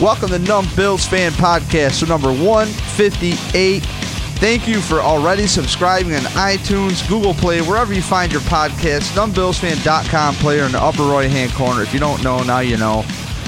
[0.00, 3.82] Welcome to Numb Bills Fan Podcast, so number 158.
[3.82, 9.16] Thank you for already subscribing on iTunes, Google Play, wherever you find your podcast.
[9.16, 11.80] NumbBillsFan.com player in the upper right hand corner.
[11.82, 13.04] If you don't know, now you know.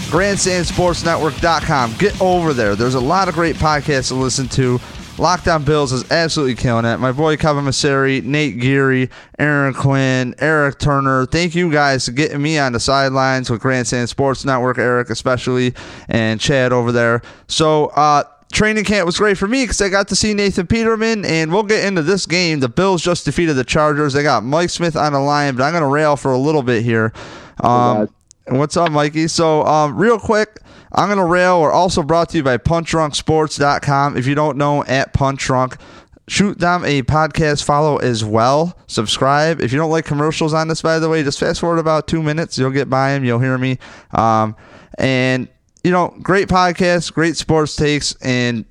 [0.09, 1.97] GrandstandSportsNetwork.com.
[1.99, 2.75] Get over there.
[2.75, 4.81] There's a lot of great podcasts to listen to.
[5.19, 6.99] Lockdown Bills is absolutely killing it.
[6.99, 11.27] My boy Kevin Masseri, Nate Geary, Aaron Quinn, Eric Turner.
[11.27, 15.75] Thank you guys for getting me on the sidelines with Grandstand Sports Network, Eric especially,
[16.09, 17.23] and Chad over there.
[17.49, 18.23] So, uh,
[18.53, 21.65] training camp was great for me because I got to see Nathan Peterman, and we'll
[21.65, 22.61] get into this game.
[22.61, 24.13] The Bills just defeated the Chargers.
[24.13, 26.63] They got Mike Smith on the line, but I'm going to rail for a little
[26.63, 27.13] bit here.
[27.61, 28.09] Um,
[28.47, 29.27] what's up, Mikey?
[29.27, 30.61] So, um, real quick,
[30.93, 31.61] I'm to rail.
[31.61, 34.17] We're also brought to you by PunchDrunkSports.com.
[34.17, 35.77] If you don't know, at Punch Drunk,
[36.29, 38.79] shoot them a podcast follow as well.
[38.87, 39.61] Subscribe.
[39.61, 42.23] If you don't like commercials on this, by the way, just fast forward about two
[42.23, 42.59] minutes.
[42.59, 43.25] You'll get by them.
[43.25, 43.79] You'll hear me.
[44.13, 44.57] Um,
[44.99, 45.49] and,
[45.85, 48.65] you know, great podcast, great sports takes, and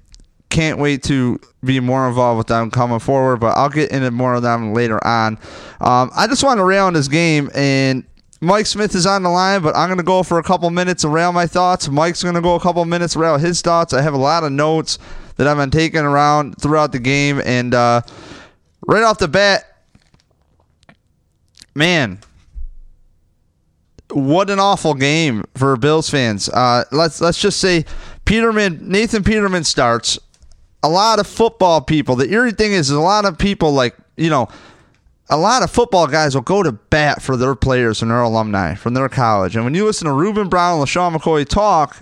[0.50, 4.34] can't wait to be more involved with them coming forward, but I'll get into more
[4.36, 5.38] of them later on.
[5.82, 8.06] Um, I just want to rail on this game, and
[8.40, 11.04] Mike Smith is on the line, but I'm going to go for a couple minutes
[11.04, 11.90] around my thoughts.
[11.90, 13.94] Mike's going to go a couple minutes around his thoughts.
[13.94, 15.00] I have a lot of notes
[15.38, 18.02] that I've been taking around throughout the game, and uh,
[18.86, 19.64] right off the bat,
[21.74, 22.20] man,
[24.12, 26.48] what an awful game for Bills fans.
[26.50, 27.86] Uh, let's let's just say
[28.26, 30.20] Peterman, Nathan Peterman starts.
[30.84, 32.16] A lot of football people.
[32.16, 34.48] The eerie thing is, is a lot of people like you know
[35.30, 38.76] a lot of football guys will go to bat for their players and their alumni
[38.76, 39.56] from their college.
[39.56, 42.02] And when you listen to Ruben Brown and LeSean McCoy talk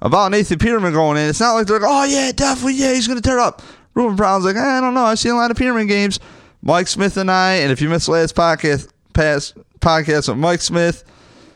[0.00, 3.06] about Nathan Peterman going in, it's not like they're like, oh, yeah, definitely, yeah, he's
[3.06, 3.62] going to tear up.
[3.94, 5.04] Ruben Brown's like, I don't know.
[5.04, 6.18] I've seen a lot of Peterman games.
[6.62, 11.04] Mike Smith and I, and if you missed last podcast, past podcast with Mike Smith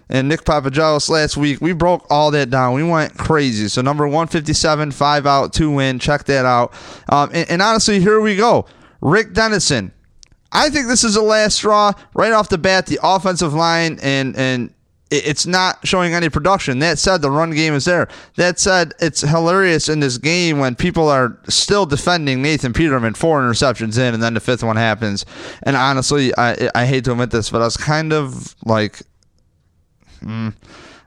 [0.08, 2.74] and Nick Papagelos last week, we broke all that down.
[2.74, 3.66] We went crazy.
[3.66, 5.98] So number 157, five out, two win.
[5.98, 6.72] Check that out.
[7.08, 8.66] Um, and, and honestly, here we go.
[9.00, 9.92] Rick Dennison
[10.52, 12.86] I think this is a last straw right off the bat.
[12.86, 14.74] The offensive line and and
[15.12, 16.78] it's not showing any production.
[16.78, 18.08] That said, the run game is there.
[18.36, 23.42] That said, it's hilarious in this game when people are still defending Nathan Peterman four
[23.42, 25.26] interceptions in, and then the fifth one happens.
[25.64, 29.02] And honestly, I I hate to admit this, but I was kind of like.
[30.22, 30.54] Mm,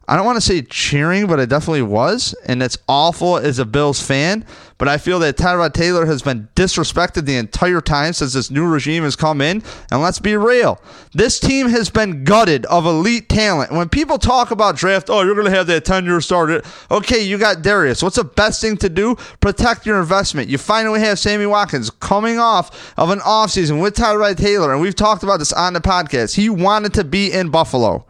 [0.08, 2.36] I don't want to say cheering, but it definitely was.
[2.46, 4.46] And it's awful as a Bills fan.
[4.78, 8.68] But I feel that Tyrod Taylor has been disrespected the entire time since this new
[8.68, 9.64] regime has come in.
[9.90, 10.82] And let's be real.
[11.14, 13.72] This team has been gutted of elite talent.
[13.72, 16.62] When people talk about draft, oh, you're going to have that 10 year starter.
[16.92, 18.04] Okay, you got Dareus.
[18.04, 19.16] What's the best thing to do?
[19.40, 20.50] Protect your investment.
[20.50, 24.74] You finally have Sammy Watkins coming off of an offseason with Tyrod Taylor.
[24.74, 26.36] And we've talked about this on the podcast.
[26.36, 28.06] He wanted to be in Buffalo.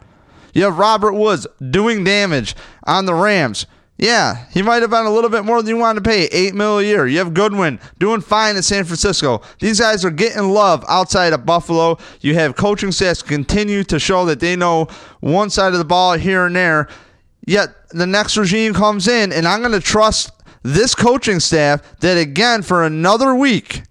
[0.52, 3.66] You have Robert Woods doing damage on the Rams.
[3.98, 6.54] Yeah, he might have been a little bit more than you wanted to pay, eight
[6.54, 7.06] mil a year.
[7.06, 9.40] You have Goodwin doing fine in San Francisco.
[9.58, 11.96] These guys are getting love outside of Buffalo.
[12.20, 14.88] You have coaching staffs continue to show that they know
[15.20, 16.88] one side of the ball here and there.
[17.46, 20.30] Yet the next regime comes in, and I'm going to trust
[20.62, 23.82] this coaching staff that again for another week,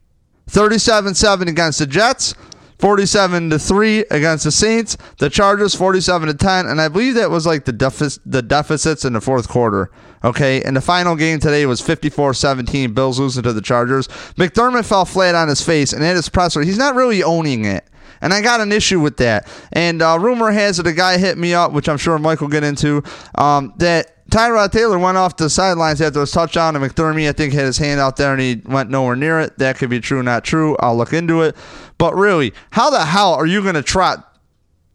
[0.51, 2.35] 37-7 against the Jets.
[2.85, 4.95] 47 to 3 against the Saints.
[5.17, 9.03] The Chargers 47 to 10 and I believe that was like the deficit the deficits
[9.03, 9.89] in the fourth quarter.
[10.23, 10.61] Okay?
[10.61, 14.07] And the final game today was 54-17 Bills losing to the Chargers.
[14.37, 17.89] McDermott fell flat on his face and at his presser, he's not really owning it.
[18.21, 19.47] And I got an issue with that.
[19.73, 22.49] And uh, rumor has it a guy hit me up, which I'm sure Mike will
[22.49, 23.01] get into,
[23.33, 27.53] um, that Tyrod Taylor went off the sidelines after his touchdown, and McDermott, I think,
[27.53, 29.57] had his hand out there and he went nowhere near it.
[29.59, 30.75] That could be true, not true.
[30.81, 31.55] I'll look into it.
[31.97, 34.37] But really, how the hell are you going to trot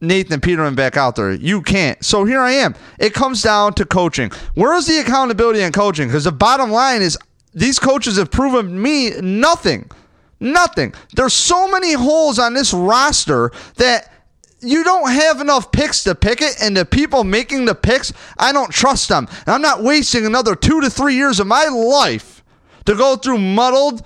[0.02, 1.32] Nathan Peterman back out there.
[1.32, 2.02] You can't.
[2.04, 2.74] So here I am.
[2.98, 4.30] It comes down to coaching.
[4.54, 6.08] Where is the accountability in coaching?
[6.08, 7.18] Because the bottom line is
[7.54, 9.90] these coaches have proven me nothing.
[10.38, 10.94] Nothing.
[11.14, 14.10] There's so many holes on this roster that
[14.60, 18.52] you don't have enough picks to pick it, and the people making the picks, I
[18.52, 19.26] don't trust them.
[19.46, 22.42] And I'm not wasting another two to three years of my life
[22.86, 24.04] to go through muddled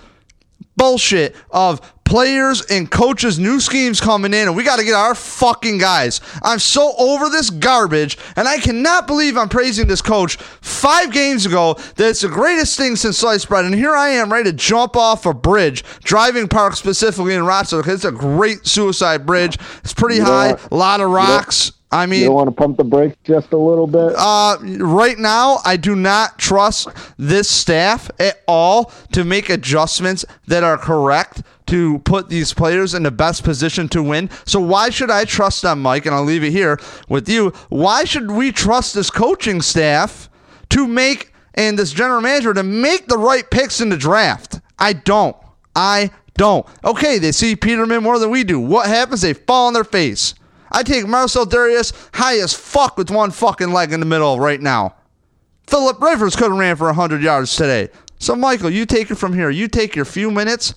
[0.76, 5.14] bullshit of players and coaches, new schemes coming in, and we got to get our
[5.14, 6.20] fucking guys.
[6.42, 11.46] I'm so over this garbage, and I cannot believe I'm praising this coach five games
[11.46, 13.64] ago that it's the greatest thing since sliced bread.
[13.64, 17.78] And here I am ready to jump off a bridge, driving park specifically in Rochester,
[17.78, 19.58] because it's a great suicide bridge.
[19.78, 21.72] It's pretty high, a lot of rocks.
[21.94, 24.14] I You mean, don't want to pump the brakes just a little bit.
[24.17, 26.88] uh, right now, I do not trust
[27.19, 33.05] this staff at all to make adjustments that are correct to put these players in
[33.05, 34.29] the best position to win.
[34.44, 36.05] So why should I trust them, Mike?
[36.06, 37.50] And I'll leave it here with you.
[37.70, 40.29] Why should we trust this coaching staff
[40.70, 44.61] to make and this general manager to make the right picks in the draft?
[44.79, 45.37] I don't.
[45.76, 46.67] I don't.
[46.85, 48.58] Okay, they see Peterman more than we do.
[48.61, 49.23] What happens?
[49.23, 50.35] They fall on their face.
[50.75, 54.61] I take Marcell Dareus high as fuck with one fucking leg in the middle right
[54.61, 54.97] now.
[55.69, 57.88] Philip Rivers could have ran for 100 yards today.
[58.19, 59.50] So, Michael, you take it from here.
[59.50, 60.75] You take your few minutes.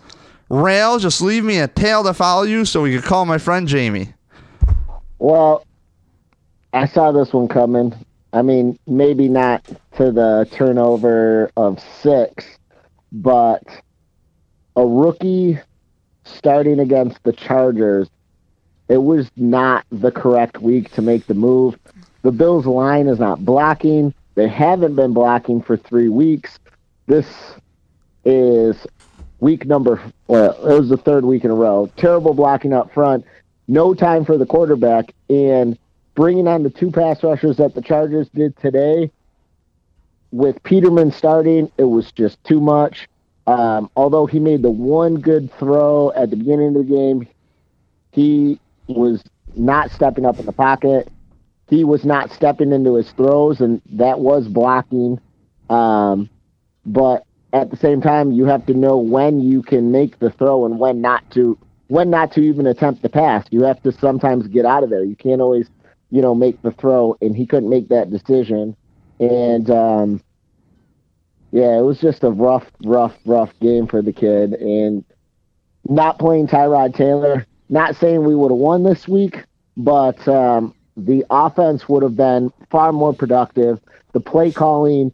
[0.49, 3.67] Rail, just leave me a tail to follow you so we can call my friend
[3.67, 4.13] Jamie.
[5.17, 5.65] Well,
[6.73, 7.93] I saw this one coming.
[8.33, 9.65] I mean, maybe not
[9.97, 12.45] to the turnover of six,
[13.11, 13.63] but
[14.75, 15.57] a rookie
[16.23, 18.09] starting against the Chargers,
[18.89, 21.77] it was not the correct week to make the move.
[22.21, 24.13] The Bills' line is not blocking.
[24.35, 26.59] They haven't been blocking for three weeks.
[27.07, 27.27] This
[28.23, 28.85] is
[29.39, 31.91] week number, well, it was the third week in a row.
[31.97, 33.25] Terrible blocking up front.
[33.67, 35.13] No time for the quarterback.
[35.29, 35.77] And
[36.15, 39.11] bringing on the two pass rushers that the Chargers did today,
[40.31, 43.07] with Peterman starting, it was just too much.
[43.47, 47.27] Um, although he made the one good throw at the beginning of the game,
[48.11, 49.23] he was
[49.55, 51.09] not stepping up in the pocket.
[51.69, 55.19] He was not stepping into his throws, and that was blocking.
[55.69, 56.29] Um,
[56.85, 60.65] but at the same time, you have to know when you can make the throw
[60.65, 61.57] and when not to.
[61.89, 63.45] When not to even attempt the pass.
[63.49, 65.05] You have to sometimes get out of there.
[65.05, 65.69] You can't always,
[66.11, 67.15] you know, make the throw.
[67.21, 68.75] And he couldn't make that decision.
[69.21, 70.21] And um,
[71.53, 74.51] yeah, it was just a rough, rough, rough game for the kid.
[74.51, 75.05] And
[75.87, 77.46] not playing Tyrod Taylor.
[77.69, 79.43] Not saying we would have won this week,
[79.75, 83.79] but um, the offense would have been far more productive.
[84.13, 85.13] The play calling,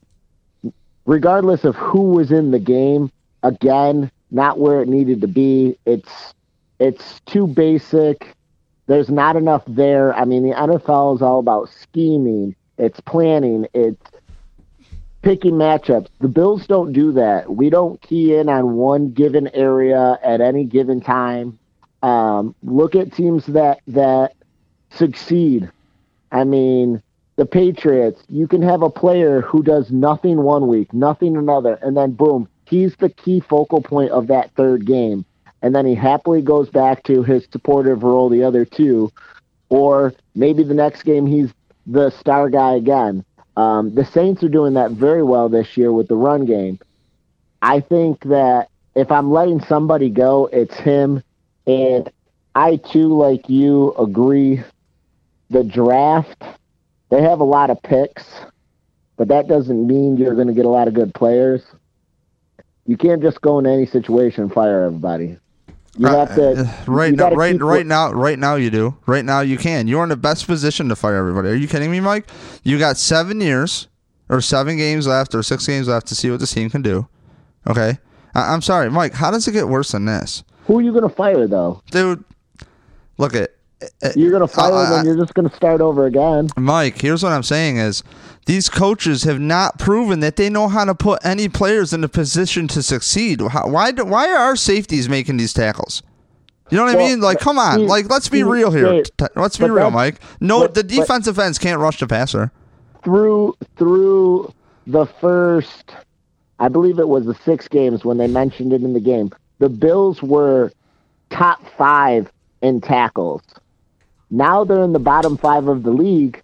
[1.05, 3.11] regardless of who was in the game,
[3.41, 5.77] again, not where it needed to be.
[5.85, 6.33] It's
[6.79, 8.35] it's too basic.
[8.87, 10.13] There's not enough there.
[10.13, 12.55] I mean, the NFL is all about scheming.
[12.77, 13.67] It's planning.
[13.73, 14.01] It's
[15.21, 16.07] picking matchups.
[16.19, 17.55] The Bills don't do that.
[17.55, 21.59] We don't key in on one given area at any given time.
[22.03, 24.33] Um, look at teams that that
[24.91, 25.71] succeed.
[26.31, 27.01] I mean,
[27.35, 28.21] the Patriots.
[28.29, 32.47] You can have a player who does nothing one week, nothing another, and then boom,
[32.65, 35.25] he's the key focal point of that third game,
[35.61, 39.11] and then he happily goes back to his supportive role the other two,
[39.69, 41.51] or maybe the next game he's
[41.87, 43.25] the star guy again.
[43.55, 46.79] Um, the Saints are doing that very well this year with the run game.
[47.61, 51.23] I think that if I'm letting somebody go, it's him.
[51.67, 52.09] And
[52.55, 54.63] I too, like you, agree.
[55.49, 56.41] The draft,
[57.09, 58.25] they have a lot of picks,
[59.17, 61.61] but that doesn't mean you're going to get a lot of good players.
[62.85, 65.37] You can't just go in any situation and fire everybody.
[65.95, 68.55] You have to Uh, right now, right, right now, right now.
[68.55, 68.97] You do.
[69.05, 69.87] Right now, you can.
[69.87, 71.49] You're in the best position to fire everybody.
[71.49, 72.25] Are you kidding me, Mike?
[72.63, 73.87] You got seven years
[74.27, 77.07] or seven games left or six games left to see what this team can do.
[77.67, 77.99] Okay,
[78.33, 79.13] I- I'm sorry, Mike.
[79.13, 81.81] How does it get worse than this, Who are you going to fire though?
[81.91, 82.23] dude?
[83.17, 83.51] Look at
[84.15, 85.05] You're going to fire I- them.
[85.05, 86.49] You're just going to start over again.
[86.57, 88.03] Mike, here's what I'm saying is
[88.45, 92.07] these coaches have not proven that they know how to put any players in a
[92.09, 93.41] position to succeed.
[93.41, 96.01] How, why do, why are our safeties making these tackles?
[96.71, 97.19] You know what I mean?
[97.21, 97.79] Like, come on.
[97.79, 98.85] see- like, let's be see, real here.
[98.91, 100.19] Dave, T- Let's be real, Mike.
[100.39, 102.51] No, but- the defensive ends can't rush the passer.
[103.03, 104.51] through through
[104.87, 105.91] the first
[106.59, 109.31] I believe it was the six games when they mentioned it in the game.
[109.63, 110.73] The Bills were
[111.29, 112.29] top five
[112.61, 113.41] in tackles.
[114.29, 116.43] Now they're in the bottom five of the league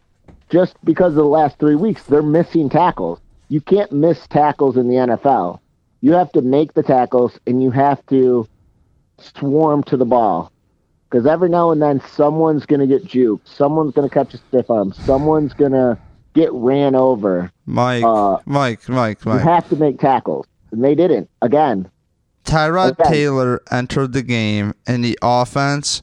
[0.49, 2.01] just because of the last three weeks.
[2.03, 3.19] They're missing tackles.
[3.49, 5.59] You can't miss tackles in the NFL.
[5.99, 8.47] You have to make the tackles and you have to
[9.17, 10.49] swarm to the ball.
[11.09, 13.41] Because every now and then someone's going to get juked.
[13.43, 14.93] Someone's going to catch a stiff arm.
[14.93, 15.97] Someone's going to
[16.33, 17.51] get ran over.
[17.65, 20.45] Mike, Uh, Mike, Mike, You have to make tackles.
[20.71, 21.29] And they didn't.
[21.41, 21.91] Again,
[22.45, 23.09] Tyrod Okay.
[23.09, 26.01] Taylor entered the game, and the offense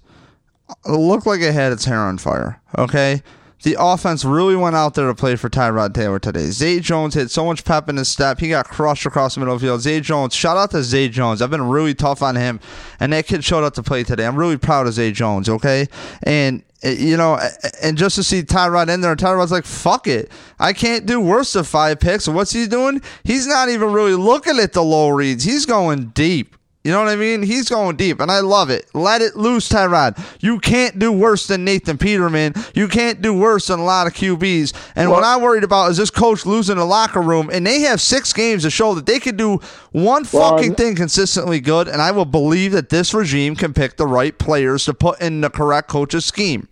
[0.86, 2.60] looked like it had its hair on fire.
[2.78, 3.22] Okay,
[3.62, 6.50] the offense really went out there to play for Tyrod Taylor today.
[6.50, 9.58] Zay Jones had so much pep in his step; he got crushed across the middle
[9.58, 9.80] field.
[9.80, 11.40] Zay Jones, shout out to Zay Jones.
[11.40, 12.60] I've been really tough on him,
[13.00, 14.26] and that kid showed up to play today.
[14.26, 15.48] I'm really proud of Zay Jones.
[15.48, 15.88] Okay,
[16.22, 17.48] and uh, you know, uh,
[17.82, 21.54] and just to see Tyrod in there, Tyrod's like, "Fuck it, I can't do worse
[21.54, 23.00] than five picks." What's he doing?
[23.24, 25.44] He's not even really looking at the low reads.
[25.44, 26.56] He's going deep.
[26.86, 27.42] You know what I mean?
[27.42, 28.86] He's going deep, and I love it.
[28.94, 30.24] Let it loose, Tyrod.
[30.40, 32.54] You can't do worse than Nathan Peterman.
[32.76, 34.72] You can't do worse than a lot of QBs.
[34.94, 38.00] And what I'm worried about is this coach losing the locker room, and they have
[38.00, 39.58] six games to show that they can do
[39.90, 44.06] one fucking thing consistently good, and I will believe that this regime can pick the
[44.06, 46.68] right players to put in the correct coach's scheme.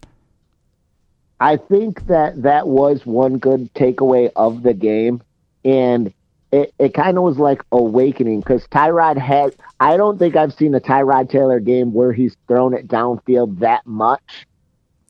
[1.41, 5.23] I think that that was one good takeaway of the game,
[5.65, 6.15] and
[6.55, 9.57] it, it kind of was like awakening because Tyrod had.
[9.81, 13.85] I don't think I've seen a Tyrod Taylor game where he's thrown it downfield that
[13.87, 14.47] much.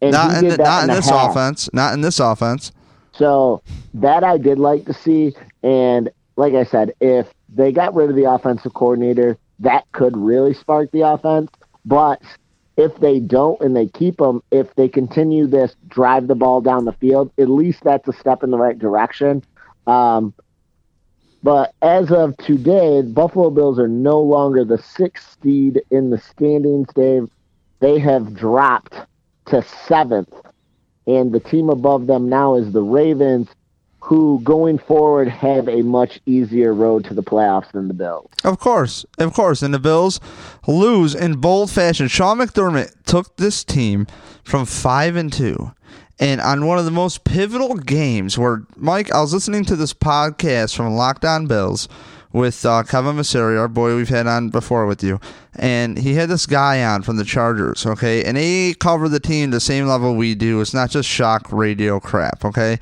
[0.00, 1.30] And Not in, the, not in a this half.
[1.30, 1.68] offense.
[1.74, 2.72] Not in this offense.
[3.12, 5.34] So that I did like to see.
[5.62, 10.54] And like I said, if they got rid of the offensive coordinator, that could really
[10.54, 11.50] spark the offense.
[11.84, 12.22] But
[12.78, 16.86] if they don't and they keep them, if they continue this drive the ball down
[16.86, 19.44] the field, at least that's a step in the right direction.
[19.86, 20.32] Um,
[21.44, 26.88] but as of today, Buffalo Bills are no longer the sixth seed in the standings,
[26.92, 27.30] Dave.
[27.78, 28.96] They have dropped
[29.46, 30.34] to seventh
[31.06, 33.48] and the team above them now is the Ravens,
[34.00, 38.30] who going forward have a much easier road to the playoffs than the Bills.
[38.44, 39.62] Of course, of course.
[39.62, 40.20] And the Bills
[40.66, 42.08] lose in bold fashion.
[42.08, 44.06] Sean McDermott took this team
[44.42, 45.72] from five and two.
[46.20, 49.92] And on one of the most pivotal games where Mike, I was listening to this
[49.92, 51.88] podcast from Lockdown Bills
[52.32, 55.20] with uh, Kevin Masseri, our boy we've had on before with you,
[55.54, 59.50] and he had this guy on from the Chargers, okay, and they cover the team
[59.50, 60.60] the same level we do.
[60.60, 62.80] It's not just shock radio crap, okay,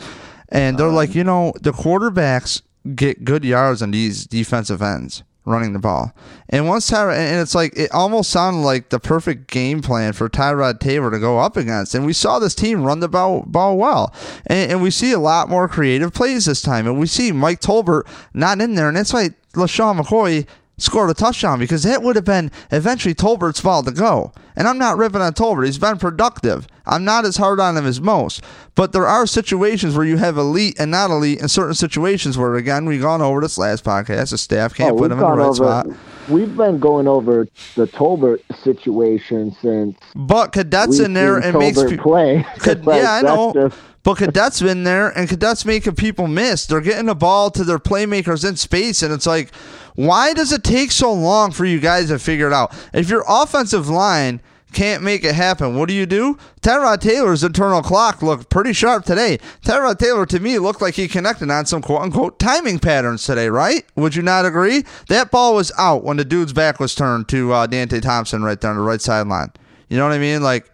[0.48, 2.62] and they're like, you know, the quarterbacks
[2.94, 6.12] get good yards on these defensive ends running the ball.
[6.48, 10.28] And once Tyrod, and it's like it almost sounded like the perfect game plan for
[10.28, 11.94] Tyrod Taylor to go up against.
[11.94, 14.14] And we saw this team run the ball, ball well,
[14.46, 16.86] and, and we see a lot more creative plays this time.
[16.86, 20.46] And we see Mike Tolbert not in there, and that's why LeSean McCoy
[20.78, 24.32] scored a touchdown because that would have been eventually Tolbert's ball to go.
[24.56, 26.66] And I'm not ripping on Tolbert; he's been productive.
[26.84, 28.42] I'm not as hard on him as most,
[28.74, 32.56] but there are situations where you have elite and not elite in certain situations where,
[32.56, 34.30] again, we've gone over this last podcast.
[34.30, 35.54] The staff can't Oh, put him in the right over.
[35.54, 35.86] spot.
[36.28, 41.90] We've been going over the Tolbert situation since But Cadet's in there and makes Tolbert
[41.90, 42.46] pe- play.
[42.58, 43.52] Cad- Like, yeah, I know.
[43.54, 46.66] just- But Cadet's been there, and Cadet's making people miss.
[46.66, 49.52] They're getting the ball to their playmakers in space, and it's like,
[49.94, 52.74] why does it take so long for you guys to figure it out?
[52.92, 54.40] If your offensive line
[54.72, 56.38] can't make it happen, what do you do?
[56.62, 59.38] Tyrod Taylor's internal clock looked pretty sharp today.
[59.62, 63.48] Tyrod Taylor, to me, looked like he connected on some quote unquote timing patterns today,
[63.48, 63.84] right?
[63.96, 64.84] Would you not agree?
[65.08, 68.60] That ball was out when the dude's back was turned to uh, Deonte Thompson right
[68.60, 69.52] there on the right sideline.
[69.88, 70.42] You know what I mean?
[70.42, 70.70] Like,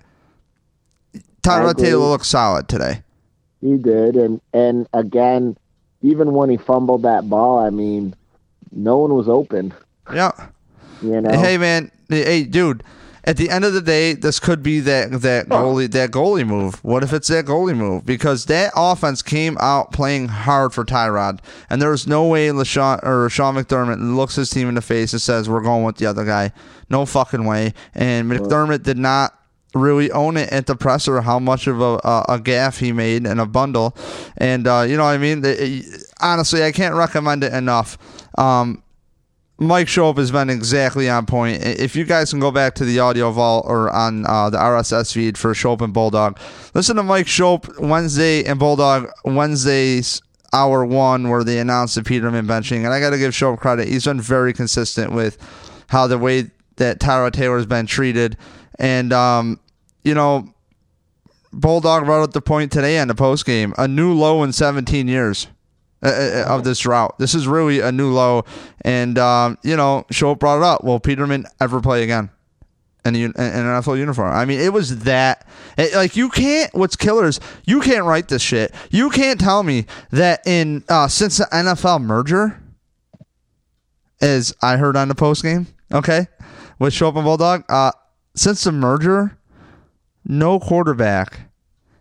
[1.42, 1.76] Tyrod.
[1.76, 3.02] Taylor looked solid today.
[3.60, 5.56] He did, and and again,
[6.02, 8.14] even when he fumbled that ball, I mean,
[8.72, 9.72] no one was open.
[10.12, 10.32] Yeah.
[11.02, 12.82] You know, Hey man, hey dude.
[13.24, 16.82] At the end of the day, this could be that that goalie that goalie move.
[16.82, 18.06] What if it's that goalie move?
[18.06, 23.04] Because that offense came out playing hard for Tyrod, and there was no way LeSean
[23.04, 26.06] or Sean McDermott looks his team in the face and says we're going with the
[26.06, 26.52] other guy.
[26.88, 27.74] No fucking way.
[27.94, 29.34] And McDermott did not
[29.74, 33.26] really own it at the presser how much of a, a, a gaff he made
[33.26, 33.94] and a bundle
[34.38, 37.98] and uh, you know what i mean The- honestly i can't recommend it enough
[38.38, 38.82] um,
[39.58, 41.64] Mike Schopp has been exactly on point.
[41.64, 45.12] If you guys can go back to the audio vault or on uh, the RSS
[45.12, 46.38] feed for Schopp and Bulldog,
[46.74, 52.46] listen to Mike Schopp Wednesday and Bulldog Wednesdays hour one where they announced the Peterman
[52.46, 52.84] benching.
[52.84, 53.88] And I got to give Schopp credit.
[53.88, 55.36] He's been very consistent with
[55.88, 58.36] how the way that Tyrod Taylor's been treated.
[58.78, 59.58] And, um,
[60.04, 60.54] you know,
[61.52, 65.08] Bulldog brought up the point today on the post game a new low in 17
[65.08, 65.48] years
[66.02, 67.18] uh, uh, of this drought.
[67.18, 68.44] This is really a new low.
[68.82, 70.84] And, um, you know, Schultz brought it up.
[70.84, 72.30] Will Peterman ever play again?
[73.04, 74.32] In, in an NFL uniform.
[74.32, 75.46] I mean, it was that.
[75.78, 76.72] It, like, you can't.
[76.74, 78.74] What's killers, you can't write this shit.
[78.90, 82.62] You can't tell me that in uh, since the NFL merger,
[84.20, 86.26] as I heard on the post game, okay,
[86.78, 87.92] with Schultz and Bulldog, uh,
[88.34, 89.38] since the merger,
[90.24, 91.48] no quarterback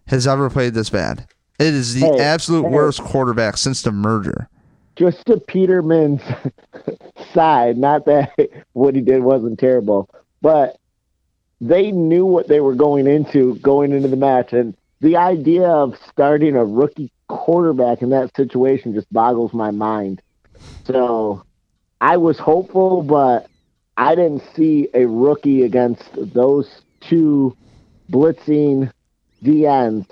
[0.08, 1.25] has ever played this bad.
[1.60, 2.70] It is the Hey, absolute hey.
[2.70, 4.48] worst quarterback since the merger.
[4.96, 6.22] just to Peterman's
[7.34, 8.32] side, not that
[8.74, 10.10] what he did wasn't terrible,
[10.42, 10.78] but
[11.62, 15.96] they knew what they were going into going into the match, and the idea of
[16.10, 20.22] starting a rookie quarterback in that situation just boggles my mind.
[20.86, 21.44] So
[22.02, 23.48] I was hopeful, but
[23.98, 27.56] I didn't see a rookie against those two
[28.12, 28.92] blitzing
[29.44, 30.06] DNs.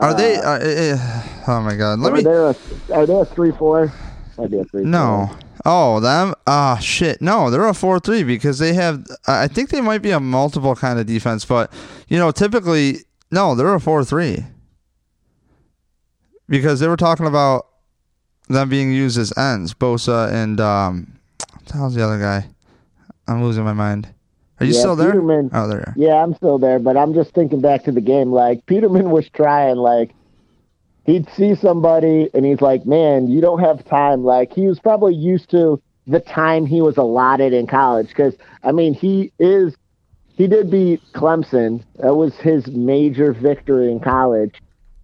[0.00, 0.36] Are they?
[0.36, 1.98] Uh, uh, oh my God!
[1.98, 2.22] Let are me.
[2.22, 2.56] there a
[2.92, 3.92] are they a three four?
[4.38, 4.84] Might be a three.
[4.84, 5.30] No,
[5.64, 6.34] Oh, them?
[6.46, 7.20] Ah, shit.
[7.20, 10.74] No, they're a 4 3 because they have, I think they might be a multiple
[10.74, 11.72] kind of defense, but,
[12.08, 12.98] you know, typically,
[13.30, 14.44] no, they're a 4 3.
[16.48, 17.66] Because they were talking about
[18.48, 21.18] them being used as ends, Bosa and, um,
[21.52, 22.48] what the hell's the other guy?
[23.28, 24.12] I'm losing my mind.
[24.60, 25.12] Are you Yeah, still there?
[25.12, 25.94] Peterman- Oh, there you are.
[25.96, 28.30] Yeah, I'm still there, but I'm just thinking back to the game.
[28.30, 30.14] Like Peterman was trying, like
[31.04, 35.14] he'd see somebody and he's like, "Man, you don't have time." Like he was probably
[35.14, 39.74] used to the time he was allotted in college because I mean he is
[40.36, 41.82] he did beat Clemson.
[41.96, 44.54] That was his major victory in college.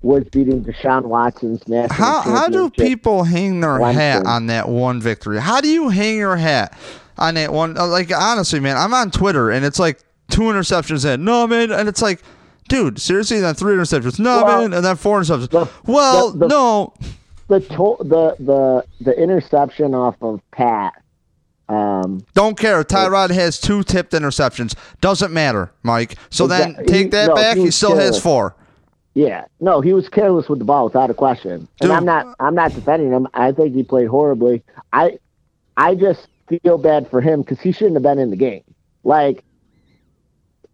[0.02, 4.68] Was beating Deshaun Watson's national How how do people hang their One hat on that
[4.68, 5.40] one victory?
[5.40, 6.78] How do you hang your hat
[7.18, 7.76] on that one?
[7.78, 11.24] uh, Like honestly, man, I'm on Twitter and it's like two interceptions in.
[11.24, 12.22] No, man, and it's like,
[12.68, 14.18] dude, seriously, then three interceptions.
[14.18, 15.50] No, Well, man, and then four interceptions.
[15.50, 16.94] the- well, the- the- no,
[17.48, 20.92] the to- the the the interception off of Pat?
[21.68, 22.84] Um, don't care.
[22.84, 24.74] Tyrod has two tipped interceptions.
[25.00, 26.16] Doesn't matter, Mike.
[26.30, 26.86] So then Exactly.
[26.86, 27.54] take He- that no, back.
[27.54, 28.54] he He was still has four.
[29.14, 31.60] Yeah, no, he was careless with the ball without a question.
[31.80, 31.90] Dude.
[31.90, 33.26] And I'm not, I'm not defending him.
[33.32, 34.62] I think he played horribly.
[34.92, 35.18] I,
[35.76, 38.62] I just feel bad for him because he shouldn't have been in the game.
[39.04, 39.44] Like,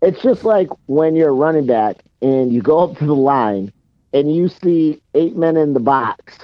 [0.01, 3.73] it's just like when you're a running back and you go up to the line
[4.13, 6.39] and you see eight men in the box,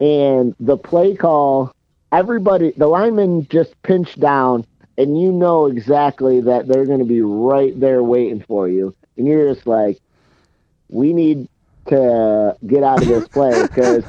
[0.00, 1.72] and the play call,
[2.10, 4.64] everybody, the linemen just pinch down,
[4.98, 9.26] and you know exactly that they're going to be right there waiting for you, and
[9.26, 9.98] you're just like
[10.88, 11.48] we need
[11.88, 14.04] to get out of this play because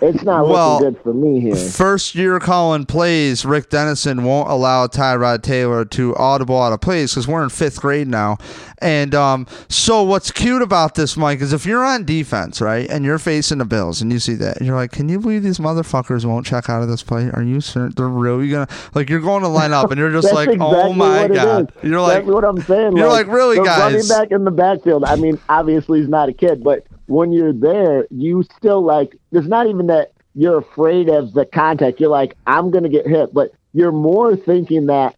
[0.00, 1.56] it's not Well, looking good for me here.
[1.56, 7.12] First year calling plays, Rick Dennison won't allow Tyrod Taylor to audible out of plays
[7.12, 8.36] because we're in fifth grade now.
[8.78, 13.04] And um, so what's cute about this, Mike, is if you're on defense, right, and
[13.04, 15.58] you're facing the Bills and you see that, and you're like, can you believe these
[15.58, 17.30] motherfuckers won't check out of this play?
[17.32, 19.08] Are you certain they're really gonna like?
[19.08, 22.24] You're going to line up and you're just like, exactly oh my god, you're like,
[22.24, 22.96] That's what I'm saying.
[22.96, 23.92] you're like, really, the guys?
[23.94, 25.04] running back in the backfield.
[25.04, 29.16] I mean, obviously he's not a kid, but when you're there, you still like.
[29.30, 32.00] There's not even that you're afraid of the contact.
[32.00, 35.16] You're like, I'm gonna get hit, but you're more thinking that.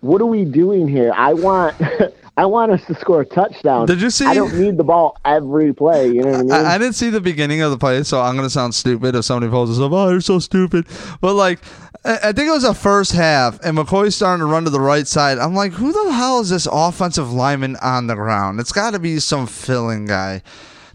[0.00, 1.12] What are we doing here?
[1.14, 1.76] I want.
[2.34, 3.86] I want us to score a touchdown.
[3.86, 6.08] Did you see- I don't need the ball every play.
[6.08, 6.52] You know what I mean?
[6.52, 9.26] I, I didn't see the beginning of the play, so I'm gonna sound stupid if
[9.26, 9.92] somebody poses up.
[9.92, 10.86] Oh, you're so stupid.
[11.20, 11.58] But like,
[12.06, 14.80] I, I think it was the first half, and McCoy's starting to run to the
[14.80, 15.36] right side.
[15.38, 18.60] I'm like, who the hell is this offensive lineman on the ground?
[18.60, 20.42] It's got to be some filling guy.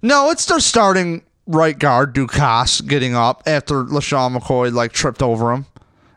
[0.01, 5.51] No, it's their starting right guard, Ducasse, getting up after LeSean McCoy like tripped over
[5.53, 5.65] him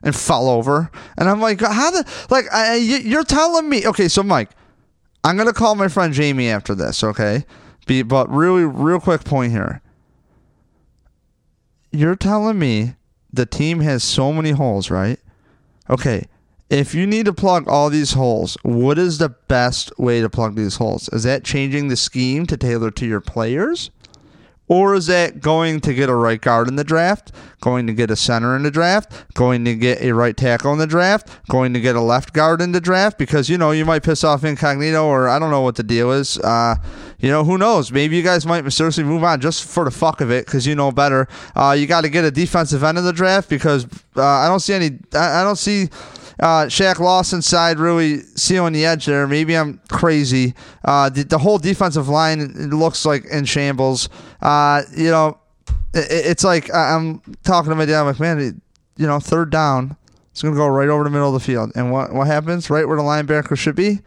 [0.02, 0.90] and fell over.
[1.16, 2.46] And I'm like, how the like?
[2.52, 3.86] I, you- you're telling me?
[3.86, 4.50] Okay, so Mike.
[5.22, 7.44] I'm gonna call my friend Jamie after this, okay?
[7.86, 9.82] Be, but really, real quick point here.
[11.92, 12.94] You're telling me
[13.32, 15.18] the team has so many holes, right?
[15.90, 16.26] Okay,
[16.70, 20.54] if you need to plug all these holes, what is the best way to plug
[20.54, 21.08] these holes?
[21.12, 23.90] Is that changing the scheme to tailor to your players?
[24.68, 28.08] Or is that going to get a right guard in the draft, going to get
[28.08, 31.74] a center in the draft, going to get a right tackle in the draft, going
[31.74, 33.18] to get a left guard in the draft?
[33.18, 36.12] Because, you know, you might piss off Incognito or I don't know what the deal
[36.12, 36.38] is.
[36.38, 36.76] Uh,
[37.18, 37.90] you know, who knows?
[37.90, 40.76] Maybe you guys might mysteriously move on just for the fuck of it because you
[40.76, 41.26] know better.
[41.56, 44.60] Uh, you got to get a defensive end in the draft because uh, I don't
[44.60, 45.88] see any, I, I don't see
[46.40, 49.26] uh, Shaq Lawson's side really sealing the edge there.
[49.26, 50.54] Maybe I'm crazy.
[50.84, 54.08] Uh, the, the whole defensive line looks like in shambles.
[54.40, 55.38] Uh, you know,
[55.92, 58.00] it, it's like I'm talking to my dad.
[58.00, 58.60] I'm like, man,
[58.96, 59.96] you know, third down,
[60.30, 62.70] it's gonna go right over the middle of the field, and what what happens?
[62.70, 64.00] Right where the linebacker should be.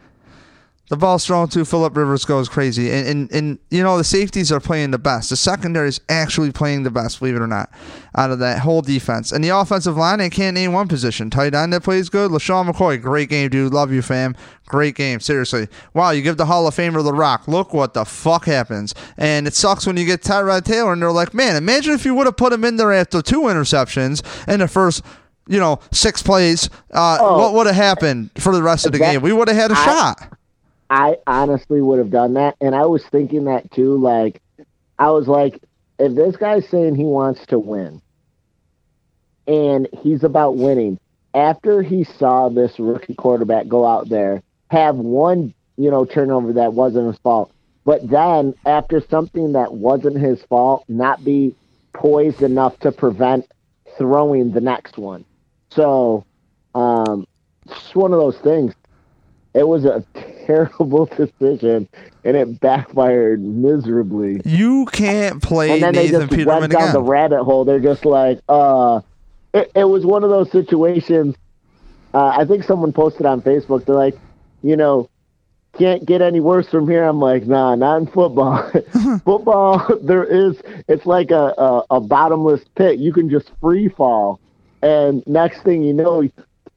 [0.90, 4.52] The ball's thrown to Philip Rivers goes crazy, and, and and you know the safeties
[4.52, 5.30] are playing the best.
[5.30, 7.70] The secondary is actually playing the best, believe it or not,
[8.14, 9.32] out of that whole defense.
[9.32, 11.30] And the offensive line, I can't name one position.
[11.30, 12.30] Tight end that plays good.
[12.30, 13.72] LeSean McCoy, great game, dude.
[13.72, 14.36] Love you, fam.
[14.66, 15.68] Great game, seriously.
[15.94, 17.48] Wow, you give the Hall of Famer the rock.
[17.48, 18.94] Look what the fuck happens.
[19.16, 22.14] And it sucks when you get Tyrod Taylor, and they're like, man, imagine if you
[22.14, 25.02] would have put him in there after two interceptions in the first.
[25.48, 26.68] You know, six plays.
[26.92, 27.38] Uh, Oh.
[27.38, 29.22] what would have happened for the rest of the That- game?
[29.22, 30.28] We would have had a I- shot.
[30.90, 32.56] I honestly would have done that.
[32.60, 33.96] And I was thinking that too.
[33.96, 34.40] Like,
[34.98, 35.60] I was like,
[35.98, 38.02] if this guy's saying he wants to win
[39.46, 40.98] and he's about winning,
[41.34, 46.72] after he saw this rookie quarterback go out there, have one, you know, turnover that
[46.72, 47.52] wasn't his fault,
[47.84, 51.54] but then after something that wasn't his fault, not be
[51.92, 53.46] poised enough to prevent
[53.98, 55.24] throwing the next one.
[55.70, 56.24] So,
[56.74, 57.26] um,
[57.66, 58.74] it's one of those things.
[59.54, 60.04] It was a
[60.46, 61.88] terrible decision,
[62.24, 64.40] and it backfired miserably.
[64.44, 66.94] You can't play And then they just Peterman went down again.
[66.94, 67.64] the rabbit hole.
[67.64, 69.00] They're just like, uh,
[69.52, 71.36] it, it was one of those situations.
[72.12, 73.86] Uh, I think someone posted on Facebook.
[73.86, 74.16] They're like,
[74.62, 75.08] you know,
[75.78, 77.04] can't get any worse from here.
[77.04, 78.70] I'm like, nah, not in football.
[79.24, 80.56] football, there is.
[80.88, 82.98] It's like a, a a bottomless pit.
[82.98, 84.40] You can just free fall,
[84.82, 86.28] and next thing you know,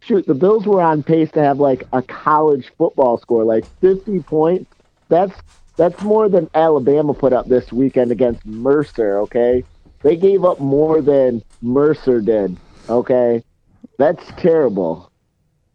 [0.07, 4.19] shoot, the Bills were on pace to have like a college football score, like 50
[4.21, 4.71] points.
[5.09, 5.33] That's
[5.75, 9.19] that's more than Alabama put up this weekend against Mercer.
[9.19, 9.63] Okay,
[10.01, 12.57] they gave up more than Mercer did.
[12.89, 13.43] Okay,
[13.97, 15.11] that's terrible,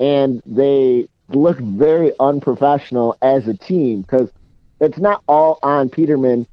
[0.01, 4.31] and they look very unprofessional as a team because
[4.81, 6.47] it's not all on Peterman.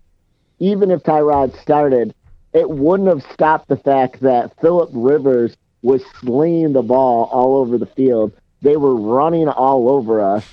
[0.59, 2.13] Even if Tyrod started,
[2.53, 7.77] it wouldn't have stopped the fact that Philip Rivers was slinging the ball all over
[7.77, 8.33] the field.
[8.61, 10.45] They were running all over us.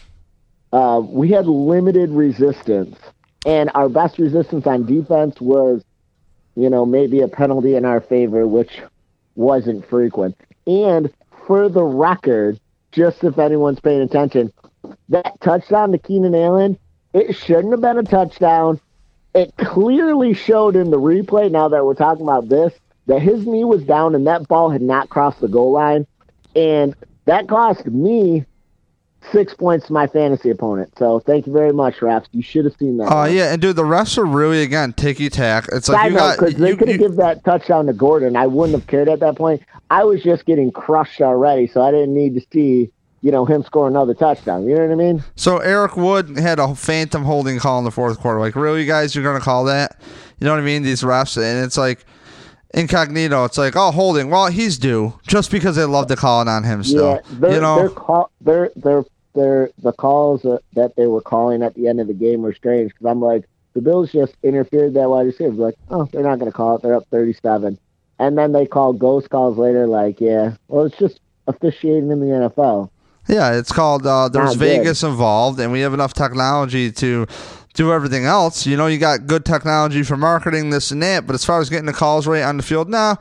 [0.72, 2.96] Uh, we had limited resistance,
[3.44, 5.82] and our best resistance on defense was,
[6.54, 8.80] you know, maybe a penalty in our favor, which
[9.34, 10.36] wasn't frequent.
[10.66, 11.12] And
[11.46, 12.58] for the record,
[12.92, 14.52] just if anyone's paying attention,
[15.08, 16.78] that touchdown to Keenan Allen,
[17.12, 18.80] it shouldn't have been a touchdown.
[19.34, 22.72] It clearly showed in the replay, now that we're talking about this,
[23.06, 26.06] that his knee was down and that ball had not crossed the goal line.
[26.54, 26.94] And
[27.26, 28.44] that cost me
[29.32, 30.92] six points to my fantasy opponent.
[30.98, 32.26] So thank you very much, refs.
[32.32, 33.12] You should have seen that.
[33.12, 35.66] Oh uh, yeah, and dude, the refs are really again ticky tack.
[35.72, 38.36] It's like I you know because they could have given that touchdown to Gordon.
[38.36, 39.62] I wouldn't have cared at that point.
[39.90, 42.90] I was just getting crushed already, so I didn't need to see
[43.22, 44.66] you know him score another touchdown.
[44.66, 45.24] You know what I mean?
[45.34, 48.40] So Eric Wood had a phantom holding call in the fourth quarter.
[48.40, 50.00] Like, really, guys, you're gonna call that?
[50.38, 50.82] You know what I mean?
[50.82, 52.04] These refs, and it's like
[52.76, 53.44] incognito.
[53.44, 54.30] It's like, oh, holding.
[54.30, 56.84] Well, he's due just because they love to call it on him.
[56.84, 57.78] Still, yeah, you know.
[57.78, 62.00] they're call, they're they're they're the calls that, that they were calling at the end
[62.00, 65.50] of the game were strange because I'm like the Bills just interfered that wide receiver.
[65.52, 66.82] Like, oh, they're not going to call it.
[66.82, 67.78] They're up 37,
[68.18, 69.86] and then they call ghost calls later.
[69.86, 72.90] Like, yeah, well, it's just officiating in the NFL.
[73.28, 74.06] Yeah, it's called.
[74.06, 77.26] Uh, there's Vegas involved, and we have enough technology to
[77.76, 78.66] do everything else.
[78.66, 81.26] You know, you got good technology for marketing, this and that.
[81.26, 83.18] But as far as getting the calls right on the field, now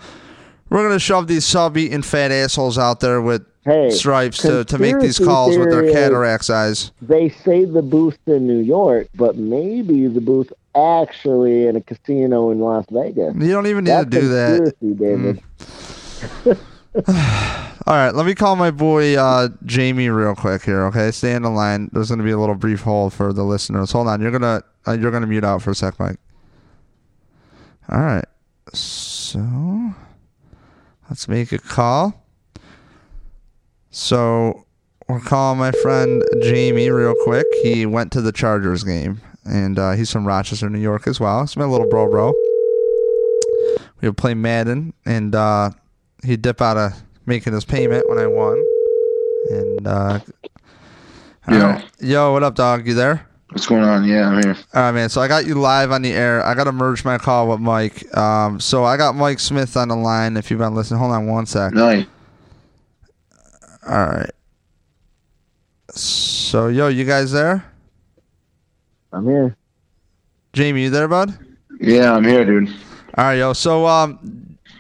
[0.70, 5.00] we're gonna shove these sub-eating fat assholes out there with Hey, stripes to, to make
[5.00, 6.92] these calls with their theory is- cataract eyes.
[7.02, 12.52] They say the booth in New York, but maybe the booth actually in a casino
[12.52, 13.34] in Las Vegas.
[13.36, 14.74] You don't even need That's to do that.
[14.82, 15.42] David.
[15.60, 16.58] Mm.
[17.08, 20.86] All right, let me call my boy uh, Jamie real quick here.
[20.86, 21.90] Okay, stay in the line.
[21.92, 23.92] There's going to be a little brief hold for the listeners.
[23.92, 26.18] Hold on, you're gonna uh, you're gonna mute out for a sec, Mike.
[27.90, 28.24] All right,
[28.72, 29.94] so
[31.10, 32.26] let's make a call.
[33.90, 34.66] So
[35.10, 37.46] we're calling my friend Jamie real quick.
[37.62, 41.42] He went to the Chargers game, and uh, he's from Rochester, New York as well.
[41.42, 42.34] It's my little bro, bro.
[44.00, 45.72] We would play Madden, and uh,
[46.26, 46.94] he'd dip out of
[47.26, 48.64] making his payment when I won.
[49.50, 50.20] And uh,
[51.50, 51.56] Yo.
[51.56, 51.86] all right.
[52.00, 52.88] yo, what up, dog?
[52.88, 53.28] You there?
[53.50, 54.04] What's going on?
[54.06, 54.56] Yeah, I'm here.
[54.74, 55.10] All right, man.
[55.10, 56.44] So I got you live on the air.
[56.44, 58.16] I got to merge my call with Mike.
[58.18, 60.36] Um, so I got Mike Smith on the line.
[60.36, 61.74] If you've been listening, hold on one sec.
[61.74, 62.06] Nice.
[63.88, 64.32] All right.
[65.92, 67.64] So yo, you guys there?
[69.14, 69.56] I'm here.
[70.52, 71.38] Jamie, you there, bud?
[71.80, 72.70] Yeah, I'm here, dude.
[73.18, 73.54] All right, yo.
[73.54, 74.20] So, um,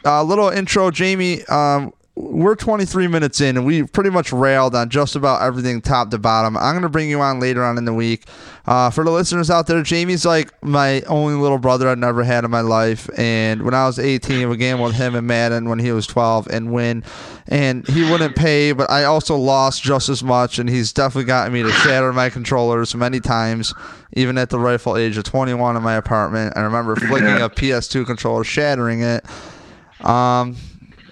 [0.06, 1.44] a little intro, Jamie.
[1.46, 6.12] Um, we're 23 minutes in, and we pretty much railed on just about everything top
[6.12, 6.56] to bottom.
[6.56, 8.24] I'm gonna bring you on later on in the week.
[8.66, 12.46] Uh, for the listeners out there, Jamie's like my only little brother I've never had
[12.46, 13.10] in my life.
[13.18, 16.48] And when I was 18, we gambled with him and Madden when he was 12
[16.48, 17.04] and win.
[17.48, 20.58] And he wouldn't pay, but I also lost just as much.
[20.58, 23.74] And he's definitely gotten me to shatter my controllers many times,
[24.14, 26.54] even at the rightful age of 21 in my apartment.
[26.56, 29.26] I remember flicking a PS2 controller, shattering it.
[30.06, 30.56] Um,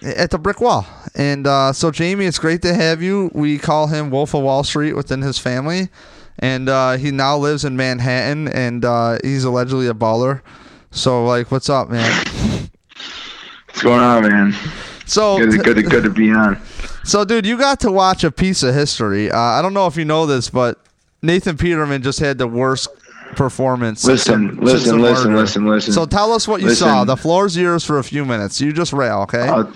[0.04, 0.86] at the brick wall.
[1.16, 3.32] And uh, so, Jamie, it's great to have you.
[3.34, 5.90] We call him Wolf of Wall Street within his family.
[6.40, 10.42] And uh, he now lives in Manhattan, and uh, he's allegedly a baller.
[10.92, 12.12] So, like, what's up, man?
[13.68, 14.56] What's going on, man?
[15.06, 16.60] So, Good, to, good, to, good to be on.
[17.04, 19.30] so, dude, you got to watch a piece of history.
[19.30, 20.80] Uh, I don't know if you know this, but
[21.22, 22.88] Nathan Peterman just had the worst
[23.34, 24.06] performance.
[24.06, 25.94] Listen, listen, listen, listen, listen.
[25.94, 27.04] So, tell us what you saw.
[27.04, 28.62] The floor's yours for a few minutes.
[28.62, 29.48] You just rail, okay?
[29.48, 29.72] I'll,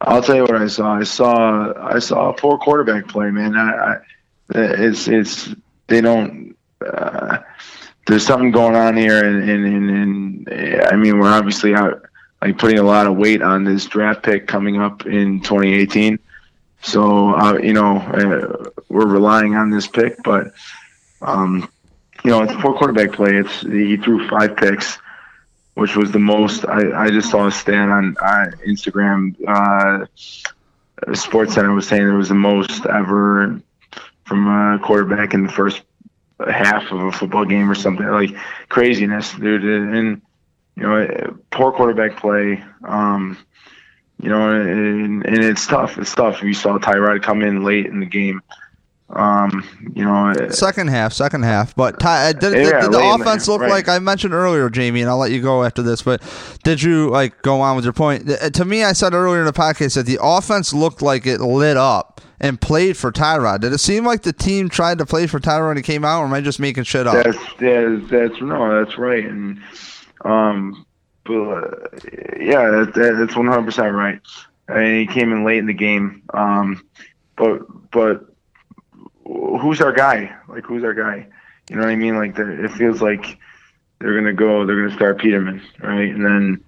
[0.00, 0.96] I'll tell you what I saw.
[0.96, 3.56] I saw I saw a poor quarterback play, man.
[3.56, 3.96] I, I
[4.54, 5.54] it's it's
[5.86, 6.56] they don't.
[6.84, 7.38] Uh,
[8.06, 12.02] there's something going on here, and and, and and I mean we're obviously out
[12.42, 16.18] like putting a lot of weight on this draft pick coming up in 2018.
[16.82, 20.52] So uh, you know uh, we're relying on this pick, but
[21.22, 21.68] um,
[22.24, 23.36] you know it's poor quarterback play.
[23.36, 24.98] It's he threw five picks.
[25.74, 26.64] which was the most.
[26.66, 29.34] I, I just saw a stat on uh, Instagram.
[29.46, 30.06] Uh,
[31.14, 33.60] Sports Center was saying it was the most ever
[34.24, 35.82] from a quarterback in the first
[36.48, 38.30] half of a football game or something like
[38.68, 39.64] craziness, dude.
[39.64, 40.22] And
[40.76, 42.62] you know, poor quarterback play.
[42.86, 43.36] Um,
[44.22, 45.98] you know, and, and it's tough.
[45.98, 46.42] It's tough.
[46.42, 48.40] You saw Tyrod come in late in the game.
[49.14, 51.74] Um, you know, second half, second half.
[51.76, 53.70] But Ty, did, did, Yeah, did the offense look right.
[53.70, 55.02] like I mentioned earlier, Jamie?
[55.02, 56.02] And I'll let you go after this.
[56.02, 56.20] But
[56.64, 58.28] did you like go on with your point?
[58.28, 61.40] Uh, To me, I said earlier in the podcast that the offense looked like it
[61.40, 63.60] lit up and played for Tyrod.
[63.60, 66.20] Did it seem like the team tried to play for Tyrod when he came out,
[66.20, 67.24] or am I just making shit up?
[67.24, 69.60] That's that's that's no, that's right, and
[70.24, 70.84] um,
[71.24, 71.70] but uh,
[72.38, 74.20] yeah, that, that, that's one hundred percent right.
[74.66, 76.82] And he came in late in the game, um,
[77.36, 78.33] but but
[79.24, 80.34] who's our guy?
[80.48, 81.26] Like who's our guy?
[81.70, 82.16] You know what I mean?
[82.16, 83.38] Like it feels like
[83.98, 86.14] they're gonna go, they're gonna start Peterman, right?
[86.14, 86.64] And then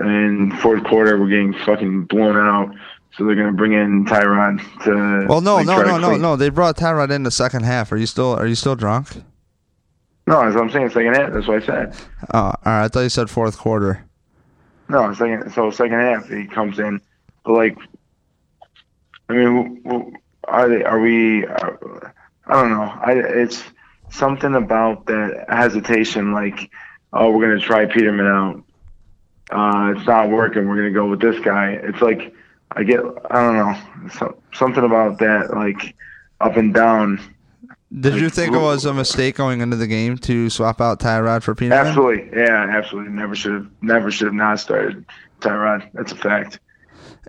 [0.00, 2.74] in fourth quarter we're getting fucking blown out.
[3.16, 5.26] So they're gonna bring in Tyrod to.
[5.26, 6.36] well, no, like, no, no, no, no.
[6.36, 7.90] They brought Tyrod in the second half.
[7.92, 9.08] Are you still Are you still drunk?
[10.26, 10.90] No, that's what I'm saying.
[10.90, 11.32] Second half.
[11.32, 11.96] That's what I said.
[12.34, 12.84] Oh, all right.
[12.84, 14.04] I thought you said fourth quarter.
[14.88, 15.50] No, second.
[15.52, 17.00] So second half, he comes in,
[17.44, 17.78] but like,
[19.28, 20.84] I mean, are they?
[20.84, 21.46] Are we?
[21.46, 21.70] Uh,
[22.46, 22.82] I don't know.
[22.82, 23.62] I it's
[24.10, 26.32] something about that hesitation.
[26.32, 26.70] Like,
[27.12, 28.62] oh, we're gonna try Peterman out.
[29.50, 30.68] Uh, it's not working.
[30.68, 31.72] We're gonna go with this guy.
[31.82, 32.34] It's like
[32.72, 33.00] I get.
[33.30, 34.10] I don't know.
[34.10, 35.94] So, something about that, like
[36.40, 37.20] up and down.
[37.98, 41.42] Did you think it was a mistake going into the game to swap out Tyrod
[41.42, 41.86] for Peterman?
[41.86, 43.12] Absolutely, yeah, absolutely.
[43.12, 43.68] Never should have.
[43.80, 45.04] Never should have not started
[45.40, 45.88] Tyrod.
[45.94, 46.60] That's a fact.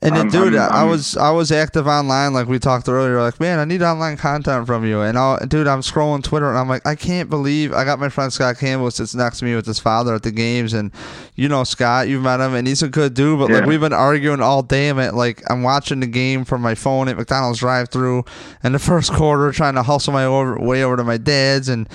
[0.04, 3.20] And then, I'm- dude, I'm- I was I was active online like we talked earlier.
[3.20, 5.02] Like, man, I need online content from you.
[5.02, 8.10] And I, dude, I'm scrolling Twitter and I'm like, I can't believe I got my
[8.10, 10.92] friend Scott Campbell sits next to me with his father at the games, and
[11.36, 13.40] you know Scott, you've met him, and he's a good dude.
[13.40, 14.90] But like, we've been arguing all day.
[14.90, 18.24] I'm at like I'm watching the game from my phone at McDonald's drive-through,
[18.64, 21.90] in the first quarter, trying to hustle my over, way over to my dad's and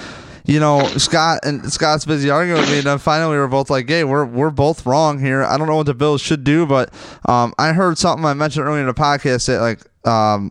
[0.44, 3.70] you know, Scott and Scott's busy arguing with me, and then finally we were both
[3.70, 5.42] like, "Hey, we're we're both wrong here.
[5.44, 6.92] I don't know what the Bills should do, but
[7.28, 10.50] um, I heard something I mentioned earlier in the podcast that like um,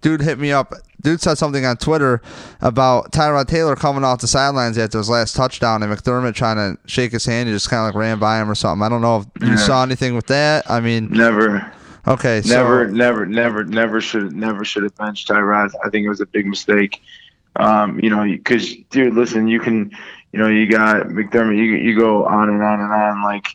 [0.00, 0.72] dude hit me up.
[1.00, 2.22] Dude said something on Twitter
[2.60, 6.78] about Tyrod Taylor coming off the sidelines after his last touchdown, and McDermott trying to
[6.88, 7.48] shake his hand.
[7.48, 8.84] He just kind of like ran by him or something.
[8.84, 10.70] I don't know if you saw anything with that.
[10.70, 11.72] I mean, Never.
[12.06, 15.72] okay, so Never, never, never, never should, never should have benched Tyrod.
[15.84, 17.02] I think it was a big mistake.
[17.56, 19.90] Um, you know, because dude, listen, you can,
[20.32, 21.56] you know, you got McDermott.
[21.56, 23.22] You you go on and on and on.
[23.22, 23.46] Like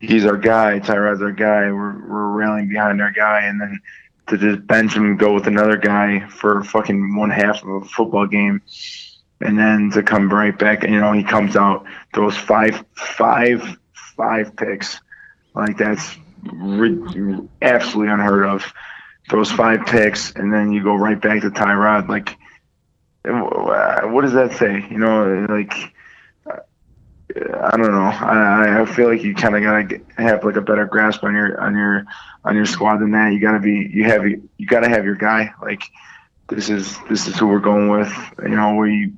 [0.00, 0.80] he's our guy.
[0.80, 1.70] Tyrod's our guy.
[1.70, 3.80] We're we're railing behind our guy, and then
[4.28, 7.80] to just bench him and go with another guy for fucking one half of a
[7.84, 8.60] football game,
[9.40, 10.82] and then to come right back.
[10.82, 13.78] and You know, he comes out throws five, five,
[14.16, 15.00] five picks.
[15.54, 16.16] Like that's
[17.62, 18.72] absolutely unheard of.
[19.28, 22.08] Throws five picks, and then you go right back to Tyrod.
[22.08, 22.36] Like,
[23.26, 24.86] what does that say?
[24.90, 25.72] You know, like,
[26.46, 26.60] uh,
[27.36, 28.04] I don't know.
[28.04, 31.60] I, I feel like you kind of gotta have like a better grasp on your
[31.60, 32.04] on your
[32.44, 33.32] on your squad than that.
[33.32, 35.52] You gotta be you have you gotta have your guy.
[35.60, 35.82] Like,
[36.48, 38.12] this is this is who we're going with.
[38.42, 39.12] You know, we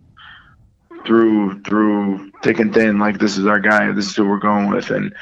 [1.07, 2.99] through through thick and thin.
[2.99, 3.93] Like, this is our guy.
[3.93, 5.15] This is who we're going with, and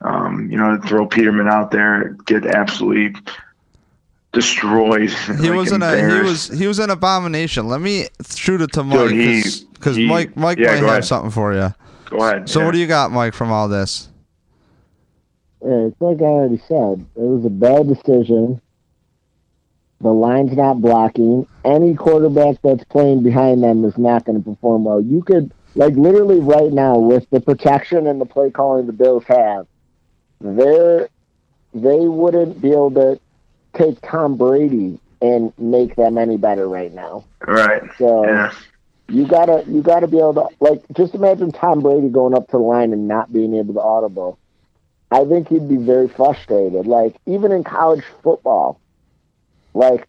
[0.00, 3.20] um, you know, throw Peterman out there, get absolutely
[4.34, 5.10] destroyed.
[5.10, 7.68] He like, was an he was he was an abomination.
[7.68, 11.04] Let me shoot it to Mike because Mike Mike yeah, might have ahead.
[11.04, 11.74] something for you.
[12.10, 12.48] Go ahead.
[12.48, 12.66] So yeah.
[12.66, 14.08] what do you got, Mike, from all this?
[15.64, 17.06] Yeah, it's like I already said.
[17.16, 18.60] It was a bad decision.
[20.00, 21.46] The line's not blocking.
[21.64, 25.00] Any quarterback that's playing behind them is not going to perform well.
[25.00, 29.24] You could, like, literally right now, with the protection and the play calling the Bills
[29.24, 29.66] have,
[30.42, 31.08] they're,
[31.72, 33.18] they wouldn't be able to
[33.74, 37.24] take Tom Brady and make them any better right now.
[37.46, 37.82] Right.
[37.98, 38.52] So Yeah.
[39.08, 42.52] you gotta you gotta be able to like just imagine Tom Brady going up to
[42.52, 44.38] the line and not being able to audible.
[45.10, 46.86] I think he'd be very frustrated.
[46.86, 48.80] Like even in college football,
[49.74, 50.08] like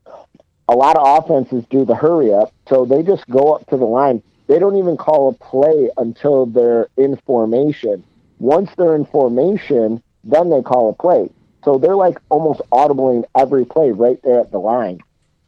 [0.67, 3.85] a lot of offenses do the hurry up, so they just go up to the
[3.85, 4.23] line.
[4.47, 8.03] They don't even call a play until they're in formation.
[8.39, 11.29] Once they're in formation, then they call a play.
[11.65, 14.99] So they're like almost audibling every play right there at the line.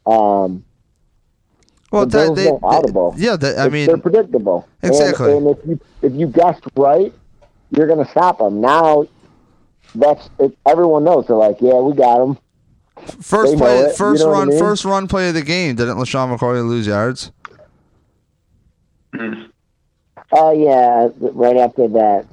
[0.04, 0.64] Um,
[1.90, 3.14] Well, The they, don't audible.
[3.16, 4.66] yeah, that, I It's- mean, they're predictable.
[4.82, 5.34] And- Exactly.
[5.36, 7.14] And, if you if you guessed right,
[7.70, 8.60] you're going to stop them.
[8.60, 9.06] Now,
[9.94, 11.26] that's it, everyone knows.
[11.28, 12.36] They're like, yeah, we got them.
[13.20, 14.58] first they play, it, you first know what I run, mean?
[14.58, 15.76] first run play of the game.
[15.76, 17.30] Didn't LeSean McCoy lose yards?
[20.32, 22.26] Oh yeah, right after that.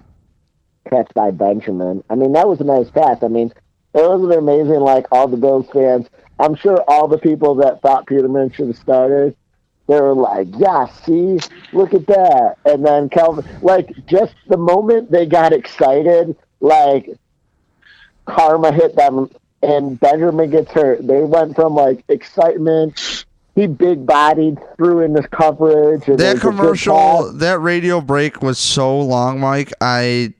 [0.89, 2.03] catch by Benjamin.
[2.09, 3.17] I mean, that was a nice pass.
[3.23, 3.51] I mean,
[3.95, 6.07] it wasn't amazing like all the Bills fans.
[6.37, 9.35] I'm sure all the people that thought Peterman should have started,
[9.87, 11.39] they were like, "Yeah, see,
[11.71, 17.09] look at that." And then Kelvin, like, just the moment they got excited, like
[18.25, 19.29] karma hit them,
[19.61, 21.07] and Benjamin gets hurt.
[21.07, 23.25] They went from like excitement.
[23.55, 26.09] He big bodied, threw in this coverage.
[26.09, 29.71] And that commercial, that radio break was so long, Mike.
[29.79, 30.33] I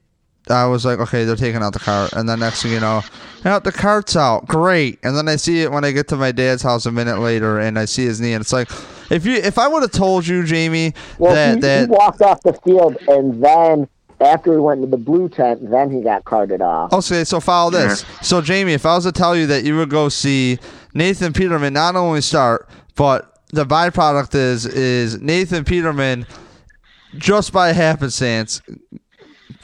[0.49, 3.01] I was like, okay, they're taking out the cart, and then next thing you know,
[3.45, 4.99] out the cart's out, great.
[5.03, 7.59] And then I see it when I get to my dad's house a minute later,
[7.59, 8.69] and I see his knee, and it's like,
[9.09, 12.21] if you, if I would have told you, Jamie, well, that he, that he walked
[12.21, 13.87] off the field, and then
[14.21, 16.93] after he went to the blue tent, then he got carted off.
[16.93, 18.05] Okay, so follow this.
[18.21, 20.59] So Jamie, if I was to tell you that you would go see
[20.93, 26.25] Nathan Peterman not only start, but the byproduct is is Nathan Peterman
[27.17, 28.61] just by happenstance,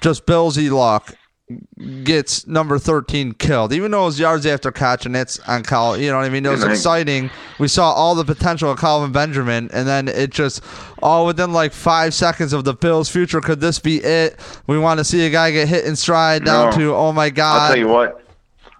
[0.02, 1.14] just Billsy luck
[2.06, 5.98] gets number 13 killed even though it was yards after catch and it's on Cal
[5.98, 9.12] you know what I mean it was exciting we saw all the potential of Kelvin
[9.12, 10.64] Benjamin and then it just
[11.04, 15.00] all within like five seconds of the Bills future could this be it we want
[15.00, 16.78] to see a guy get hit in stride down No.
[16.78, 18.18] to oh my god I'll tell you what.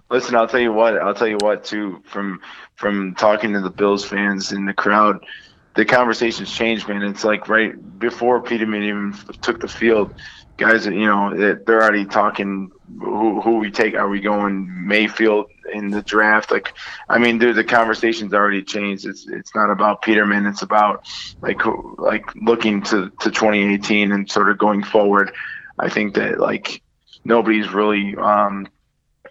[0.08, 0.98] Listen, I'll tell you what.
[0.98, 2.02] I'll tell you what too.
[2.04, 2.40] From
[2.76, 5.24] from talking to the Bills fans in the crowd,
[5.74, 7.02] the conversations changed, man.
[7.02, 10.14] It's like right before Peterman even took the field,
[10.56, 10.86] guys.
[10.86, 13.94] You know, they're already talking who who we take.
[13.94, 16.50] Are we going Mayfield in the draft?
[16.50, 16.74] Like,
[17.08, 19.06] I mean, dude, the conversations already changed.
[19.06, 20.46] It's it's not about Peterman.
[20.46, 21.06] It's about
[21.40, 21.60] like
[21.98, 25.32] like looking to to 2018 and sort of going forward.
[25.78, 26.82] I think that like
[27.24, 28.68] nobody's really um,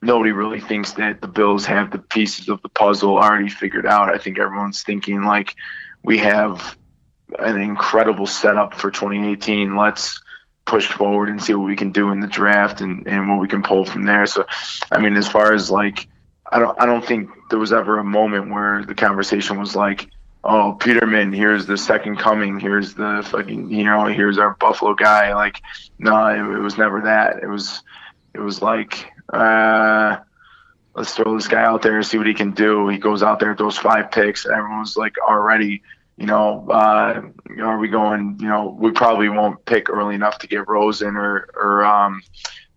[0.01, 4.13] nobody really thinks that the Bills have the pieces of the puzzle already figured out.
[4.13, 5.55] I think everyone's thinking like
[6.03, 6.77] we have
[7.37, 9.75] an incredible setup for 2018.
[9.75, 10.21] Let's
[10.65, 13.47] push forward and see what we can do in the draft and, and what we
[13.47, 14.25] can pull from there.
[14.25, 14.45] So,
[14.91, 16.07] I mean, as far as like,
[16.51, 20.09] I don't, I don't think there was ever a moment where the conversation was like,
[20.43, 22.59] oh, Peterman, here's the second coming.
[22.59, 25.33] Here's the fucking, you know, here's our Buffalo guy.
[25.33, 25.61] Like,
[25.99, 27.43] no, it, it was never that.
[27.43, 27.83] It was,
[28.33, 30.17] it was like, uh,
[30.95, 32.87] let's throw this guy out there and see what he can do.
[32.87, 34.45] He goes out there, throws five picks.
[34.45, 35.83] and Everyone's like already,
[36.21, 37.21] you know, uh,
[37.63, 38.37] are we going?
[38.39, 42.21] You know, we probably won't pick early enough to get Rosen or or um,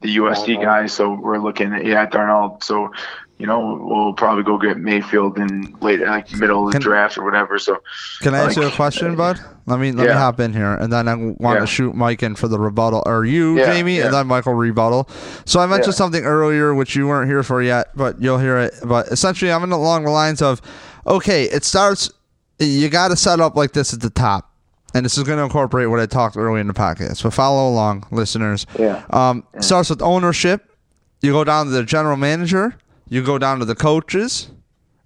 [0.00, 0.62] the USC Darnold.
[0.62, 0.86] guy.
[0.86, 2.62] So we're looking at yeah, Darnold.
[2.64, 2.90] So
[3.36, 7.18] you know, we'll probably go get Mayfield in late, like middle of the Can- draft
[7.18, 7.58] or whatever.
[7.58, 7.82] So
[8.22, 9.38] Can I ask you a Like- question, bud?
[9.66, 11.60] Let me let me hop in here, and then I want Yeah.
[11.60, 14.04] to shoot Mike in for the rebuttal, or you, Yeah, Jamie, yeah.
[14.06, 15.08] and then Michael rebuttal.
[15.44, 15.98] So I mentioned Yeah.
[15.98, 18.74] something earlier which you weren't here for yet, but you'll hear it.
[18.84, 20.62] But essentially, I'm in along the lines of,
[21.06, 22.10] okay, it starts.
[22.58, 24.52] You got to set up like this at the top,
[24.94, 27.22] and this is going to incorporate what I talked earlier in the podcast.
[27.22, 28.66] But follow along, listeners.
[28.78, 29.04] Yeah.
[29.10, 30.70] Um, Starts with ownership.
[31.20, 32.76] You go down to the general manager.
[33.08, 34.50] You go down to the coaches,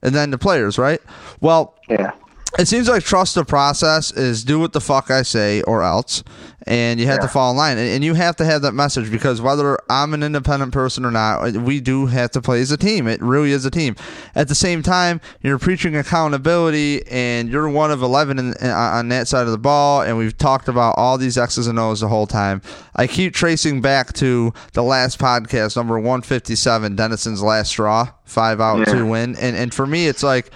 [0.03, 0.79] and then the players.
[0.79, 1.01] Right.
[1.41, 2.13] Well, Yeah.
[2.59, 6.25] It seems like trust the process is do what the fuck I say or else,
[6.67, 7.31] and you have to Yeah.
[7.31, 10.23] fall in line, and, and you have to have that message because whether I'm an
[10.23, 13.07] independent person or not, we do have to play as a team.
[13.07, 13.97] It really is a team.
[14.35, 19.09] At the same time, you're preaching accountability, and you're one of eleven in, in, on
[19.11, 22.09] that side of the ball, and we've talked about all these X's and O's the
[22.09, 22.63] whole time.
[22.97, 28.09] I keep tracing back to the last podcast, number one fifty seven, Dennison's last straw,
[28.25, 28.85] five out, Yeah.
[28.87, 30.51] two win, and and for me, it's like.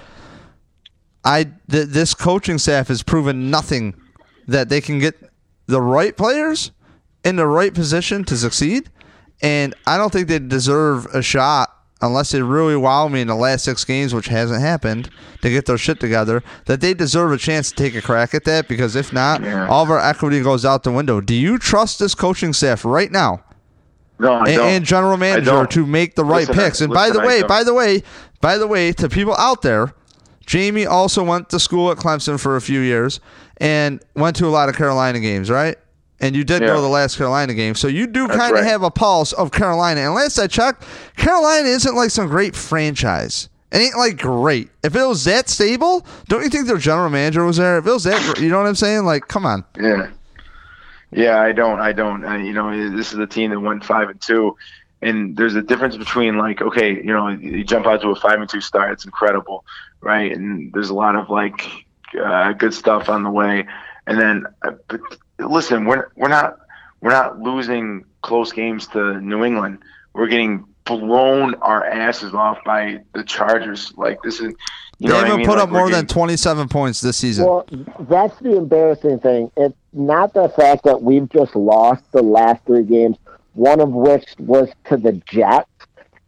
[1.24, 3.94] I th- this coaching staff has proven nothing
[4.48, 5.14] that they can get
[5.66, 6.72] the right players
[7.24, 8.90] in the right position to succeed,
[9.40, 13.34] and I don't think they deserve a shot unless they really wow me in the
[13.36, 15.08] last six games, which hasn't happened,
[15.40, 16.42] to get their shit together.
[16.66, 19.68] That they deserve a chance to take a crack at that because if not, Yeah.
[19.68, 21.20] all of our equity goes out the window.
[21.20, 23.44] Do you trust this coaching staff right now?
[24.18, 26.80] no, and, and general manager to make the right Listen, picks.
[26.80, 28.02] And by the way, by the way,
[28.40, 29.92] by the way, to people out there,
[30.46, 33.20] Jamie also went to school at Clemson for a few years
[33.58, 35.76] and went to a lot of Carolina games, right?
[36.20, 38.64] And you did go to the last Carolina game, so you do kind of right.
[38.64, 40.02] have a pulse of Carolina.
[40.02, 40.84] And last I checked,
[41.16, 43.48] Carolina isn't like some great franchise.
[43.72, 44.70] It ain't like great.
[44.84, 47.78] If it was that stable, don't you think their general manager was there?
[47.78, 49.04] If it was that, you know what I'm saying?
[49.04, 49.64] Like, come on.
[49.80, 50.10] Yeah,
[51.10, 51.40] yeah.
[51.40, 51.80] I don't.
[51.80, 52.24] I don't.
[52.24, 54.56] I, you know, this is a team that went five and two,
[55.02, 58.40] and there's a difference between like, okay, you know, you jump out to a five
[58.40, 59.64] and two start, it's incredible,
[60.00, 60.32] right?
[60.32, 61.68] And there's a lot of like
[62.18, 63.66] uh, good stuff on the way,
[64.06, 65.00] and then, uh, but
[65.38, 66.58] listen, we're we're not
[67.00, 69.78] we're not losing close games to New England.
[70.14, 73.92] We're getting blown our asses off by the Chargers.
[73.96, 74.54] Like this is,
[74.98, 75.46] you they haven't mean?
[75.46, 77.46] put Like, up we're more than 27 points this season.
[77.46, 77.66] Well,
[78.00, 79.50] that's the embarrassing thing.
[79.56, 83.16] It's not the fact that we've just lost the last three games.
[83.54, 85.68] One of which was to the Jets.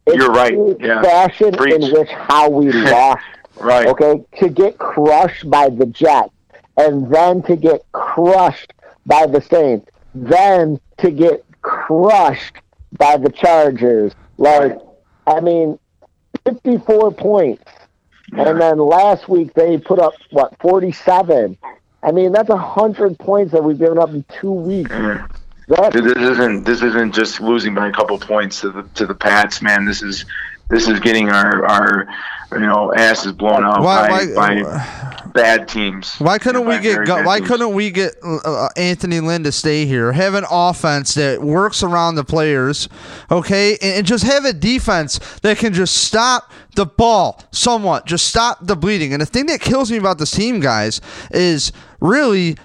[0.05, 1.01] It's You're right, the yeah.
[1.01, 1.73] Fashion Preach.
[1.83, 3.23] in which how we lost
[3.59, 3.87] Right.
[3.87, 6.29] okay, to get crushed by the Jets,
[6.77, 8.73] and then to get crushed
[9.05, 12.57] by the Saints, then to get crushed
[12.97, 14.13] by the Chargers.
[14.37, 14.77] Like,
[15.25, 15.79] I mean,
[16.45, 17.63] 54 points.
[18.33, 21.57] And then last week they put up, what, 47?
[22.03, 24.91] I mean, that's 100 points that we've given up in two weeks.
[24.91, 25.27] Yeah.
[25.67, 29.15] That's, This isn't this isn't just losing by a couple points to the to the
[29.15, 29.85] Pats, man.
[29.85, 30.25] This is
[30.69, 32.07] this is getting our our
[32.53, 36.15] you know asses blown out Why- by, why- by bad teams.
[36.19, 37.49] Why couldn't we get go, Why teams.
[37.49, 40.13] couldn't we get uh, Anthony Lynn to stay here?
[40.13, 42.87] Have an offense that works around the players,
[43.29, 48.27] okay, and, and just have a defense that can just stop the ball somewhat, just
[48.27, 49.11] stop the bleeding.
[49.13, 51.01] And the thing that kills me about this team, guys,
[51.31, 52.55] is really.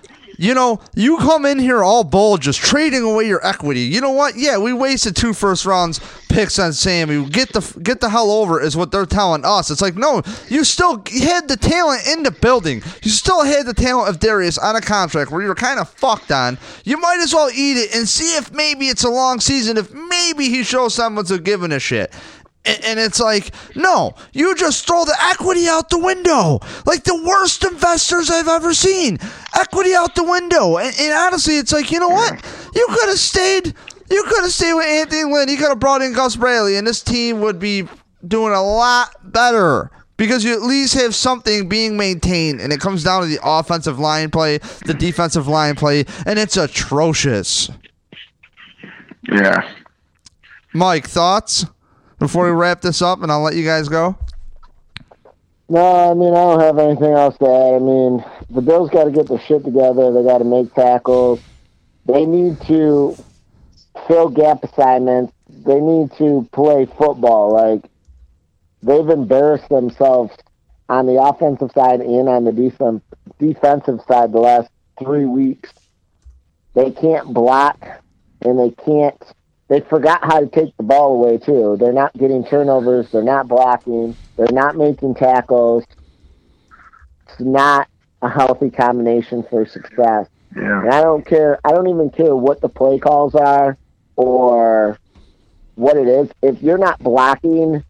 [0.41, 3.81] You know, you come in here all bold, just trading away your equity.
[3.81, 4.37] You know what?
[4.37, 7.29] Yeah, we wasted two first rounds picks on Sammy.
[7.29, 9.71] Get the get the hell over is what they're telling us.
[9.71, 12.83] It's like no, you still had the talent in the building.
[13.03, 16.33] You still had the talent of Dareus on a contract where you're kind of fucked
[16.33, 16.57] on.
[16.85, 19.77] You might as well eat it and see if maybe it's a long season.
[19.77, 22.15] If maybe he shows someone's a giving a shit.
[22.65, 26.61] And, and it's like, no, you just throw the equity out the window.
[26.85, 29.19] Like the worst investors I've ever seen.
[29.59, 30.77] Equity out the window.
[30.77, 32.33] And, and honestly, it's like, you know what?
[32.75, 33.75] You could have stayed.
[34.11, 35.49] You could have stayed with Anthony Lynn.
[35.49, 37.89] You could have brought in Gus Bradley, and this team would be
[38.27, 43.03] doing a lot better because you at least have something being maintained, and it comes
[43.03, 47.71] down to the offensive line play, the defensive line play, and it's atrocious.
[49.23, 49.67] Yeah.
[50.75, 51.65] Mike, thoughts
[52.21, 54.17] before we wrap this up, and I'll let you guys go.
[55.69, 57.75] No, I mean I don't have anything else to add.
[57.75, 60.13] I mean the Bills got to get their shit together.
[60.13, 61.41] They got to make tackles.
[62.07, 63.17] They need to
[64.07, 65.33] fill gap assignments.
[65.49, 67.53] They need to play football.
[67.53, 67.85] Like
[68.83, 70.37] they've embarrassed themselves
[70.89, 73.03] on the offensive side and on the defense
[73.39, 75.73] defensive side the last three weeks.
[76.75, 77.79] They can't block,
[78.43, 79.23] and they can't.
[79.71, 81.77] They forgot how to take the ball away too.
[81.79, 83.09] They're not getting turnovers.
[83.13, 84.17] They're not blocking.
[84.37, 85.85] They're not making tackles.
[87.29, 87.89] It's not
[88.21, 90.27] a healthy combination for success.
[90.57, 90.81] Yeah.
[90.81, 91.61] And I don't care.
[91.65, 93.79] I don't even care what the play calls are
[94.17, 94.99] or
[95.77, 96.29] what it is.
[96.43, 97.85] If you're not blocking,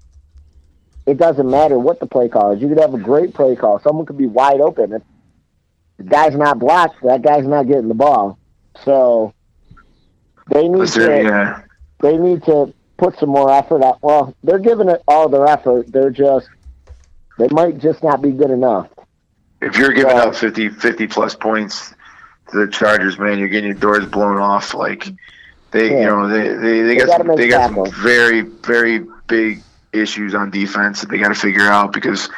[1.06, 2.60] it doesn't matter what the play call is.
[2.60, 3.80] You could have a great play call.
[3.80, 4.92] Someone could be wide open.
[4.92, 5.02] If
[5.96, 8.38] the guy's not blocked, that guy's not getting the ball.
[8.84, 9.32] So
[10.52, 11.62] they need Listen, to yeah.
[12.02, 13.98] They need to put some more effort out.
[14.02, 15.90] Well, they're giving it all their effort.
[15.92, 16.48] They're just
[17.38, 18.88] they might just not be good enough.
[19.62, 20.24] If you're giving Yeah.
[20.24, 21.94] up 50, 50 plus points
[22.50, 24.74] to the Chargers, man, you're getting your doors blown off.
[24.74, 25.06] Like
[25.70, 26.00] they, Yeah.
[26.00, 27.90] you know, they they, they They got some, they got tackles.
[27.94, 32.28] some very very big issues on defense that they got to figure out because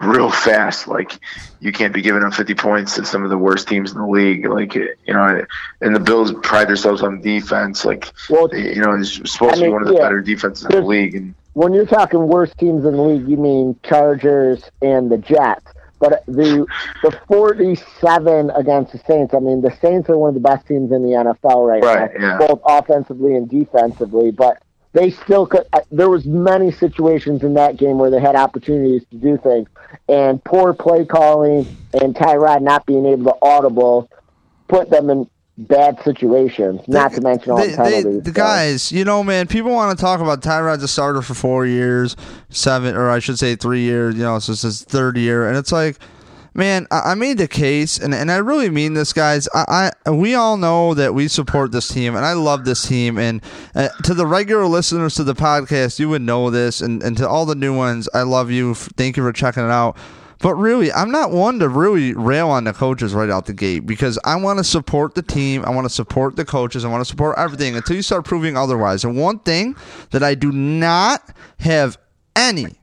[0.00, 1.12] real fast, like
[1.60, 4.06] you can't be giving up 50 points to some of the worst teams in the
[4.06, 4.46] league.
[4.46, 5.44] Like you know,
[5.80, 7.84] and the Bills pride themselves on defense.
[7.84, 10.02] Like Well, you know, it's supposed I to be one of the yeah.
[10.02, 11.14] better defenses in the league.
[11.14, 15.66] And when you're talking worst teams in the league, you mean Chargers and the Jets.
[16.00, 16.64] But the
[17.02, 20.92] the 47 against the Saints, I mean, the Saints are one of the best teams
[20.92, 22.46] in the NFL right, Right, now, yeah.
[22.46, 24.30] both offensively and defensively.
[24.30, 24.62] But
[24.92, 25.64] they still could.
[25.72, 29.68] uh, There was many situations in that game where they had opportunities to do things,
[30.08, 31.66] and poor play calling
[32.00, 34.10] and Tyrod not being able to audible
[34.68, 36.80] put them in bad situations.
[36.86, 38.22] Not to mention all They- the they- penalties.
[38.22, 38.32] the so.
[38.34, 42.14] guys, you know, man, people want to talk about Tyrod's a starter for four years,
[42.48, 44.14] seven, or I should say three years.
[44.14, 45.96] You know, so it's his third year, and it's like,
[46.58, 49.48] man, I, I made the case, and, and I really mean this, guys.
[49.54, 53.16] I, I we all know that we support this team, and I love this team.
[53.16, 53.40] And
[53.74, 57.28] uh, to the regular listeners to the podcast, you would know this, and, and to
[57.28, 58.74] all the new ones, I love you.
[58.74, 59.96] Thank you for checking it out.
[60.40, 63.86] But really, I'm not one to really rail on the coaches right out the gate
[63.86, 65.64] because I want to support the team.
[65.64, 66.84] I want to support the coaches.
[66.84, 69.04] I want to support everything until you start proving otherwise.
[69.04, 69.74] And one thing
[70.10, 71.98] that I do not have
[72.36, 72.78] any.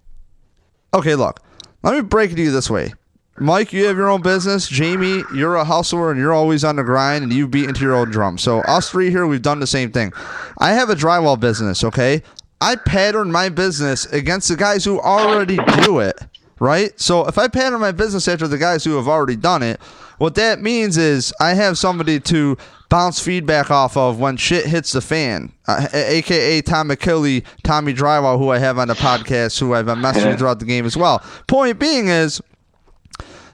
[0.94, 1.40] Okay, look,
[1.82, 2.94] let me break it to you this way.
[3.38, 4.68] Mike, you have your own business.
[4.68, 7.94] Jamie, you're a hustler and you're always on the grind and you beat into your
[7.94, 8.38] own drum.
[8.38, 10.14] So, us three here, we've done the same thing.
[10.60, 12.24] I have a drywall business, okay?
[12.62, 16.18] I pattern my business against the guys who already do it,
[16.60, 16.98] right?
[16.98, 19.82] So, if I pattern my business after the guys who have already done it,
[20.18, 22.58] what that means is I have somebody to
[22.88, 28.38] bounce feedback off of when shit hits the fan, uh, aka Tom McKinley, Tommy Drywall,
[28.38, 31.22] who I have on the podcast, who I've been messaging throughout the game as well.
[31.48, 32.42] Point being is,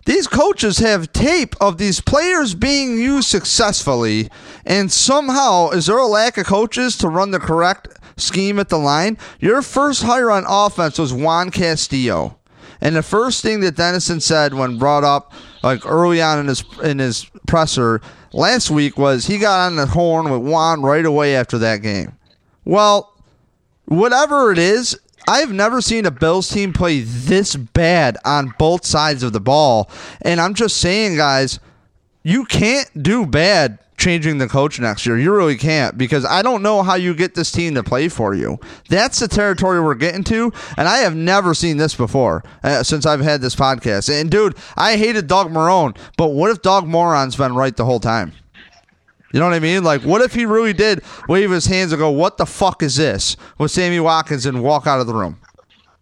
[0.06, 4.30] these coaches have tape of these players being used successfully,
[4.66, 7.88] and somehow is there a lack of coaches to run the correct
[8.18, 9.18] scheme at the line?
[9.40, 12.38] Your first hire on offense was Juan Castillo.
[12.82, 16.64] And the first thing that Dennison said when brought up like early on in his
[16.84, 18.02] in his presser
[18.34, 22.14] last week was he got on the horn with Juan right away after that game.
[22.66, 23.14] Well,
[23.86, 24.98] whatever it is,
[25.28, 29.90] I've never seen a Bills team play this bad on both sides of the ball.
[30.22, 31.60] And I'm just saying, guys,
[32.24, 35.18] you can't do bad changing the coach next year.
[35.18, 38.34] You really can't because I don't know how you get this team to play for
[38.34, 38.60] you.
[38.90, 43.06] That's the territory we're getting to, and I have never seen this before uh, since
[43.06, 44.10] I've had this podcast.
[44.10, 48.00] And dude, I hated Doug Marrone, but what if Doug Moron's been right the whole
[48.00, 48.34] time?
[49.34, 49.84] You know what I mean?
[49.84, 52.98] Like, what if he really did wave his hands and go, "What the fuck is
[52.98, 55.38] this?" with Sammy Watkins and walk out of the room?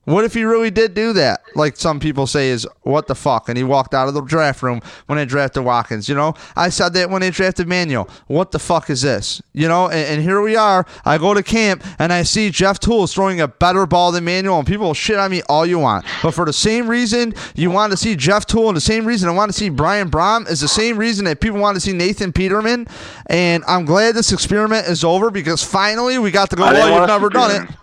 [0.10, 1.42] What if he really did do that?
[1.54, 4.64] Like some people say is what the fuck, and he walked out of the draft
[4.64, 6.10] room when they drafted Watkins.
[6.10, 8.10] You know, I said that when they drafted Manuel.
[8.26, 9.40] What the fuck is this?
[9.54, 10.88] You know, and, and here we are.
[11.06, 14.58] I go to camp and I see Jeff Tuel throwing a better ball than Manuel,
[14.58, 16.08] and people will shit on me all you want.
[16.24, 19.30] But for the same reason you want to see Jeff Tuel, and the same reason
[19.30, 21.94] I want to see Brian Brohm is the same reason that people want to see
[21.94, 22.88] Nathan Peterman.
[23.28, 26.64] And I'm glad this experiment is over because finally we got to go.
[26.64, 27.76] Well, you've never done it.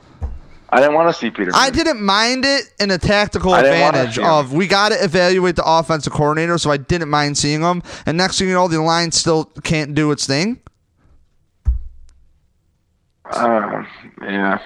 [0.76, 1.52] I didn't want to see Peter.
[1.54, 5.02] I didn't mind it in a tactical I didn't wanna advantage of we got to
[5.02, 7.82] evaluate the offensive coordinator, so I didn't mind seeing him.
[8.04, 10.60] And next thing you know, the line still can't do its thing.
[13.24, 13.84] Uh,
[14.20, 14.58] yeah,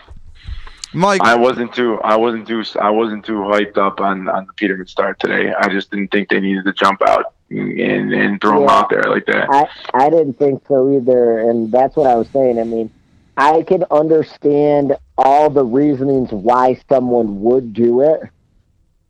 [0.92, 2.00] Mike, I wasn't too.
[2.02, 2.64] I wasn't too.
[2.80, 5.52] I wasn't too hyped up on on the Peterman start today.
[5.52, 9.04] I just didn't think they needed to jump out and and throw him out there
[9.04, 9.46] like that.
[9.48, 12.58] I I didn't think so either, and that's what I was saying.
[12.58, 12.90] I mean,
[13.36, 18.22] I can understand all the reasonings why someone would do it.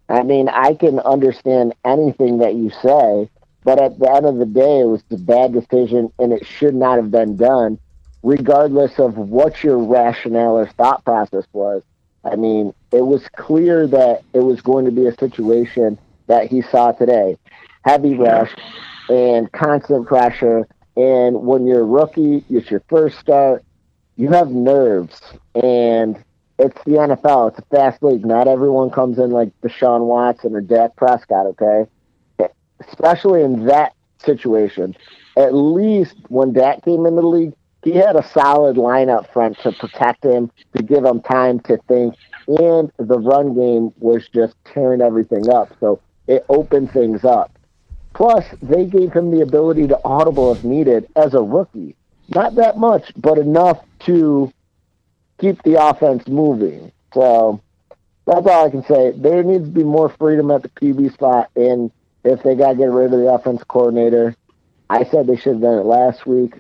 [0.09, 3.31] I mean, I can understand anything that you say,
[3.63, 6.75] but at the end of the day, it was a bad decision, and it should
[6.75, 7.79] not have been done,
[8.25, 11.85] regardless of what your rationale or thought process was.
[12.25, 15.97] I mean, it was clear that it was going to be a situation
[16.27, 17.39] that he saw today.
[17.85, 18.53] Heavy rush
[19.09, 20.67] and constant pressure.
[20.97, 23.65] And when you're a rookie, it's your first start,
[24.21, 25.21] you have nerves.
[25.55, 26.23] And
[26.59, 27.51] it's the NFL.
[27.51, 28.25] It's a fast league.
[28.25, 31.87] Not everyone comes in like Deshaun Watson or Dak Prescott, okay?
[32.87, 34.95] Especially in that situation.
[35.39, 39.59] At least when Dak came into the league, he had a solid line up front
[39.61, 42.15] to protect him, to give him time to think.
[42.47, 45.75] And the run game was just tearing everything up.
[45.81, 47.57] So it opened things up.
[48.13, 51.97] Plus, they gave him the ability to audible if needed as a rookie.
[52.31, 54.53] Not that much, but enough to
[55.39, 56.93] keep the offense moving.
[57.13, 57.61] So
[58.27, 59.13] that's all I can say.
[59.17, 61.91] There needs to be more freedom at the QB spot, and
[62.25, 64.37] if they got to get rid of the offense coordinator,
[64.89, 66.55] I said they should have done it last week.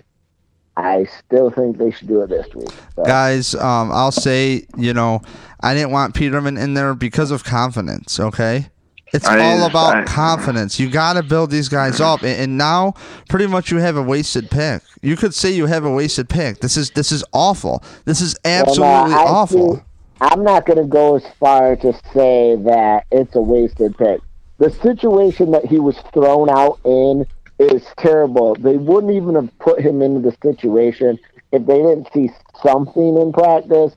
[0.76, 2.70] I still think they should do it this week.
[2.96, 5.20] So, guys, um, I'll say, you know,
[5.60, 8.70] I didn't want Peterman in there because of confidence, okay?
[9.12, 10.78] It's I- all about I- confidence.
[10.78, 12.94] You got to build these guys up, and, and now
[13.28, 14.82] pretty much you have a wasted pick.
[15.02, 16.61] You could say you have a wasted pick.
[16.61, 17.82] This is this is awful.
[18.04, 19.74] This is Well, no, absolutely awful.
[19.76, 19.86] think-
[20.22, 24.20] I'm not going to go as far to say that it's a wasted pick.
[24.58, 27.26] The situation that he was thrown out in
[27.58, 28.54] is terrible.
[28.56, 31.18] They wouldn't even have put him into the situation
[31.52, 32.28] if they didn't see
[32.62, 33.96] something in practice.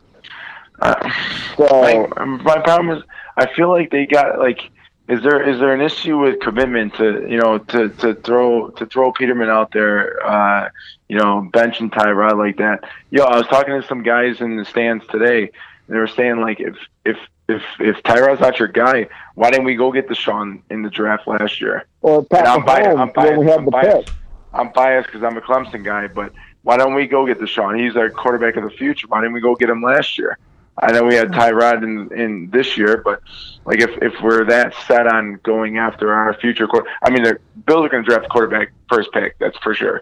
[0.81, 0.95] Uh,
[1.57, 3.03] So my, my problem is,
[3.37, 4.59] I feel like they got like.
[5.09, 8.85] Is there is there an issue with commitment to you know to, to throw to
[8.85, 10.69] throw Peterman out there, uh,
[11.09, 12.83] you know, bench and Tyrod like that?
[13.11, 15.51] Yo, I was talking to some guys in the stands today.
[15.87, 17.17] And they were saying like if if
[17.49, 20.89] if if Tyrod's not your guy, why didn't we go get the Deshaun in the
[20.89, 21.85] draft last year?
[22.01, 22.97] or Pat I'm biased.
[22.97, 24.07] I'm when we have I'm the biased.
[24.07, 24.15] pick.
[24.53, 26.31] I'm biased because I'm a Clemson guy, but
[26.61, 27.77] why don't we go get the Deshaun?
[27.83, 29.07] He's our quarterback of the future.
[29.07, 30.37] Why didn't we go get him last year?
[30.77, 33.21] I know we had Tyrod in in this year, but
[33.65, 37.39] like if if we're that set on going after our future quarter, I mean the
[37.65, 39.37] Bills are going to draft quarterback first pick.
[39.39, 40.01] That's for sure.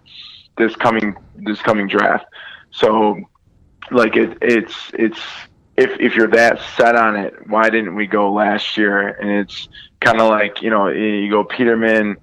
[0.58, 2.26] This coming this coming draft.
[2.72, 3.20] So
[3.92, 5.20] like it it's it's
[5.78, 9.10] if if you're that set on it, why didn't we go last year?
[9.10, 9.68] And it's
[10.00, 12.18] kind of like you know you go Peterman,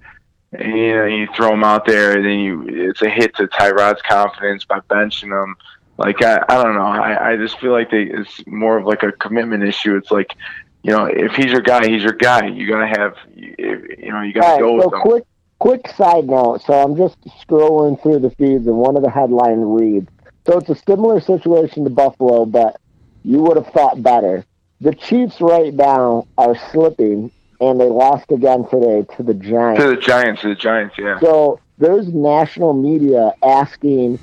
[0.53, 3.47] and, you know you throw him out there, and then you it's a hit to
[3.47, 5.55] Tyrod's confidence by benching him.
[5.99, 9.03] Like I, I don't know, I, I just feel like they, it's more of like
[9.03, 9.97] a commitment issue.
[9.97, 10.33] It's like
[10.81, 12.47] you know if he's your guy, he's your guy.
[12.47, 15.01] You gotta have you know you gotta All go right, so with him.
[15.01, 15.23] quick,
[15.59, 16.61] quick side note.
[16.61, 20.09] So I'm just scrolling through the feeds, and one of the headline reads.
[20.47, 22.79] So it's a similar situation to Buffalo, but
[23.23, 24.45] you would have thought better.
[24.79, 27.29] The Chiefs right now are slipping
[27.59, 29.81] and they lost again today to the Giants.
[29.81, 31.19] To the Giants, to the Giants, yeah.
[31.19, 34.17] So there's national media asking,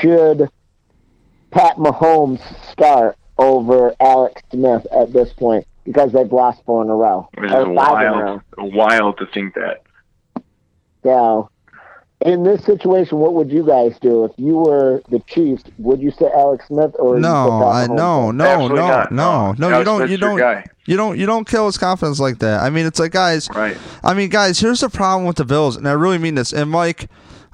[0.00, 0.48] should
[1.52, 2.40] Pat Mahomes
[2.70, 7.28] start over Alex Smith at this point because they've lost four in a row.
[7.36, 8.64] Which is or five in a wild, row.
[8.64, 9.82] wild to think that.
[11.02, 11.50] So,
[12.24, 15.64] in this situation, what would you guys do if you were the Chiefs?
[15.78, 19.12] Would you say Alex Smith or No, I Mahomes no, no, Absolutely no, not.
[19.12, 19.78] no, no.
[19.78, 22.62] You don't, Smith's you don't, you don't, you don't kill his confidence like that.
[22.62, 23.48] I mean, it's like guys.
[23.50, 23.76] Right.
[24.04, 26.52] I mean, guys, here's the problem with the Bills, and I really mean this.
[26.52, 27.10] And Mike,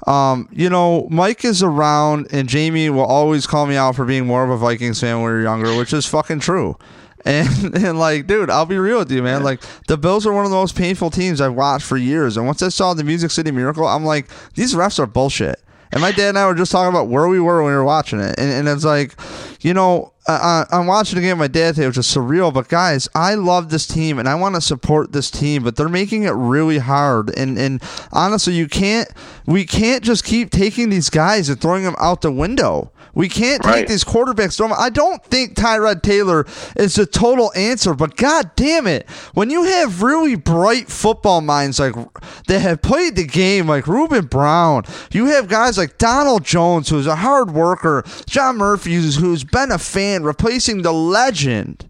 [0.07, 4.25] um, you know, Mike is around, and Jamie will always call me out for being
[4.25, 6.77] more of a Vikings fan when we were younger, which is fucking true.
[7.25, 9.43] And and like, dude, I'll be real with you, man.
[9.43, 12.37] Like, the Bills are one of the most painful teams I've watched for years.
[12.37, 15.61] And once I saw the Music City Miracle, I'm like, these refs are bullshit.
[15.91, 17.83] And my dad and I were just talking about where we were when we were
[17.83, 19.15] watching it, and, and it's like,
[19.61, 22.53] you know, I- I'm watching the game with my dad today, which is surreal.
[22.53, 25.89] But guys, I love this team, and I want to support this team, but they're
[25.89, 27.35] making it really hard.
[27.35, 27.81] And and
[28.11, 29.09] honestly, you can't,
[29.47, 32.91] we can't just keep taking these guys and throwing them out the window.
[33.13, 34.59] We can't take these quarterbacks.
[34.77, 36.45] I don't think Tyrod Taylor
[36.75, 41.79] is the total answer, but god damn it, when you have really bright football minds
[41.79, 41.95] like
[42.47, 47.07] that have played the game, like Ruben Brown, you have guys like Donald Jones, who's
[47.07, 51.88] a hard worker, John Murphy, who's, who's been a fan, replacing the legend.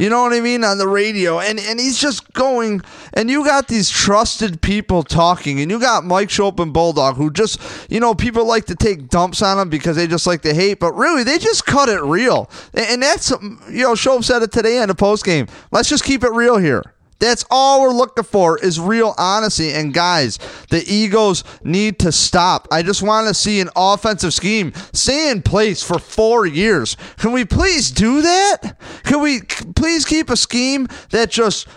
[0.00, 2.80] You know what I mean on the radio, and and he's just going,
[3.12, 7.30] and you got these trusted people talking, and you got Mike Schopp and Bulldog, who
[7.30, 10.54] just, you know, people like to take dumps on them because they just like to
[10.54, 14.52] hate, but really they just cut it real, and, that's, you know, Schopp said it
[14.52, 15.48] today in the post game.
[15.70, 16.94] Let's just keep it real here.
[17.20, 19.72] That's all we're looking for is real honesty.
[19.72, 20.38] And guys,
[20.70, 22.66] the egos need to stop.
[22.72, 26.96] I just want to see an offensive scheme stay in place for four years.
[27.18, 28.76] Can we please do that?
[29.04, 31.68] Can we please keep a scheme that just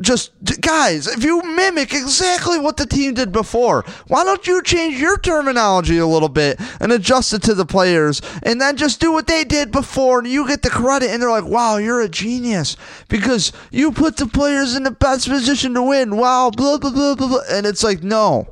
[0.00, 5.00] just guys, if you mimic exactly what the team did before, why don't you change
[5.00, 9.12] your terminology a little bit and adjust it to the players and then just do
[9.12, 12.08] what they did before and you get the credit and they're like, "Wow, you're a
[12.08, 12.76] genius
[13.08, 17.16] because you put the players in the best position to win." Wow, blah blah blah
[17.16, 17.28] blah.
[17.28, 17.40] blah.
[17.50, 18.46] And it's like, "No.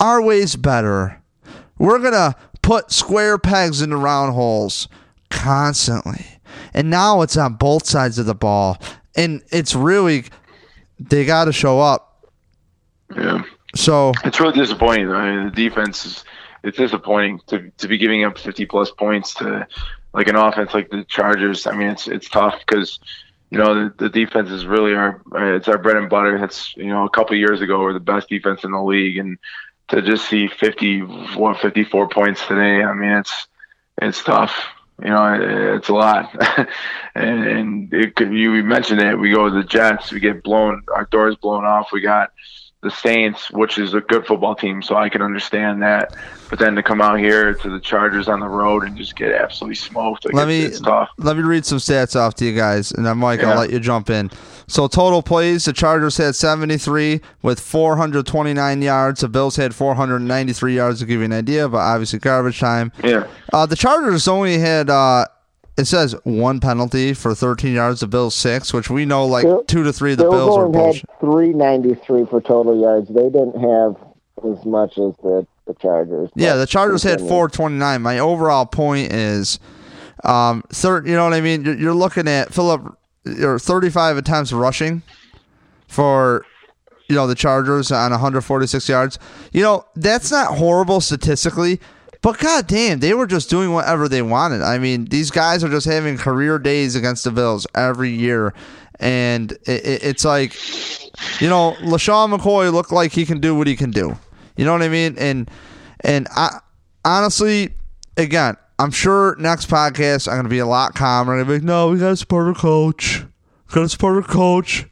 [0.00, 1.20] Our way's better.
[1.78, 4.86] We're going to put square pegs into round holes
[5.30, 6.26] constantly."
[6.74, 8.78] And now it's on both sides of the ball.
[9.16, 10.26] And it's really
[10.98, 12.26] they got to show up.
[13.14, 13.42] Yeah.
[13.74, 15.10] So It's really disappointing.
[15.10, 16.24] I mean, the defense is
[16.62, 19.66] it's disappointing to to be giving up 50 plus points to
[20.12, 21.66] like an offense like the Chargers.
[21.66, 22.98] I mean, it's it's tough because
[23.50, 26.42] you know the, the defense is really our it's our bread and butter.
[26.42, 29.18] It's you know a couple of years ago we're the best defense in the league,
[29.18, 29.38] and
[29.88, 31.00] to just see 50
[31.36, 32.82] what 54 points today.
[32.82, 33.46] I mean, it's
[34.00, 34.54] it's tough.
[35.02, 36.34] You know, it's a lot,
[37.14, 39.16] and, and it you mentioned it.
[39.16, 41.90] We go to the Jets, we get blown, our doors blown off.
[41.92, 42.32] We got
[42.80, 46.14] the Saints, which is a good football team, so I can understand that.
[46.48, 49.32] But then to come out here to the Chargers on the road and just get
[49.32, 52.54] absolutely smoked, like let it's, me it's let me read some stats off to you
[52.54, 53.58] guys, and then Mike, I'll Yeah.
[53.58, 54.30] let you jump in.
[54.68, 59.20] So total plays, the Chargers had 73 with 429 yards.
[59.22, 62.92] The Bills had 493 yards to give you an idea, but obviously garbage time.
[63.02, 65.26] Yeah, Uh, the Chargers only had uh,
[65.78, 68.00] it says one penalty for 13 yards.
[68.00, 70.12] The Bills six, which we know like Bill- two to three.
[70.12, 71.08] of The Bills Bills are bullshit.
[71.08, 73.08] had 393 for total yards.
[73.08, 73.96] They didn't have
[74.44, 76.30] as much as the, the Chargers.
[76.34, 78.02] Yeah, the Chargers had 429.
[78.02, 79.58] My overall point is,
[80.24, 81.06] um, third.
[81.06, 81.64] You know what I mean?
[81.64, 82.96] You're, you're looking at Philip,
[83.40, 85.02] or 35 attempts rushing
[85.86, 86.44] for,
[87.08, 89.18] you know, the Chargers on 146 yards.
[89.52, 91.80] You know, that's not horrible statistically,
[92.22, 94.62] but god damn, they were just doing whatever they wanted.
[94.62, 98.54] I mean, these guys are just having career days against the Bills every year,
[98.98, 100.54] and it, it, it's like,
[101.40, 104.16] you know, LeSean McCoy looked like he can do what he can do.
[104.56, 105.16] You know what I mean?
[105.18, 105.50] And
[106.00, 106.58] and I
[107.04, 107.74] honestly,
[108.16, 111.32] again, I'm sure next podcast I'm gonna be a lot calmer.
[111.32, 113.24] I'm gonna be like, no, we gotta support our coach.
[113.70, 114.86] Gotta support our coach.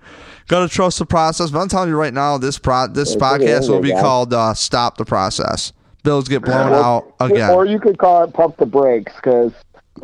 [0.49, 1.51] Gotta trust the process.
[1.51, 4.97] But I'm telling you right now, this pro this podcast will be called uh, "Stop
[4.97, 5.73] the Process."
[6.07, 7.51] Bills get blown out again.
[7.51, 9.53] Or you could call it pump the brakes because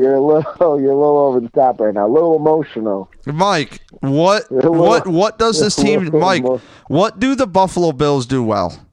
[0.01, 3.09] you're a little you're a little over the top right now, a little emotional.
[3.25, 6.45] Mike, what little- what what does this team, Mike?
[6.89, 8.85] What do the Buffalo Bills do well?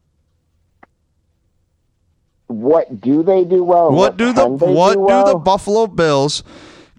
[2.46, 3.92] What do they do well?
[3.92, 6.44] What do the what do, do the Buffalo Bills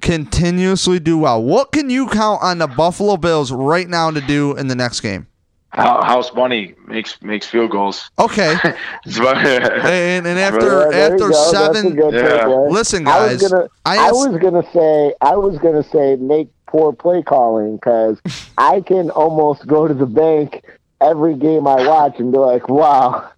[0.00, 1.42] continuously do well?
[1.42, 5.00] What can you count on the Buffalo Bills right now to do in the next
[5.00, 5.26] game?
[5.73, 8.11] Hou- House Bunny makes makes field goals.
[8.18, 8.57] Okay,
[9.07, 11.29] It's about- and, and after there after go.
[11.29, 12.03] That's a seven, Yeah.
[12.43, 12.71] takeaway.
[12.71, 16.49] listen, I guys, was gonna, I I, was gonna say, I was gonna say, make
[16.66, 18.21] poor play calling because
[18.59, 20.64] I can almost go to the bank
[21.01, 23.31] every game I watch and be like, wow,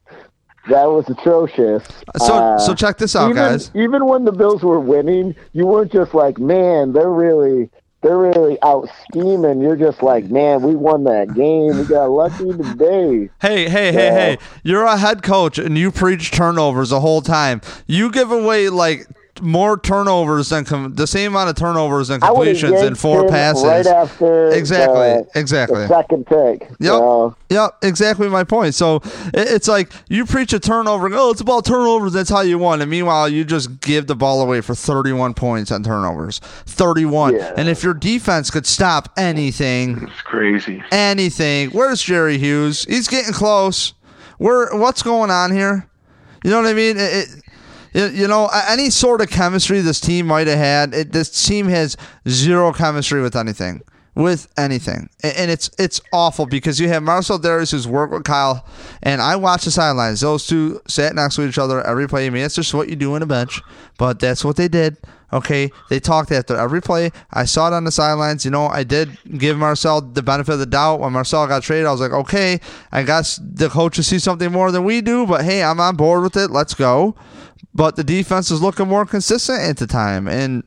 [0.71, 1.85] that was atrocious.
[2.19, 3.71] So Uh, so check this out, even, guys.
[3.75, 7.69] Even when the Bills were winning, you weren't just like, man, they're really
[8.03, 9.61] they're really out scheming.
[9.61, 11.79] You're just like, man, we won that game.
[11.79, 13.31] We got lucky today.
[13.41, 14.39] Hey, hey, hey, hey!
[14.63, 17.61] You're a head coach, and you preach turnovers the whole time.
[17.87, 19.07] You give away like
[19.43, 23.65] more turnovers than com- the same amount of turnovers and completions in four passes.
[23.65, 25.81] right after Exactly, the, exactly.
[25.81, 26.63] the second pick.
[26.79, 26.89] Yep.
[26.93, 28.75] So, Yep, exactly my point.
[28.75, 28.97] So
[29.35, 31.11] it- it's like you preach a turnover.
[31.13, 32.13] Oh, it's about turnovers.
[32.15, 32.81] That's how you won.
[32.81, 36.39] And meanwhile, you just give the ball away for 31 points on turnovers.
[36.67, 37.35] 31.
[37.37, 37.53] Yeah.
[37.57, 40.83] And if your defense could stop anything, It's crazy.
[40.93, 42.85] anything, where's Jerry Hughes?
[42.89, 43.93] He's getting close.
[44.39, 44.69] Where?
[44.77, 45.89] What's going on here?
[46.45, 46.97] You know what I mean?
[46.97, 47.29] It, it,
[47.95, 51.97] you- know, any sort of chemistry this team might have had, it, this team has
[52.29, 53.83] zero chemistry with anything.
[54.15, 58.67] With anything, and it's it's awful because you have Marcell Dareus who's worked with Kyle,
[59.03, 60.21] and I watch the sidelines.
[60.21, 62.27] Those two sat next to each other every play.
[62.27, 63.63] I mean, that's just what you do in a bench,
[63.97, 64.99] but that's what they did.
[65.33, 67.11] Okay, they talked after every play.
[67.33, 68.45] I saw it on the sidelines.
[68.45, 71.87] You know, I did give Marcell the benefit of the doubt when Marcell got traded.
[71.87, 72.61] I was like, okay,
[72.91, 76.23] I guess the coaches see something more than we do, but hey, I'm on board
[76.23, 76.51] with it.
[76.51, 77.15] Let's go.
[77.75, 80.65] But the defense is looking more consistent at the time, and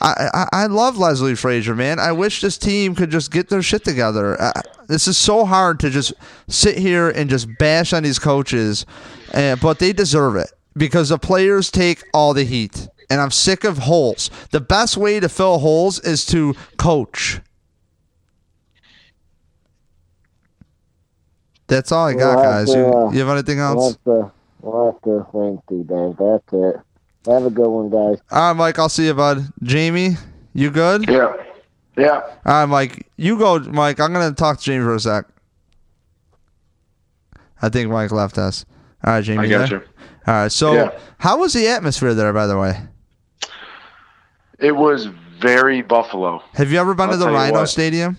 [0.00, 1.98] I, I, I love Leslie Frazier, man.
[1.98, 4.40] I wish this team could just get their shit together.
[4.40, 4.52] Uh,
[4.86, 6.12] this is so hard to just
[6.48, 8.86] sit here and just bash on these coaches,
[9.34, 12.88] uh, but they deserve it because the players take all the heat.
[13.08, 14.30] And I'm sick of holes.
[14.50, 17.40] The best way to fill holes is to coach.
[21.68, 22.66] That's all I got, We'll guys.
[22.72, 23.92] to, You, uh, you have anything we'll else?
[23.92, 26.16] have to, we'll have to thank you, Dave.
[26.16, 27.30] That's it.
[27.32, 28.20] Have a good one, guys.
[28.30, 28.78] All right, Mike.
[28.78, 29.44] I'll see you, bud.
[29.62, 30.16] Jamie,
[30.54, 31.08] you good?
[31.08, 31.32] Yeah.
[31.96, 32.20] Yeah.
[32.20, 33.06] All right, Mike.
[33.16, 33.98] You go, Mike.
[33.98, 35.24] I'm gonna talk to Jamie for a sec.
[37.60, 38.64] I think Mike left us.
[39.04, 39.46] All right, Jamie.
[39.46, 39.78] I got there?
[39.80, 39.84] you.
[40.26, 40.52] All right.
[40.52, 40.90] So, Yeah.
[41.18, 42.80] how was the atmosphere there, by the way?
[44.58, 45.06] It was
[45.40, 46.42] very Buffalo.
[46.54, 47.64] Have you ever been I'll to the Rhino.
[47.66, 48.16] Stadium?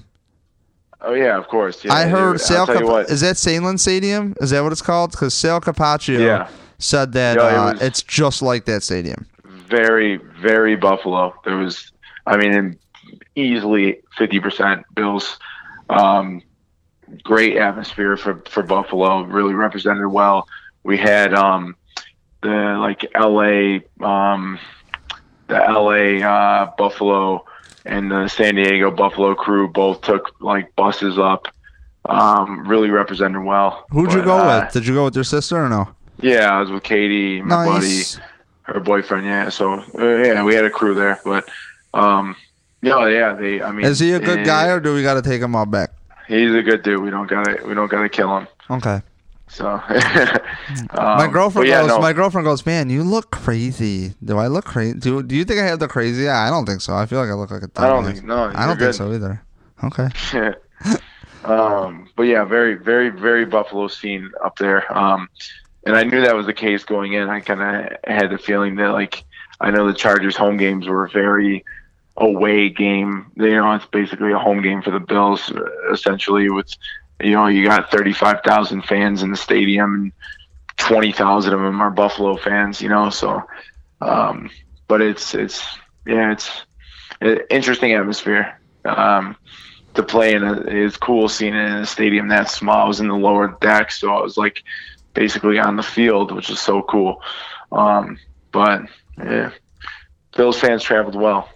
[1.01, 1.83] Oh yeah, of course.
[1.85, 2.39] Yeah, I heard.
[2.41, 2.61] Sal.
[2.61, 4.35] I'll tell you Cap- is that Saneland Stadium?
[4.41, 5.11] Is that what it's called?
[5.11, 6.49] Because Sal Capaccio Yeah.
[6.79, 9.25] said that it uh, it's just like that stadium.
[9.45, 11.33] very, very Buffalo.
[11.45, 11.91] There was,
[12.25, 12.77] I mean,
[13.35, 15.37] easily fifty percent Bills.
[15.89, 16.41] Um,
[17.23, 19.21] great atmosphere for for Buffalo.
[19.23, 20.47] Really represented well.
[20.83, 21.75] We had um,
[22.41, 23.81] the like L.A.
[24.03, 24.57] Um,
[25.47, 26.21] the L.A.
[26.21, 27.45] Uh, Buffalo
[27.85, 31.47] and the San Diego Buffalo crew both took like buses up.
[32.05, 33.85] Um, really represented well.
[33.89, 34.73] Who'd you go uh, with?
[34.73, 35.89] Did you go with your sister or no?
[36.21, 38.03] Yeah, I was with Katie, my buddy
[38.67, 39.25] her boyfriend.
[39.25, 41.49] Yeah, so uh, yeah, we had a crew there, but
[41.93, 42.35] um,
[42.81, 43.61] no, yeah, they.
[43.61, 45.65] I mean, Is he a good guy, or do we got to take him all
[45.65, 45.91] back?
[46.27, 47.01] He's a good dude.
[47.01, 48.47] We don't gotta, we don't gotta kill him.
[48.69, 49.01] Okay.
[49.49, 49.81] So, um,
[50.91, 51.89] my girlfriend yeah, goes.
[51.89, 52.65] no, My girlfriend goes.
[52.65, 54.13] Man, you look crazy.
[54.23, 54.99] Do I look crazy?
[54.99, 56.23] Do Do you think I have the crazy?
[56.23, 56.93] Yeah, I don't think so.
[56.93, 57.69] I feel like I look like a.
[57.77, 58.51] I don't think no.
[58.53, 59.41] I don't think so either.
[59.83, 60.09] Okay.
[61.45, 64.91] um, but yeah, very, very, very Buffalo scene up there.
[64.95, 65.29] Um,
[65.85, 67.29] and I knew that was the case going in.
[67.29, 69.23] I kind of had the feeling that like
[69.61, 71.63] I know the Chargers home games were very
[72.17, 73.31] away game.
[73.37, 76.49] You know, it's basically a home game for the Bills, uh, essentially.
[76.49, 76.75] With
[77.21, 80.11] you know, you got thirty five thousand fans in the stadium, and
[80.77, 82.81] twenty thousand of them are Buffalo fans.
[82.81, 83.43] You know, so.
[83.99, 84.49] Um,
[84.87, 85.63] but it's it's
[86.05, 86.65] yeah, it's
[87.21, 88.59] an interesting atmosphere.
[88.85, 89.35] Um,
[89.95, 92.85] to play in a, it's cool seeing it in a stadium that small.
[92.85, 94.63] I was in the lower deck, so I was like
[95.13, 97.21] basically on the field, which is so cool.
[97.71, 98.19] Um,
[98.51, 98.83] but
[99.17, 99.51] yeah,
[100.35, 101.49] Bills fans traveled well.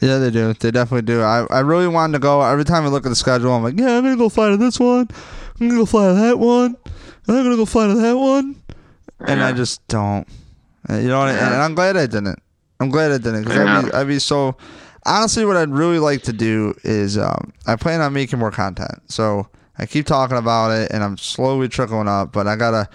[0.00, 0.52] Yeah, they do.
[0.54, 1.22] They definitely do.
[1.22, 2.40] I, I really wanted to go.
[2.42, 4.56] Every time I look at the schedule, I'm like, yeah, I'm gonna go fly to
[4.56, 5.08] this one.
[5.60, 6.76] I'm gonna go fly to that one.
[7.26, 8.56] I'm gonna go fly to that one.
[9.26, 10.26] And I just don't.
[10.88, 12.40] Uh, You know, what I- and, I'm glad I didn't.
[12.80, 14.56] I'm glad I didn't because I'd, be, I'd be so.
[15.04, 19.00] Honestly, what I'd really like to do is um, I plan on making more content.
[19.06, 22.32] So I keep talking about it, and I'm slowly trickling up.
[22.32, 22.88] But I gotta,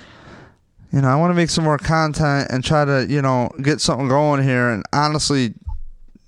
[0.93, 3.81] you know, I want to make some more content and try to, you know, get
[3.81, 4.69] something going here.
[4.69, 5.53] And honestly,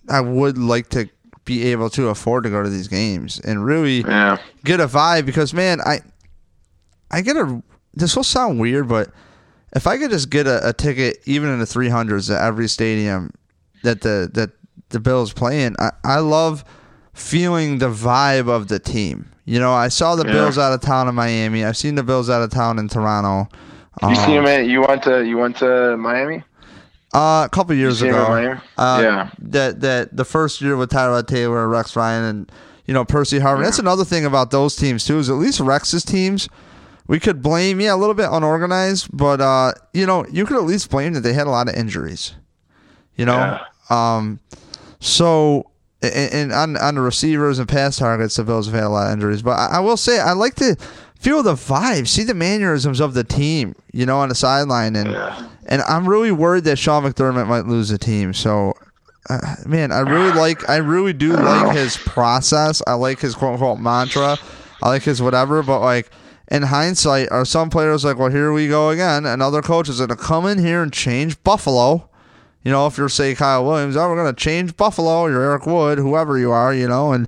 [0.09, 1.09] I would like to
[1.45, 5.25] be able to afford to go to these games and really Yeah, get a vibe
[5.25, 6.01] because man, I
[7.11, 7.61] I get a
[7.93, 9.09] this will sound weird, but
[9.75, 12.67] if I could just get a, a ticket even in the three hundreds at every
[12.67, 13.31] stadium
[13.83, 14.51] that the that
[14.89, 16.63] the Bills playing, I, I love
[17.13, 19.31] feeling the vibe of the team.
[19.45, 20.33] You know, I saw the Yeah.
[20.33, 21.63] Bills out of town in Miami.
[21.63, 23.47] I've seen the Bills out of town in Toronto.
[24.01, 24.37] you Um, see?
[24.37, 26.43] At, you went to you went to Miami?
[27.15, 28.27] Uh, a couple years see him in ago.
[28.77, 29.29] Uh, Yeah.
[29.39, 32.51] That that the first year with Tyrod Taylor and Rex Ryan and
[32.85, 33.63] you know Percy Harvin.
[33.63, 35.17] That's another thing about those teams too.
[35.17, 36.49] Is at least Rex's teams.
[37.07, 40.63] We could blame, yeah, a little bit unorganized, but uh, you know, you could at
[40.63, 42.33] least blame that they had a lot of injuries.
[43.15, 43.59] You know,
[43.89, 44.39] um,
[44.99, 45.69] so
[46.01, 49.07] and, and on on the receivers and pass targets, the Bills have had a lot
[49.07, 49.41] of injuries.
[49.41, 50.75] But I, I will say, I like to
[51.19, 55.11] feel the vibe, see the mannerisms of the team, you know, on the sideline, and
[55.11, 55.47] Yeah.
[55.67, 58.33] and I'm really worried that Sean McDermott might lose the team.
[58.33, 58.73] So,
[59.29, 62.81] uh, man, I really like, I really do like his process.
[62.85, 64.37] I like his quote unquote mantra.
[64.83, 65.63] I like his whatever.
[65.63, 66.11] But like
[66.51, 69.25] in hindsight, are some players like, well, here we go again.
[69.25, 72.07] Another coach is going to come in here and change Buffalo.
[72.63, 75.25] You know, if you're say Kyle Williams, oh, we're going to change Buffalo.
[75.27, 77.27] You're Eric Wood, whoever you are, you know, and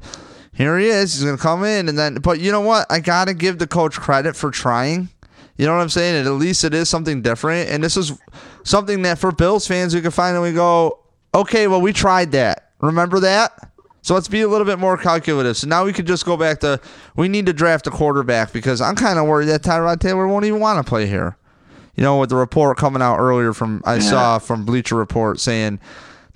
[0.57, 1.13] here he is.
[1.13, 2.87] He's going to come in and then, but you know what?
[2.89, 5.09] I got to give the coach credit for trying.
[5.55, 6.15] You know what I'm saying?
[6.15, 7.69] And at least it is something different.
[7.69, 8.13] And this is
[8.63, 10.99] something that for Bills fans, we can we go,
[11.35, 12.71] okay, well, we tried that.
[12.79, 13.71] Remember that?
[14.01, 15.57] So let's be a little bit more calculative.
[15.57, 16.81] So now we could just go back to
[17.15, 20.45] we need to draft a quarterback because I'm kind of worried that Tyrod Taylor won't
[20.45, 21.37] even want to play here.
[21.95, 25.79] You know, with the report coming out earlier from I saw from Bleacher Report saying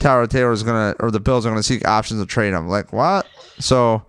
[0.01, 2.67] Tyrod Taylor is gonna or the Bills are gonna seek options to trade him.
[2.67, 3.27] Like what?
[3.59, 4.03] So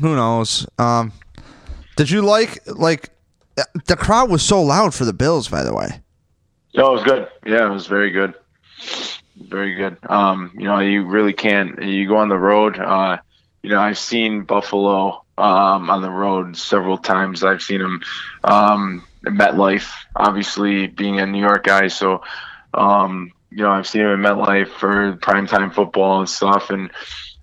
[0.00, 0.66] who knows?
[0.78, 1.12] Um,
[1.96, 3.10] did you like like
[3.86, 5.48] the crowd was so loud for the Bills?
[5.48, 5.88] By the way,
[6.74, 7.28] No, it was good.
[7.46, 8.34] Yeah, it was very good.
[9.36, 9.96] Very good.
[10.08, 11.82] Um, you know, you really can't.
[11.82, 12.78] You go on the road.
[12.78, 13.18] Uh,
[13.62, 17.42] you know, I've seen Buffalo um, on the road several times.
[17.42, 18.00] I've seen them
[18.44, 21.88] um, MetLife, obviously being a New York guy.
[21.88, 22.22] So,
[22.74, 26.68] um, you know, I've seen them in MetLife for primetime football and stuff.
[26.68, 26.90] And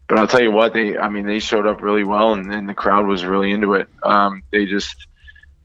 [0.07, 0.95] but I'll tell you what, they.
[0.95, 3.89] I mean, they showed up really well, and, and the crowd was really into it.
[4.03, 5.07] Um, they just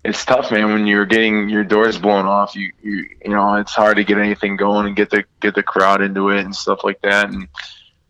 [0.03, 0.73] it's tough, man.
[0.73, 4.17] When you're getting your doors blown off, you, you you know it's hard to get
[4.17, 7.29] anything going and get the get the crowd into it and stuff like that.
[7.29, 7.47] And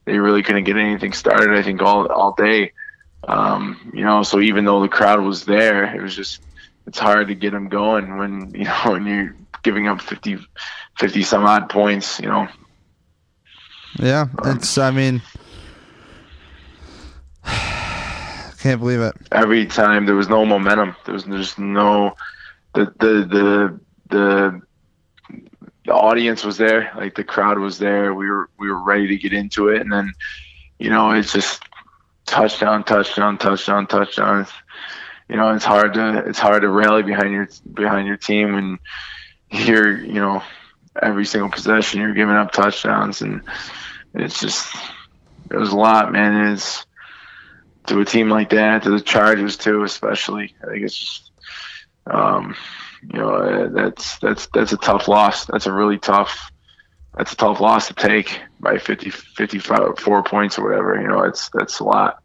[0.04, 1.58] they really couldn't get anything started.
[1.58, 2.72] I think all all day.
[3.26, 6.40] Um, you know, so even though the crowd was there, it was just
[6.88, 10.38] it's hard to get them going when you know when you're giving up 50,
[10.98, 12.18] 50 some odd points.
[12.18, 12.48] You know,
[13.98, 14.78] yeah, it's.
[14.78, 15.22] I mean,
[17.44, 19.14] can't believe it.
[19.30, 20.96] every time there was no momentum.
[21.04, 22.14] There was just no
[22.74, 24.62] the the the the
[25.84, 28.14] the audience was there, like the crowd was there.
[28.14, 30.14] We were we were ready to get into it, and then
[30.78, 31.62] you know it's just
[32.24, 34.46] touchdown, touchdown, touchdown, touchdown.
[35.28, 38.78] You know it's hard to it's hard to rally behind your behind your team when
[39.50, 40.42] you're you know
[41.00, 43.42] every single possession you're giving up touchdowns, and
[44.14, 44.74] it's just
[45.50, 46.52] it was a lot, man.
[46.52, 46.86] It's
[47.88, 50.54] to a team like that, to the Chargers too, especially.
[50.62, 51.30] I think it's just,
[52.06, 52.54] um,
[53.02, 55.46] you know, uh, that's that's that's a tough loss.
[55.46, 56.50] That's a really tough.
[57.16, 61.00] That's a tough loss to take by 50, 55, four points or whatever.
[61.00, 62.22] You know, it's that's a lot.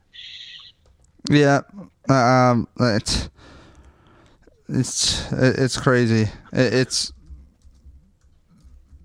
[1.30, 1.62] Yeah,
[2.10, 3.30] um, it's
[4.70, 6.30] it's it's crazy.
[6.52, 7.12] It's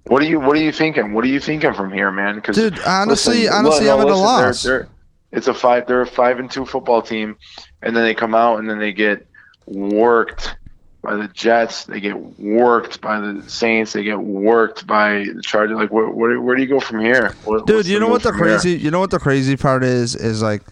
[0.07, 1.13] What are you What are you thinking?
[1.13, 2.41] What are you thinking from here, man?
[2.41, 4.63] 'Cause Dude, honestly- listen, honestly, no, I'm at a they're- loss.
[4.63, 4.89] they're-
[5.33, 5.87] it's a five.
[5.87, 7.37] They're a five and two football team,
[7.83, 9.27] and then they come out and then they get
[9.67, 10.57] worked
[11.03, 11.85] by the Jets.
[11.85, 13.93] They get worked by the Saints.
[13.93, 15.77] They get worked by the Chargers.
[15.77, 17.87] Like, where, where, where do you go from here, What- dude.
[17.87, 18.59] You know what the from here?
[18.59, 18.73] crazy?
[18.73, 20.17] You know what the crazy part is?
[20.17, 20.63] Is like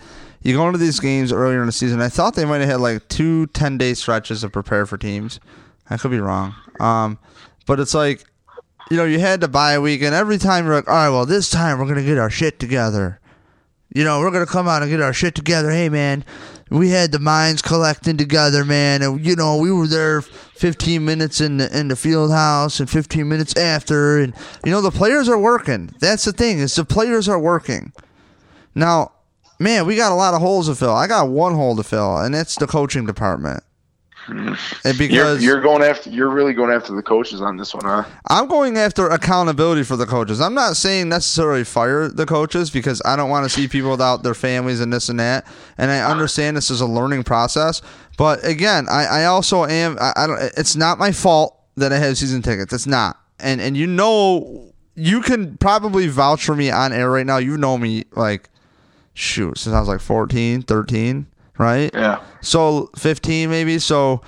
[0.47, 2.01] you go into these games earlier in the season.
[2.01, 5.41] I thought they might have had like two 10 day stretches to prepare for teams.
[5.91, 6.55] I could be wrong.
[6.79, 7.19] Um,
[7.67, 8.25] but it's like
[8.89, 11.09] you know you had to buy a week, and every time you're like, all right,
[11.09, 13.19] well this time we're gonna get our shit together.
[13.93, 15.71] You know, we're gonna come out and get our shit together.
[15.71, 16.25] Hey, man,
[16.71, 21.41] we had the minds collecting together, man, and you know we were there 15 minutes
[21.41, 24.33] in the in the field house and 15 minutes after, and
[24.65, 25.93] you know the players are working.
[25.99, 27.93] That's the thing is the players are working.
[28.77, 29.13] Now,
[29.59, 30.95] man, we got a lot of holes to fill.
[30.95, 33.63] I got one hole to fill, and it's the coaching department.
[34.29, 36.11] And You're, because you're going after.
[36.11, 38.05] You're really going after the coaches on this one, huh?
[38.27, 40.41] I'm going after accountability for the coaches.
[40.41, 44.23] I'm not saying necessarily fire the coaches because I don't want to see people without
[44.25, 45.47] their families and this and that.
[45.79, 47.83] And I understand this is a learning process.
[48.19, 49.97] But again, I, I also am.
[50.01, 50.43] I, I don't.
[50.57, 52.73] It's not my fault that I have season tickets.
[52.73, 53.19] It's not.
[53.39, 57.37] And and you know, you can probably vouch for me on air right now.
[57.37, 58.49] You know me like,
[59.17, 61.27] shoot, since I was like 14, 13,
[61.59, 61.91] right?
[61.95, 62.23] Yeah.
[62.41, 63.79] So 15 maybe.
[63.79, 64.23] So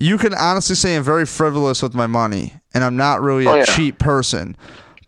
[0.00, 3.54] you can honestly say I'm very frivolous with my money and I'm not really Oh,
[3.54, 3.64] a yeah.
[3.64, 4.56] cheap person.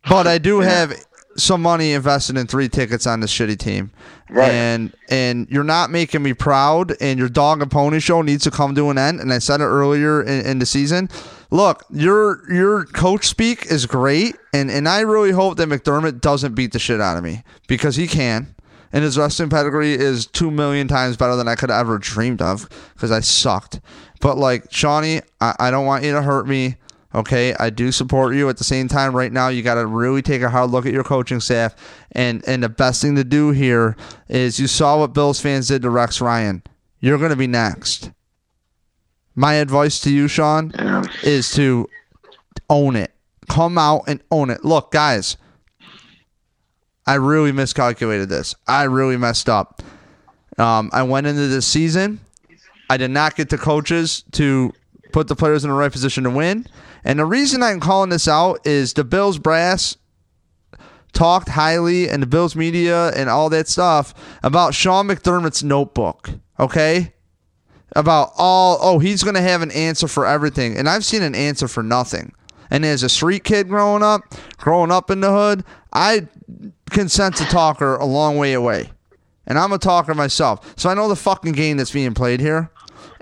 [0.08, 0.92] But I do have
[1.36, 3.90] some money invested in three tickets on this shitty team.
[4.30, 4.50] Right.
[4.50, 8.50] And and you're not making me proud and your dog and pony show needs to
[8.50, 11.08] come to an end and I said it earlier in, in the season.
[11.50, 16.54] look, your your coach speak is great, and and I really hope that McDermott doesn't
[16.54, 18.54] beat the shit out of me because he can,
[18.94, 22.40] and his wrestling pedigree is two million times better than I could have ever dreamed
[22.40, 23.80] of because I sucked.
[24.20, 26.76] But like Shawnee, I, I don't want you to hurt me.
[27.12, 28.48] Okay, I do support you.
[28.48, 30.92] At the same time, right now, you got to really take a hard look at
[30.92, 31.74] your coaching staff.
[32.12, 33.96] And and the best thing to do here
[34.28, 36.62] is you saw what Bills fans did to Rex Ryan.
[37.00, 38.12] You're going to be next.
[39.34, 40.72] My advice to you, Sean,
[41.24, 41.88] is to
[42.70, 43.12] own it.
[43.48, 44.64] Come out and own it.
[44.64, 45.36] Look, guys,
[47.06, 48.54] I really miscalculated this.
[48.66, 49.82] I really messed up.
[50.58, 52.20] Um, I went into this season.
[52.88, 54.72] I did not get the coaches to
[55.12, 56.66] put the players in the right position to win.
[57.04, 59.96] And the reason I'm calling this out is the Bills brass
[61.12, 66.30] talked highly and the Bills media and all that stuff about Sean McDermott's notebook.
[66.58, 67.12] Okay?
[67.96, 70.76] About all, oh, he's going to have an answer for everything.
[70.76, 72.32] And I've seen an answer for nothing.
[72.70, 74.22] And as a street kid growing up,
[74.56, 76.26] growing up in the hood, I
[76.94, 78.90] can sense a talker a long way away.
[79.46, 80.72] And I'm a talker myself.
[80.78, 82.70] So I know the fucking game that's being played here.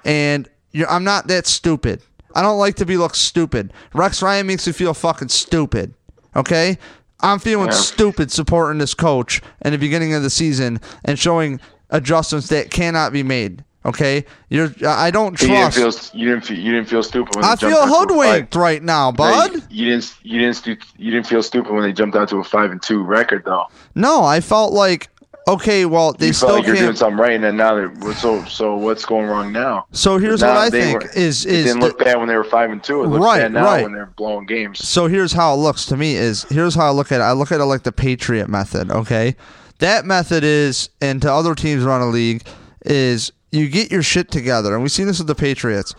[0.05, 2.01] And you're, I'm not that stupid.
[2.35, 3.73] I don't like to be looked stupid.
[3.93, 5.95] Rex Ryan makes me feel fucking stupid.
[6.37, 6.79] Okay?
[7.21, 7.73] I'm feeling Yeah.
[7.75, 11.61] stupid supporting this coach in the beginning of the season and showing
[11.91, 13.65] adjustments that cannot be made.
[13.85, 14.25] Okay?
[14.49, 17.35] You're I don't You didn't trust feel you didn't feel, you didn't feel stupid.
[17.37, 19.51] When I they jumped feel out to a five- hoodwinked right now, bud.
[19.53, 22.37] Hey, you didn't you didn't stu- you didn't feel stupid when they jumped out to
[22.39, 23.65] a five and two record though.
[23.95, 25.09] No, I felt like
[25.49, 28.15] okay, well they you still felt like you're doing something right, and then now they're
[28.15, 28.77] so so.
[28.77, 29.87] What's going wrong now?
[29.91, 32.29] So here's Now what I think were- is It is didn't the- look bad when
[32.29, 33.03] they were five and two.
[33.03, 33.83] It looks Right, bad now right.
[33.83, 34.87] when they're blowing games.
[34.87, 37.25] so here's how it looks to me is here's how I look at it.
[37.25, 39.35] I look at it like the Patriot method, okay?
[39.81, 42.43] That method is and to other teams around the league
[42.85, 44.73] is you get your shit together.
[44.75, 45.95] And we've seen this with the Patriots.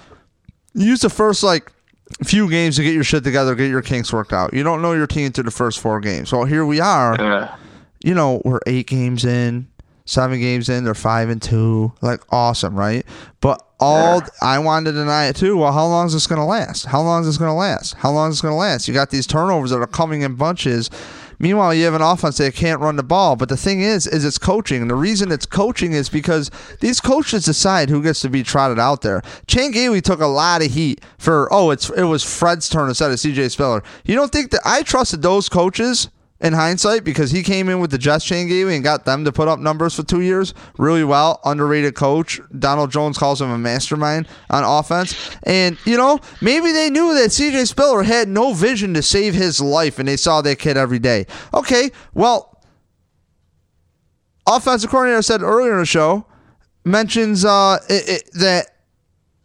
[0.73, 1.71] You use the first like
[2.23, 4.53] few games to get your shit together, get your kinks worked out.
[4.53, 6.31] You don't know your team through the first four games.
[6.33, 7.15] Well, here we are.
[7.17, 7.55] Yeah.
[8.03, 9.67] you know, we're eight games in,
[10.05, 11.93] seven games in, they're five and two.
[12.01, 13.05] Like awesome, right?
[13.39, 14.27] But all Yeah.
[14.41, 15.57] I wanted to deny it too.
[15.57, 16.85] Well, how long is this gonna last?
[16.85, 17.93] How long is this gonna last?
[17.95, 18.87] How long is this gonna last?
[18.87, 20.89] You got these turnovers that are coming in bunches.
[21.43, 23.35] Meanwhile, you have an offense that can't run the ball.
[23.35, 24.81] But the thing is, is it's coaching.
[24.81, 28.79] And the reason it's coaching is because these coaches decide who gets to be trotted
[28.79, 29.21] out there.
[29.45, 33.11] Chan Gailey took a lot of heat for oh, it's it was Fred's turn instead
[33.11, 33.83] of CJ Spiller.
[34.05, 36.07] You don't think that I trusted those coaches
[36.43, 39.31] in hindsight because he came in with the Jets chain game and got them to
[39.31, 41.39] put up numbers for two years really well.
[41.45, 42.41] Underrated coach.
[42.59, 45.35] Donald Jones calls him a mastermind on offense.
[45.43, 49.61] And, you know, maybe they knew that CJ Spiller had no vision to save his
[49.61, 51.25] life and they saw that kid every day.
[51.53, 52.61] Okay, well,
[54.45, 56.25] offensive coordinator said earlier in the show
[56.83, 58.67] mentions uh, it, it, that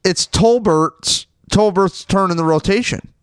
[0.04, 3.14] it's Tolbert's Tolbert's turn in the rotation.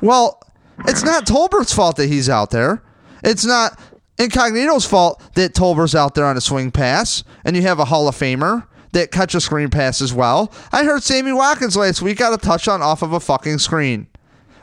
[0.00, 0.40] Well,
[0.86, 2.82] it's not Tolbert's fault that he's out there.
[3.22, 3.78] It's not
[4.18, 8.08] Incognito's fault that Tolbert's out there on a swing pass, and you have a Hall
[8.08, 10.52] of Famer that catch a screen pass as well.
[10.72, 14.08] I heard Sammy Watkins last week got a touchdown off of a fucking screen.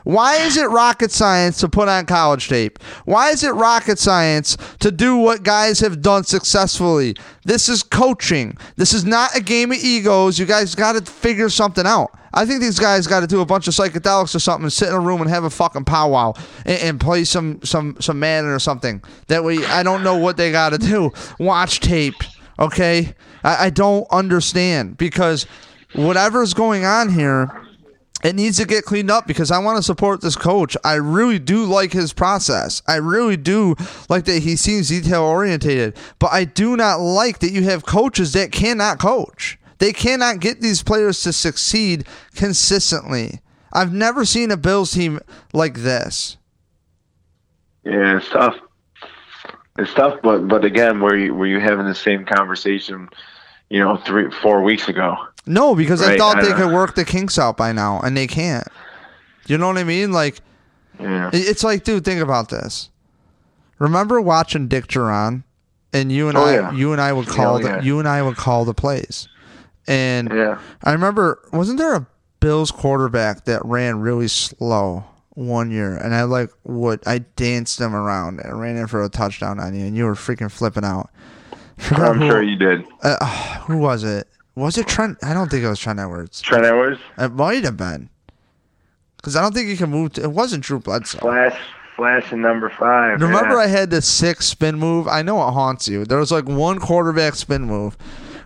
[0.06, 2.78] Why is it rocket science to put on college tape?
[3.06, 7.16] Why is it rocket science to do what guys have done successfully?
[7.44, 8.56] This is coaching.
[8.76, 10.38] This is not a game of egos.
[10.38, 12.16] You guys got to figure something out.
[12.32, 14.90] I think these guys got to do a bunch of psychedelics or something, and sit
[14.90, 16.34] in a room and have a fucking powwow
[16.64, 19.02] and, and play some some some Madden or something.
[19.26, 21.10] That way, I don't know what they got to do.
[21.40, 22.22] Watch tape,
[22.60, 23.12] okay?
[23.42, 25.46] I, I don't understand because
[25.94, 27.65] whatever's going on here
[28.24, 30.76] it needs to get cleaned up because I want to support this coach.
[30.84, 32.82] I really do like his process.
[32.88, 33.76] I really do
[34.08, 38.32] like that he seems detail orientated, but I do not like that you have coaches
[38.32, 39.58] that cannot coach.
[39.78, 43.40] They cannot get these players to succeed consistently.
[43.72, 45.20] I've never seen a Bills team
[45.52, 46.38] like this.
[47.84, 48.56] Yeah, it's tough.
[49.78, 53.10] It's tough, but but again, were you were you having the same conversation,
[53.68, 55.16] you know, three four weeks ago?
[55.46, 56.56] No, because I thought I they know.
[56.56, 58.66] could work the kinks out by now, and they can't.
[59.46, 60.12] You know what I mean?
[60.12, 60.40] Like,
[61.00, 61.30] Yeah.
[61.32, 62.90] It's like, dude, think about this.
[63.78, 65.44] Remember watching Dick Jauron,
[65.92, 66.72] and you and Oh, I, yeah.
[66.72, 67.82] you and I would call the, yeah.
[67.82, 69.28] you and I would call the plays,
[69.86, 70.58] and Yeah.
[70.82, 72.06] I remember, wasn't there a
[72.40, 77.94] Bills quarterback that ran really slow one year, and I like would I danced him
[77.94, 81.10] around and ran in for a touchdown on you, and you were freaking flipping out.
[81.90, 82.84] I'm sure you did.
[83.02, 83.24] uh,
[83.66, 84.26] who was it?
[84.56, 85.18] Was it Trent?
[85.22, 86.40] I don't think it was Trent Edwards.
[86.40, 88.08] Trent Edwards, It might have been,
[89.18, 90.14] because I don't think he can move.
[90.14, 91.18] To, it wasn't Drew Bledsoe.
[91.18, 91.58] Flash,
[91.94, 93.20] Flash, and number five.
[93.20, 93.62] Remember, yeah.
[93.62, 95.06] I had the six spin move.
[95.08, 96.04] I know it haunts you.
[96.06, 97.96] There was like one quarterback spin move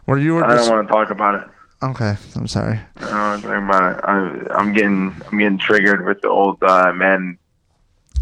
[0.05, 1.49] where you were I just don't want to talk about it.
[1.83, 2.81] Okay, I'm sorry.
[2.99, 7.39] Uh, talking about I, I'm getting I'm getting triggered with the old uh, man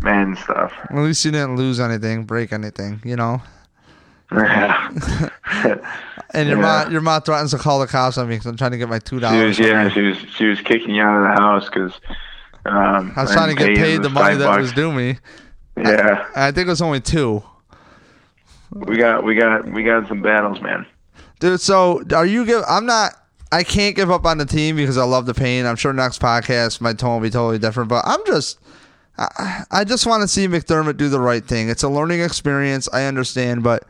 [0.03, 0.73] man stuff.
[0.91, 3.43] At least you didn't lose anything, break anything, you know.
[4.33, 4.89] Yeah.
[6.35, 6.83] And your Yeah.
[6.85, 8.89] mom, your mom threatens to call the cops on me because I'm trying to get
[8.89, 9.57] my two dollars.
[9.57, 11.93] she was yeah she was she was kicking you out of the house because
[12.67, 14.61] um, I was trying to get paid the money that bucks.
[14.61, 15.17] was due me.
[15.79, 17.43] Yeah, I think it was only two.
[18.73, 20.85] we got we got we got some battles, man.
[21.41, 22.63] Dude, so are you give?
[22.69, 23.13] I'm not.
[23.51, 25.65] I can't give up on the team because I love the pain.
[25.65, 28.59] I'm sure next podcast my tone will be totally different, but I'm just.
[29.17, 31.69] I, I just want to see McDermott do the right thing.
[31.71, 32.89] It's a learning experience.
[32.93, 33.85] I understand, but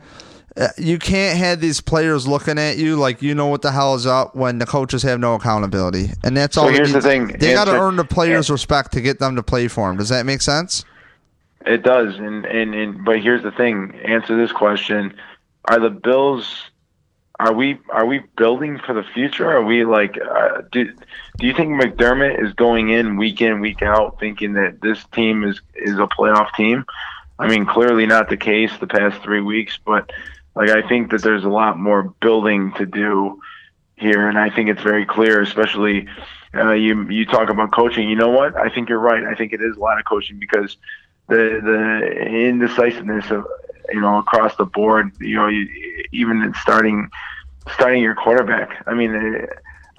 [0.77, 4.05] you can't have these players looking at you like you know what the hell is
[4.05, 6.67] up when the coaches have no accountability, and that's So all.
[6.67, 9.43] they here's the thing, They got to earn the players' respect to get them to
[9.43, 9.97] play for them.
[9.97, 10.83] Does that make sense?
[11.65, 13.93] It does, and, and and but here's the thing.
[14.05, 15.13] Answer this question:
[15.65, 16.69] Are the Bills?
[17.39, 19.49] Are we are we building for the future?
[19.49, 20.91] Are we like uh, do
[21.37, 25.45] do you think McDermott is going in week in week out thinking that this team
[25.45, 26.83] is is a playoff team?
[27.37, 30.11] I mean, clearly not the case the past three weeks, but
[30.55, 33.39] like I think that there's a lot more building to do
[33.95, 36.07] here, and I think it's very clear, especially
[36.55, 38.09] uh, you you talk about coaching.
[38.09, 38.55] You know what?
[38.55, 39.23] I think you're right.
[39.23, 40.77] I think it is a lot of coaching because
[41.27, 43.45] the the indecisiveness of
[43.91, 45.11] you know across the board.
[45.19, 45.67] You know, you,
[46.11, 47.09] even in starting
[47.73, 48.83] starting your quarterback.
[48.87, 49.45] I mean, eh,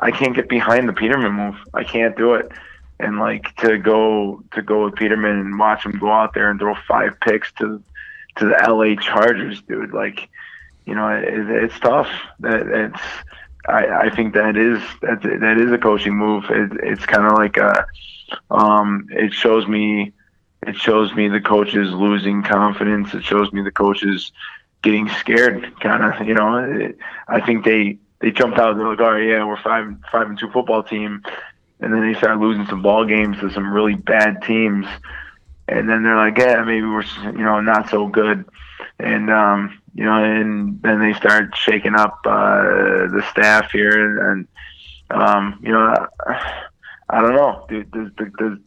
[0.01, 1.57] I can't get behind the Peterman move.
[1.74, 2.51] I can't do it.
[2.98, 6.61] And like to go to go with Peterman and watch him go out there and
[6.61, 7.82] throw five picks to
[8.37, 9.93] to the LA Chargers, dude.
[9.93, 10.28] Like,
[10.87, 12.09] you know, it, it's tough.
[12.41, 13.01] That it's.
[13.68, 16.45] I, I think that is that that is a coaching move.
[16.49, 17.87] It, it's kind of like a,
[18.51, 20.12] um, it shows me
[20.66, 23.14] it shows me the coaches losing confidence.
[23.14, 24.33] It shows me the coaches
[24.83, 26.26] getting scared, kind of.
[26.26, 28.76] You know, it, I think they they jumped out.
[28.76, 31.22] They're like, right, yeah, we're five five and two football team,
[31.81, 34.87] and then they start losing some ball games to some really bad teams,
[35.71, 38.45] and then they're like, yeah, maybe we're you know not so good,
[38.99, 42.62] and um, you know, and then they start shaking up uh,
[43.09, 44.49] the staff here, and
[45.11, 45.95] um, you know,
[47.09, 47.66] I don't know.
[47.68, 48.59] Do, does, does,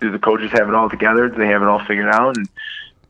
[0.00, 1.28] do the coaches have it all together?
[1.28, 2.36] Do they have it all figured out?
[2.36, 2.48] And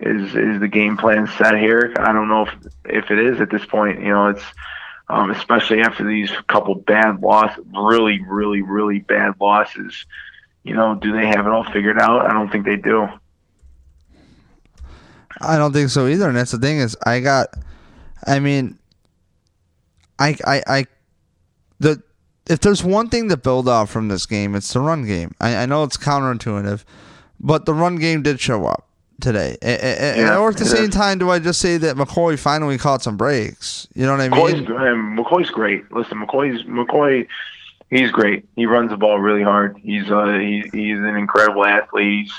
[0.00, 1.94] is is the game plan set here?
[1.98, 4.00] I don't know if if it is at this point.
[4.00, 4.44] You know, it's
[5.08, 10.06] um, especially after these couple bad losses, really, really, really bad losses.
[10.64, 12.26] You know, do they have it all figured out?
[12.26, 13.08] I don't think they do.
[15.40, 16.28] I don't think so either.
[16.28, 17.48] And that's the thing is, I got,
[18.26, 18.78] I mean,
[20.18, 20.86] I, I, I,
[21.78, 22.02] the
[22.48, 25.34] if there's one thing to build off from this game, it's the run game.
[25.40, 26.84] I, I know it's counterintuitive,
[27.40, 28.86] but the run game did show up
[29.20, 29.56] today.
[29.62, 30.90] A- a- a- Yeah, or at the same is.
[30.90, 33.88] time, do I just say that McCoy finally caught some breaks?
[33.94, 34.72] You know what I McCoy's, mean?
[34.76, 35.90] um, McCoy's great.
[35.92, 37.26] Listen, McCoy's McCoy.
[37.90, 38.48] He's great.
[38.56, 39.76] He runs the ball really hard.
[39.82, 42.24] He's uh he, he's an incredible athlete.
[42.26, 42.32] He's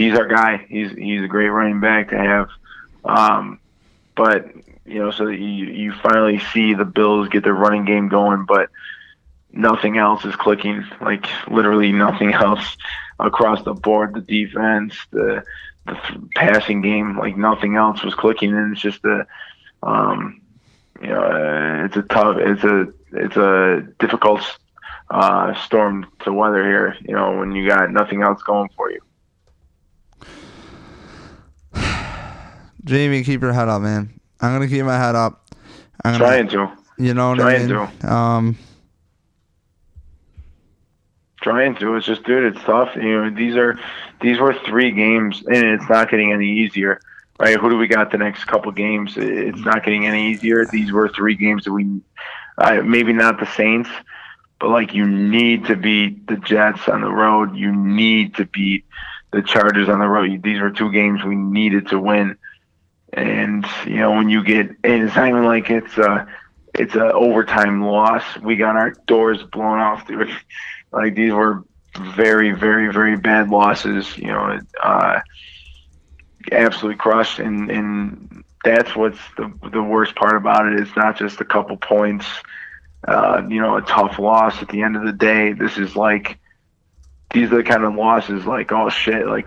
[0.00, 0.66] he's our guy.
[0.68, 2.48] He's he's a great running back to have.
[3.04, 3.60] Um,
[4.16, 4.48] but
[4.86, 8.70] you know, so you you finally see the Bills get their running game going, but
[9.52, 10.84] nothing else is clicking.
[11.00, 12.76] Like literally nothing else
[13.18, 14.14] across the board.
[14.14, 15.44] The defense, the
[15.86, 15.98] the
[16.34, 19.26] passing game, like nothing else was clicking, and it's just a
[19.82, 20.40] um,
[21.00, 24.42] you know, uh, it's a tough, it's a, it's a difficult
[25.10, 26.96] uh, storm to weather here.
[27.00, 29.00] You know, when you got nothing else going for you.
[32.90, 34.10] Jamie, keep your head up, man.
[34.40, 35.48] I'm gonna keep my head up.
[36.04, 38.10] I'm gonna, Trying to, you know what I trying mean?
[38.10, 38.58] Um,
[41.40, 41.94] trying to.
[41.94, 42.96] It's just, dude, it's tough.
[42.96, 43.78] You know, these are,
[44.20, 47.00] these were three games, and it's not getting any easier.
[47.38, 47.56] Right?
[47.56, 49.14] Who do we got the next couple games?
[49.16, 50.66] It's not getting any easier.
[50.66, 52.00] These were three games that we,
[52.58, 53.88] uh, maybe not the Saints,
[54.58, 57.54] but like you need to beat the Jets on the road.
[57.54, 58.84] You need to beat
[59.32, 60.42] the Chargers on the road.
[60.42, 62.36] These were two games we needed to win.
[63.12, 66.28] And you know when you get, and it's not even like it's a,
[66.74, 68.22] it's a overtime loss.
[68.38, 70.08] We got our doors blown off.
[70.92, 71.62] Like these were
[71.96, 74.18] very, very, very bad losses.
[74.18, 75.20] You know, uh,
[76.50, 80.80] absolutely crushed, and and that's what's the the worst part about it.
[80.80, 82.26] It's not just a couple points.
[83.06, 85.52] Uh, you know, a tough loss at the end of the day.
[85.52, 86.38] This is like
[87.32, 89.46] these are the kind of losses like oh shit like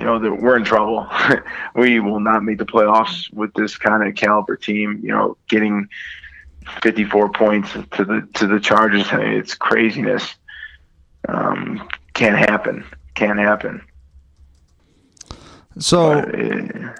[0.00, 1.06] you know that we're in trouble.
[1.74, 4.98] we will not make the playoffs with this kind of caliber team.
[5.02, 5.88] You know, getting
[6.82, 9.06] 54 points to the to the Chargers.
[9.12, 10.34] I mean, it's craziness.
[11.28, 12.82] Um, can't happen.
[13.14, 13.82] Can't happen.
[15.78, 16.22] so.
[16.22, 16.92] But, uh,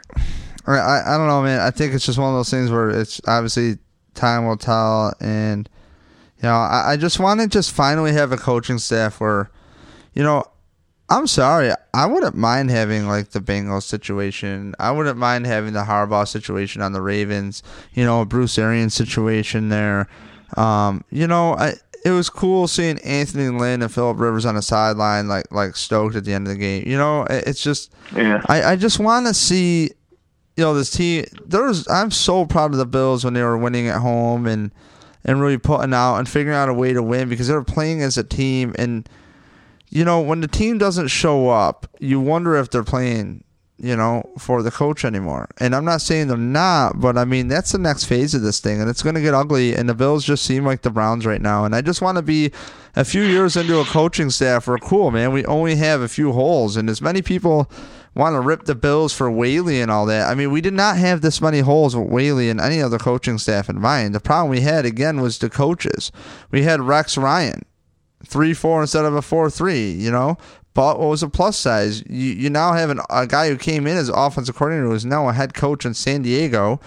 [0.66, 1.60] I, I don't know, man.
[1.60, 3.78] I think it's just one of those things where it's obviously
[4.14, 5.68] time will tell, and
[6.36, 9.50] You know, I, I just want to just finally have a coaching staff where,
[10.12, 10.44] you know,
[11.10, 14.76] I'm sorry, I wouldn't mind having like the Bengals situation.
[14.78, 17.64] I wouldn't mind having the Harbaugh situation on the Ravens.
[17.92, 20.08] You know, Bruce Arians situation there.
[20.56, 21.74] Um, you know, I
[22.04, 26.14] it was cool seeing Anthony Lynn and Philip Rivers on the sideline, like like stoked
[26.14, 26.84] at the end of the game.
[26.86, 28.42] You know, it's just yeah.
[28.46, 29.90] I I just want to see,
[30.56, 31.24] you know, this team.
[31.44, 34.70] There's I'm so proud of the Bills when they were winning at home and
[35.24, 38.00] and really putting out and figuring out a way to win because they were playing
[38.02, 39.08] as a team and.
[39.90, 43.44] You know, when the team doesn't show up, you wonder if they're playing
[43.82, 45.48] you know, for the coach anymore.
[45.58, 48.60] And I'm not saying they're not, but I mean that's the next phase of this
[48.60, 49.74] thing, and it's going to get ugly.
[49.74, 51.64] And the Bills just seem like the Browns right now.
[51.64, 52.52] And I just want to be
[52.94, 54.68] a few years into a coaching staff.
[54.68, 55.32] We're cool, man.
[55.32, 57.70] We only have a few holes, and as many people
[58.14, 60.28] want to rip the Bills for Whaley and all that.
[60.28, 63.38] I mean, we did not have this many holes with Whaley and any other coaching
[63.38, 64.14] staff in mind.
[64.14, 66.12] The problem we had again was the coaches.
[66.50, 67.62] We had Rex Ryan
[68.24, 69.90] three four instead of a four three.
[69.90, 70.36] You know,
[70.74, 72.02] but what was a plus size?
[72.08, 75.04] You, you now have an, a guy who came in as offensive coordinator who is
[75.04, 76.80] now a head coach in San Diego,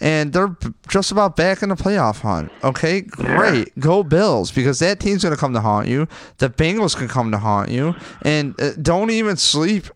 [0.00, 0.56] and they're
[0.88, 2.52] just about back in the playoff hunt.
[2.62, 3.80] Okay, great, yeah.
[3.80, 6.08] go Bills because that team's going to come to haunt you.
[6.38, 9.86] The Bengals can come to haunt you, and uh, don't even sleep.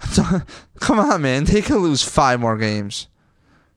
[0.80, 3.08] come on, man, they could lose five more games.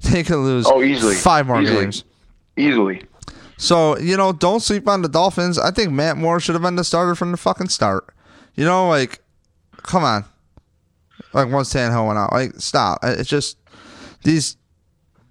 [0.01, 1.81] They could lose oh easily five more easily.
[1.81, 2.03] games
[2.57, 3.03] easily.
[3.61, 5.59] So you know, don't sleep on the Dolphins.
[5.59, 8.11] I think Matt Moore should have been the starter from the fucking start.
[8.55, 9.21] You know, like,
[9.83, 10.25] come on.
[11.31, 13.01] Like once Tannehill went out, like stop.
[13.03, 13.59] It's just
[14.23, 14.57] these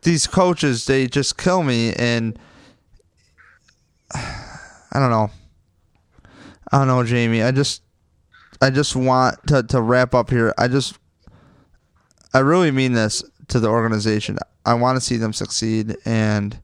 [0.02, 2.38] these coaches they just kill me, and
[4.14, 5.32] I don't know.
[6.70, 7.42] I don't know, Jamie.
[7.42, 7.82] I just
[8.62, 10.54] I just want to to wrap up here.
[10.56, 10.96] I just
[12.32, 14.38] I really mean this to the organization.
[14.64, 16.56] I want to see them succeed, and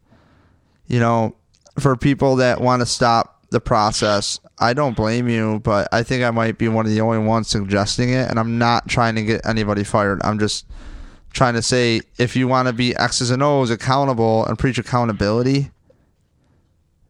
[0.87, 1.35] you know,
[1.79, 4.41] for people that want to stop the process.
[4.59, 7.49] I don't blame you, but I think I might be one of the only ones
[7.49, 10.21] suggesting it, and I'm not trying to get anybody fired.
[10.25, 10.67] I'm just
[11.33, 15.71] trying to say if you want to be X's and O's accountable and preach accountability,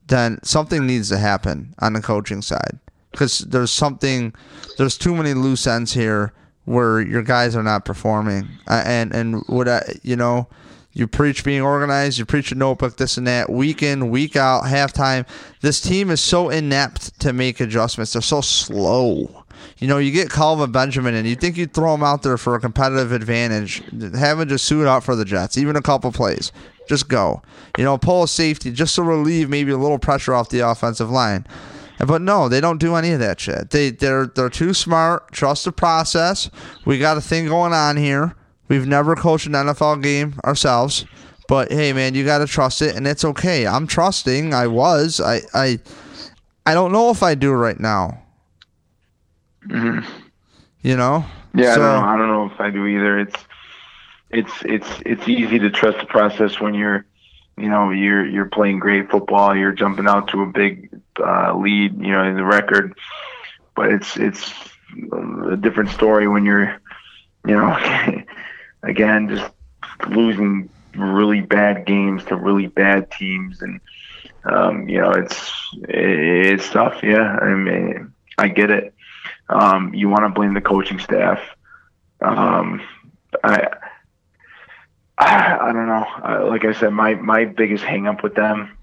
[0.08, 2.78] then something needs to happen on the coaching side
[3.12, 4.34] because there's something,
[4.78, 6.32] there's too many loose ends here
[6.64, 10.48] where your guys are not performing, and and what I, you know
[10.96, 12.18] you preach being organized.
[12.18, 15.28] You preach a notebook, this and that, week in, week out, halftime.
[15.60, 18.14] This team is so inept to make adjustments.
[18.14, 19.44] They're so slow.
[19.76, 22.54] You know, you get Kelvin Benjamin and you think you'd throw him out there for
[22.54, 23.82] a competitive advantage.
[24.14, 26.50] Have him just suit out for the Jets, even a couple plays.
[26.88, 27.42] Just go.
[27.76, 31.10] You know, pull a safety just to relieve maybe a little pressure off the offensive
[31.10, 31.46] line.
[31.98, 33.68] But no, they don't do any of that shit.
[33.68, 35.30] They they're they're too smart.
[35.32, 36.48] Trust the process.
[36.86, 38.34] We got a thing going on here.
[38.68, 41.04] We've never coached an NFL game ourselves,
[41.48, 43.66] but hey, man, you got to trust it, and it's okay.
[43.66, 44.52] I'm trusting.
[44.52, 45.20] I was.
[45.20, 45.42] I.
[45.54, 45.78] I.
[46.64, 48.22] I don't know if I do right now.
[49.68, 50.10] Mm-hmm.
[50.82, 51.24] You know.
[51.54, 52.08] Yeah, so, I don't know.
[52.08, 53.18] I don't know if I do either.
[53.20, 53.36] It's.
[54.30, 57.06] It's it's it's easy to trust the process when you're,
[57.56, 59.56] you know, you're you're playing great football.
[59.56, 60.90] You're jumping out to a big
[61.24, 62.98] uh, lead, you know, in the record.
[63.76, 64.52] But it's it's
[65.12, 66.76] a different story when you're,
[67.46, 67.78] you know.
[68.86, 69.50] again, just
[70.08, 73.80] losing really bad games to really bad teams, and
[74.44, 75.52] um, you know, it's
[75.88, 77.02] it's tough.
[77.02, 78.94] Yeah, I mean, I get it.
[79.48, 81.40] Um, you want to blame the coaching staff.
[82.20, 82.82] Um,
[83.44, 83.68] I,
[85.18, 86.06] I, I don't know.
[86.24, 88.76] Uh, like I said, my my biggest hangup with them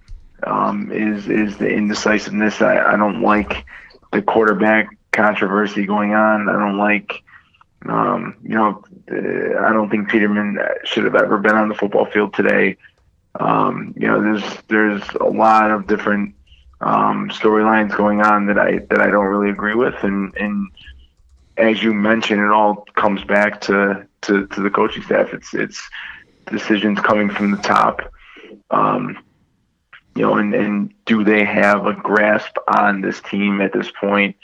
[0.43, 2.61] um, is is the indecisiveness.
[2.61, 3.65] I, I don't like
[4.11, 6.49] the quarterback controversy going on.
[6.49, 7.23] I don't like
[7.89, 12.05] um, you know, uh, I don't think Peterman should have ever been on the football
[12.05, 12.77] field today.
[13.39, 16.35] Um, you know, there's there's a lot of different
[16.81, 20.69] um, storylines going on that I that I don't really agree with, and and
[21.57, 25.33] as you mentioned, it all comes back to to, to the coaching staff.
[25.33, 25.81] It's it's
[26.51, 28.01] decisions coming from the top.
[28.69, 29.17] Um,
[30.15, 34.35] you know, and, and do they have a grasp on this team at this point?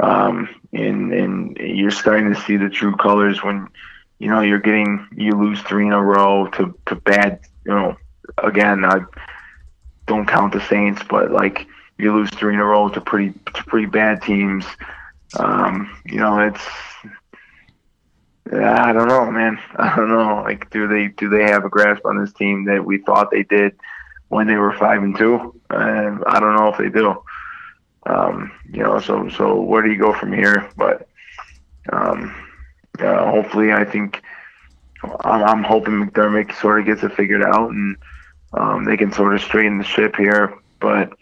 [0.00, 3.68] Um, and and you're starting to see the true colors when
[4.18, 7.40] you know you're getting you lose three in a row to to bad.
[7.64, 7.96] You know,
[8.38, 9.00] again, I
[10.06, 11.66] don't count the Saints, but like
[11.98, 14.64] you lose three in a row to pretty to pretty bad teams.
[15.38, 16.66] Um, you know, it's
[18.50, 19.58] I don't know, man.
[19.76, 20.42] I don't know.
[20.42, 23.44] Like, do they do they have a grasp on this team that we thought they
[23.44, 23.76] did
[24.28, 25.60] when they were five and two?
[25.70, 27.22] Uh, I don't know if they do.
[28.04, 30.70] Um, you know, so so where do you go from here?
[30.76, 31.08] But
[31.92, 32.34] um,
[32.98, 34.22] uh, hopefully, I think
[35.24, 37.96] I'm, I'm, hoping McDermott sort of gets it figured out and
[38.52, 40.58] um, they can sort of straighten the ship here.
[40.80, 41.12] But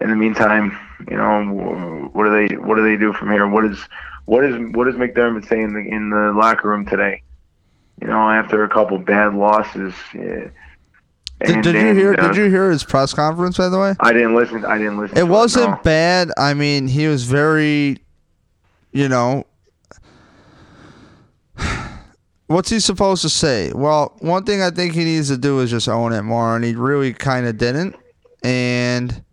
[0.00, 0.78] in the meantime,
[1.08, 3.46] you know, what do they what do they do from here?
[3.46, 3.78] What is
[4.24, 7.22] what is what is McDermott saying in the, in the locker room today?
[8.00, 9.94] You know, after a couple bad losses.
[10.14, 10.48] Yeah,
[11.46, 12.14] did, did you hear?
[12.18, 13.56] Uh, did you hear his press conference?
[13.56, 14.64] By the way, I didn't listen.
[14.64, 15.18] I didn't listen.
[15.18, 15.80] It wasn't it, no.
[15.82, 16.30] bad.
[16.36, 17.98] I mean, he was very,
[18.92, 19.44] you know,
[22.46, 23.72] what's he supposed to say?
[23.74, 26.64] Well, one thing I think he needs to do is just own it more, and
[26.64, 27.96] he really kind of didn't.
[28.42, 29.24] And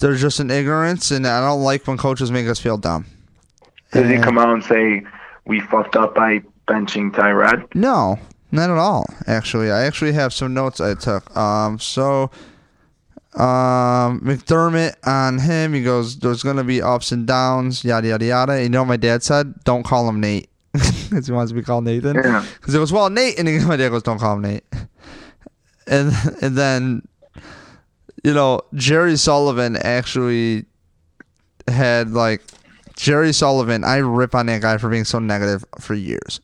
[0.00, 3.06] there's just an ignorance, and I don't like when coaches make us feel dumb.
[3.92, 5.02] Does he come out and say
[5.44, 7.72] we fucked up by benching Tyrod?
[7.74, 8.18] No,
[8.54, 9.06] not at all.
[9.26, 11.36] Actually, I actually have some notes I took.
[11.36, 12.30] Um, so
[13.34, 18.62] um, McDermott on him, he goes, "There's gonna be ups and downs, yada yada yada."
[18.62, 21.62] You know, what my dad said, "Don't call him Nate," because he wants to be
[21.62, 22.16] called Nathan.
[22.16, 22.44] Yeah.
[22.54, 24.64] Because it was well Nate, and my dad goes, "Don't call him Nate."
[25.86, 27.06] And and then,
[28.22, 30.64] you know, Jerry Sullivan actually
[31.68, 32.42] had like
[32.96, 36.40] Jerry Sullivan, I rip on that guy for being so negative for years.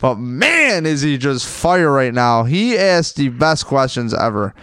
[0.00, 2.44] But man, is he just fire right now.
[2.44, 4.54] He asks the best questions ever.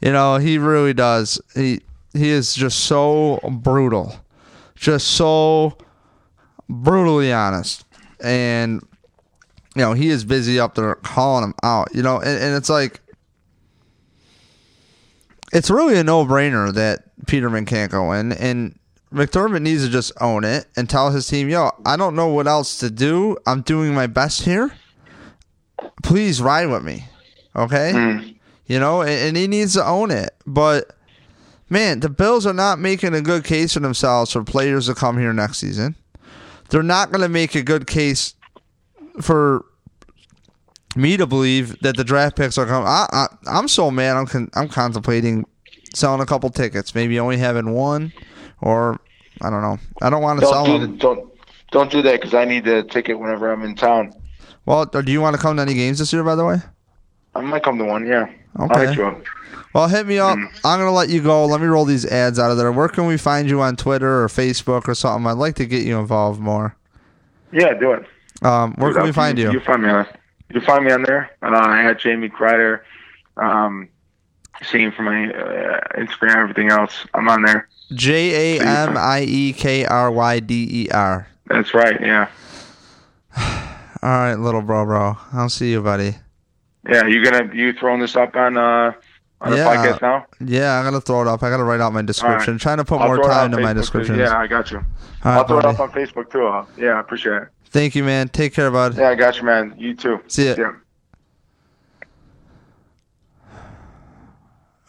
[0.00, 1.40] You know, he really does.
[1.54, 1.80] He
[2.12, 4.14] he is just so brutal.
[4.76, 5.76] Just so
[6.68, 7.84] brutally honest.
[8.22, 8.86] And
[9.74, 11.88] you know, he is busy up there calling him out.
[11.92, 13.00] You know, and, and it's like
[15.52, 18.78] it's really a no brainer that Peterman can't go in and
[19.12, 22.48] McDermott needs to just own it and tell his team, yo, I don't know what
[22.48, 23.36] else to do.
[23.46, 24.72] I'm doing my best here.
[26.02, 27.04] Please ride with me.
[27.56, 27.92] Okay?
[27.94, 28.36] Mm.
[28.66, 30.34] You know, and, and, he needs to own it.
[30.46, 30.96] But
[31.68, 35.18] man, the Bills are not making a good case for themselves for players to come
[35.18, 35.96] here next season.
[36.70, 38.34] They're not going to make a good case
[39.20, 39.64] for
[40.96, 42.88] me to believe that the draft picks are coming.
[42.88, 44.16] I, I, I'm so mad.
[44.16, 45.44] I'm con- I'm contemplating
[45.94, 48.12] selling a couple tickets, maybe only having one
[48.60, 49.00] or
[49.42, 49.78] I don't know.
[50.02, 51.30] I don't want to sell do, Don't
[51.70, 54.12] don't do that because I need the ticket whenever I'm in town.
[54.66, 56.24] Well, do you want to come to any games this year?
[56.24, 56.56] By the way,
[57.34, 58.06] I might come to one.
[58.06, 58.30] Yeah.
[58.58, 58.74] Okay.
[58.74, 59.22] I'll hit you up.
[59.74, 60.38] Well, hit me up.
[60.38, 60.60] Mm.
[60.64, 61.44] I'm gonna let you go.
[61.46, 62.70] Let me roll these ads out of there.
[62.72, 65.26] Where can we find you on Twitter or Facebook or something?
[65.26, 66.76] I'd like to get you involved more.
[67.52, 68.06] Yeah, do it.
[68.42, 69.50] Um, where can we find you?
[69.52, 70.06] You find me on.
[70.52, 71.30] You find me on there.
[71.42, 72.80] Uh, I had Jamie Kryder.
[73.36, 73.88] Um,
[74.62, 77.06] same for my uh, Instagram, everything else.
[77.12, 77.68] I'm on there.
[77.92, 81.26] J A M I E K R Y D E R.
[81.46, 82.00] That's right.
[82.00, 82.28] Yeah.
[84.04, 85.16] All right, little bro, bro.
[85.32, 86.14] I'll see you, buddy.
[86.86, 88.92] Yeah, you gonna you throwing this up on uh
[89.40, 90.26] on the yeah, podcast now?
[90.44, 91.42] Yeah, I'm gonna throw it up.
[91.42, 92.52] I gotta write out my description.
[92.52, 92.60] Right.
[92.60, 94.18] Trying to put I'll more time into my description.
[94.18, 94.76] Yeah, I got you.
[94.76, 94.84] All
[95.24, 95.68] I'll right, throw buddy.
[95.68, 96.46] it up on Facebook too.
[96.46, 97.48] Uh, yeah, I appreciate it.
[97.70, 98.28] Thank you, man.
[98.28, 98.94] Take care, bud.
[98.94, 99.74] Yeah, I got you, man.
[99.78, 100.20] You too.
[100.26, 100.54] See ya.
[100.58, 100.72] Yeah.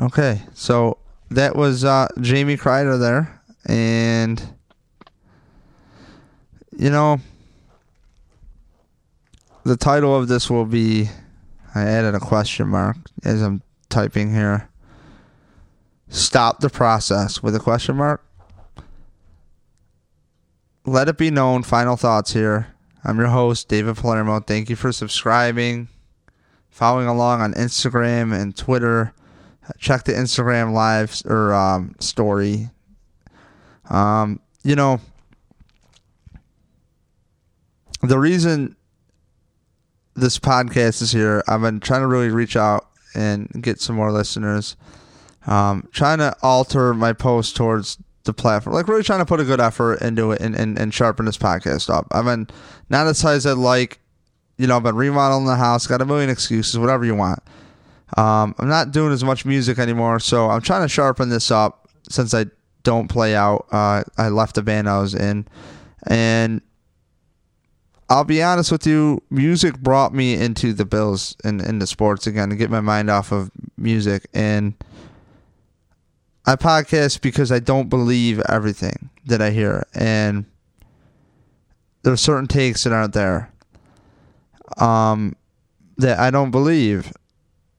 [0.01, 0.97] Okay, so
[1.31, 4.43] that was uh, Jamie Kryder there, and
[6.77, 7.21] you know
[9.65, 11.09] the title of this will be.
[11.73, 14.69] I added a question mark as I'm typing here.
[16.07, 18.25] Stop the process with a question mark.
[20.85, 21.63] Let it be known.
[21.63, 22.73] Final thoughts here.
[23.03, 24.39] I'm your host, David Palermo.
[24.39, 25.89] Thank you for subscribing,
[26.69, 29.13] following along on Instagram and Twitter
[29.77, 32.69] check the Instagram live or um, story.
[33.89, 34.99] Um, you know,
[38.01, 38.75] the reason
[40.15, 44.11] this podcast is here, I've been trying to really reach out and get some more
[44.11, 44.75] listeners.
[45.47, 49.43] Um, trying to alter my post towards the platform, like really trying to put a
[49.43, 52.07] good effort into it and, and, and sharpen this podcast up.
[52.11, 52.47] I've been
[52.89, 53.99] not as high as I'd like.
[54.57, 57.39] You know, I've been remodeling the house, got a million excuses, whatever you want.
[58.17, 61.89] Um, I'm not doing as much music anymore, so I'm trying to sharpen this up
[62.09, 62.45] since I
[62.83, 63.67] don't play out.
[63.71, 65.47] Uh, I left the band I was in,
[66.07, 66.61] and
[68.07, 72.49] I'll be honest with you, music brought me into the Bills and into sports again
[72.49, 74.27] to get my mind off of music.
[74.33, 74.75] And
[76.45, 80.45] I podcast because I don't believe everything that I hear, and
[82.03, 83.51] there's certain takes that aren't there.
[84.77, 85.35] Um,
[85.97, 87.11] that I don't believe,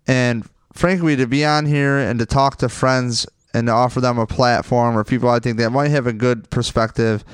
[0.07, 4.19] and frankly, to be on here and to talk to friends and to offer them
[4.19, 7.25] a platform or people I think that might have a good perspective.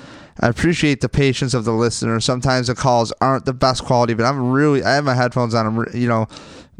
[0.43, 2.21] I appreciate the patience of the listener.
[2.21, 5.67] Sometimes the calls aren't the best quality, but I'm really I have my headphones on.
[5.67, 6.27] I'm you know,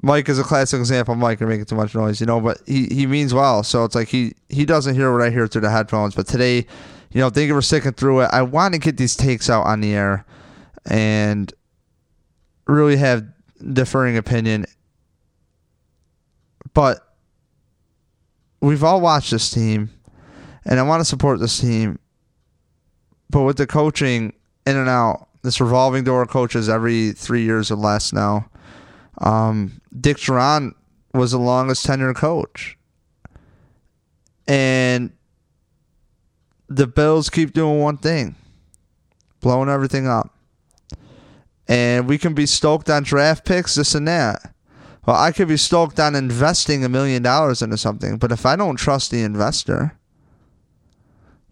[0.03, 1.15] Mike is a classic example.
[1.15, 3.63] Mike are making too much noise, you know, but he, he means well.
[3.63, 6.15] So it's like he he doesn't hear what I hear through the headphones.
[6.15, 6.67] But today,
[7.13, 8.31] you know, thank you for sticking through it.
[8.33, 10.27] I want to get these takes out on the air
[10.85, 11.53] and
[12.67, 13.25] really have
[13.73, 14.67] differing opinion
[16.75, 17.17] but
[18.61, 19.91] we've all watched this team,
[20.65, 21.99] and I want to support this team.
[23.33, 24.35] But with the coaching
[24.65, 28.49] in and out, this revolving door of coaches every three years or less now.
[29.19, 30.75] Um, Dick Jauron
[31.13, 32.79] was the longest tenured coach.
[34.47, 35.13] And
[36.69, 38.37] the Bills keep doing one thing
[39.41, 40.35] blowing everything up.
[41.69, 44.55] And we can be stoked on draft picks, this and that.
[45.05, 48.55] Well, I could be stoked on investing a million dollars into something, but if I
[48.55, 49.99] don't trust the investor,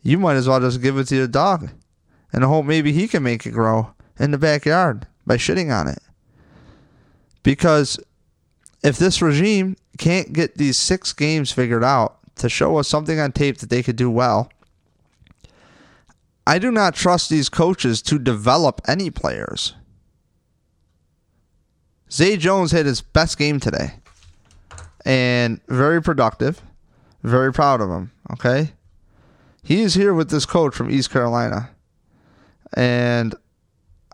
[0.03, 1.71] you might as well just give it to your dog
[2.33, 5.99] and hope maybe he can make it grow in the backyard by shitting on it.
[7.43, 7.99] Because
[8.83, 13.33] if this regime can't get these six games figured out to show us something on
[13.33, 14.51] tape that they could do well,
[16.47, 19.75] I do not trust these coaches to develop any players.
[22.11, 23.95] Zay Jones had his best game today
[25.05, 26.61] and very productive.
[27.23, 28.11] Very proud of him.
[28.33, 28.73] Okay.
[29.63, 31.71] He is here with this coach from East Carolina.
[32.75, 33.35] And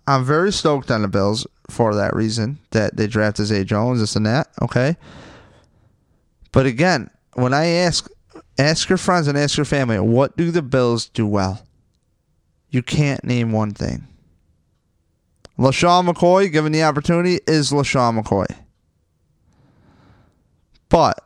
[0.07, 4.17] I'm very stoked on the Bills for that reason that they drafted Zay Jones, this
[4.17, 4.49] and that.
[4.63, 4.97] Okay.
[6.53, 8.09] But again, when I ask
[8.59, 11.67] ask your friends and ask your family, what do the Bills do well?
[12.71, 14.07] You can't name one thing.
[15.59, 18.47] LeSean McCoy, given the opportunity, is LeSean McCoy.
[20.89, 21.19] But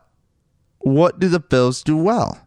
[0.79, 2.39] what do the Bills do well?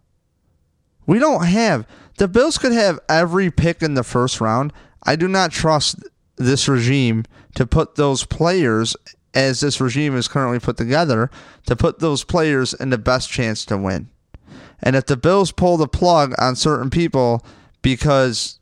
[1.07, 1.87] We don't have.
[2.19, 4.73] The Bills could have every pick in the first round.
[5.03, 6.03] I do not trust
[6.37, 7.25] this regime
[7.55, 8.97] to put those players,
[9.35, 11.31] as this regime is currently put together,
[11.67, 14.09] to put those players in the best chance to win.
[14.81, 17.45] And if the Bills pull the plug on certain people
[17.83, 18.59] because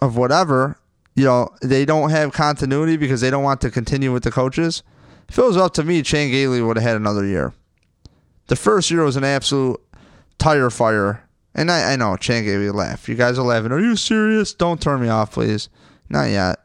[0.00, 0.78] of whatever,
[1.14, 4.82] you know, they don't have continuity because they don't want to continue with the coaches.
[5.28, 7.52] If it was up to me, Chan Gailey would have had another year.
[8.48, 9.80] The first year was an absolute
[10.38, 11.23] tire fire.
[11.54, 13.08] And I, I know, Chan Gailey laugh.
[13.08, 13.72] You guys are laughing.
[13.72, 14.52] Are you serious?
[14.52, 15.68] Don't turn me off, please.
[16.08, 16.58] Not yet.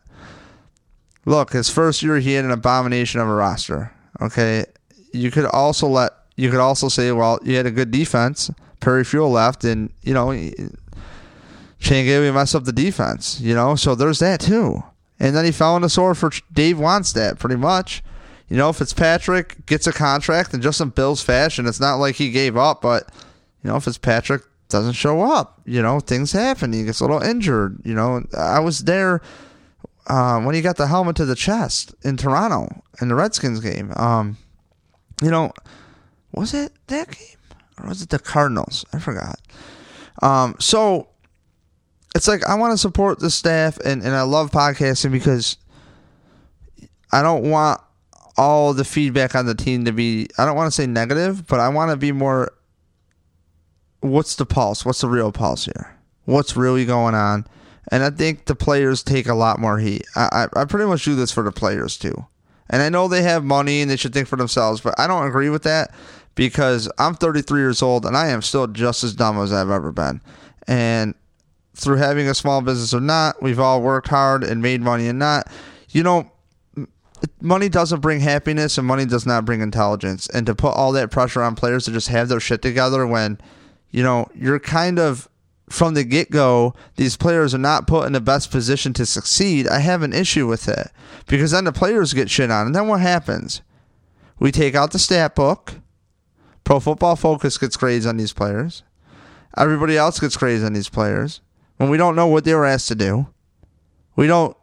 [1.26, 3.94] Look, his first year he had an abomination of a roster.
[4.22, 4.66] Okay.
[5.14, 8.50] You could also let you could also say, well, you had a good defense.
[8.80, 10.32] Perry Fewell left, and you know
[11.80, 14.84] Chan Gailey messed up the defense, you know, so there's that too.
[15.20, 18.04] And then he fell the sword for Dave Wannstedt, pretty much.
[18.48, 21.68] You know, Fitzpatrick gets a contract in just some Bills fashion.
[21.68, 23.12] It's not like he gave up, but,
[23.64, 25.62] you know, Fitzpatrick doesn't show up.
[25.66, 26.74] You know, things happen.
[26.74, 27.82] He gets a little injured.
[27.84, 29.22] You know, I was there
[30.08, 32.68] uh, when he got the helmet to the chest in Toronto
[33.02, 33.92] in the Redskins game.
[33.96, 34.38] Um,
[35.22, 35.52] you know,
[36.34, 37.38] was it that game?
[37.80, 38.86] Or was it the Cardinals?
[38.94, 39.40] I forgot.
[40.22, 41.10] Um, so
[42.16, 45.58] it's like I want to support the staff and, and I love podcasting because
[47.12, 47.82] I don't want
[48.38, 51.60] all the feedback on the team to be I don't want to say negative, but
[51.60, 52.52] I want to be more
[54.02, 54.86] what's the pulse?
[54.86, 55.96] What's the real pulse here?
[56.26, 57.46] What's really going on?
[57.92, 60.06] And I think the players take a lot more heat.
[60.16, 62.26] I, I, I pretty much do this for the players too.
[62.70, 65.28] And I know they have money and they should think for themselves, but I don't
[65.28, 65.92] agree with that
[66.36, 69.92] because I'm 33 years old and I am still just as dumb as I've ever
[69.92, 70.22] been.
[70.68, 71.16] And
[71.74, 75.18] through having a small business or not, we've all worked hard and made money and
[75.18, 75.52] not.
[75.90, 76.32] You know,
[77.42, 80.30] money doesn't bring happiness and money does not bring intelligence.
[80.30, 83.40] And to put all that pressure on players to just have their shit together when,
[83.92, 85.28] you know, you're kind of
[85.70, 89.68] from the get go, these players are not put in the best position to succeed.
[89.68, 90.90] I have an issue with it
[91.28, 92.68] because then the players get shit on.
[92.68, 93.62] And then what happens?
[94.40, 95.76] We take out the stat book.
[96.64, 98.84] Pro Football Focus gets grades on these players.
[99.58, 101.42] Everybody else gets grades on these players
[101.78, 103.28] when we don't know what they were asked to do.
[104.16, 104.56] We don't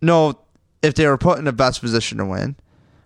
[0.00, 0.40] know
[0.82, 2.56] if they were put in the best position to win.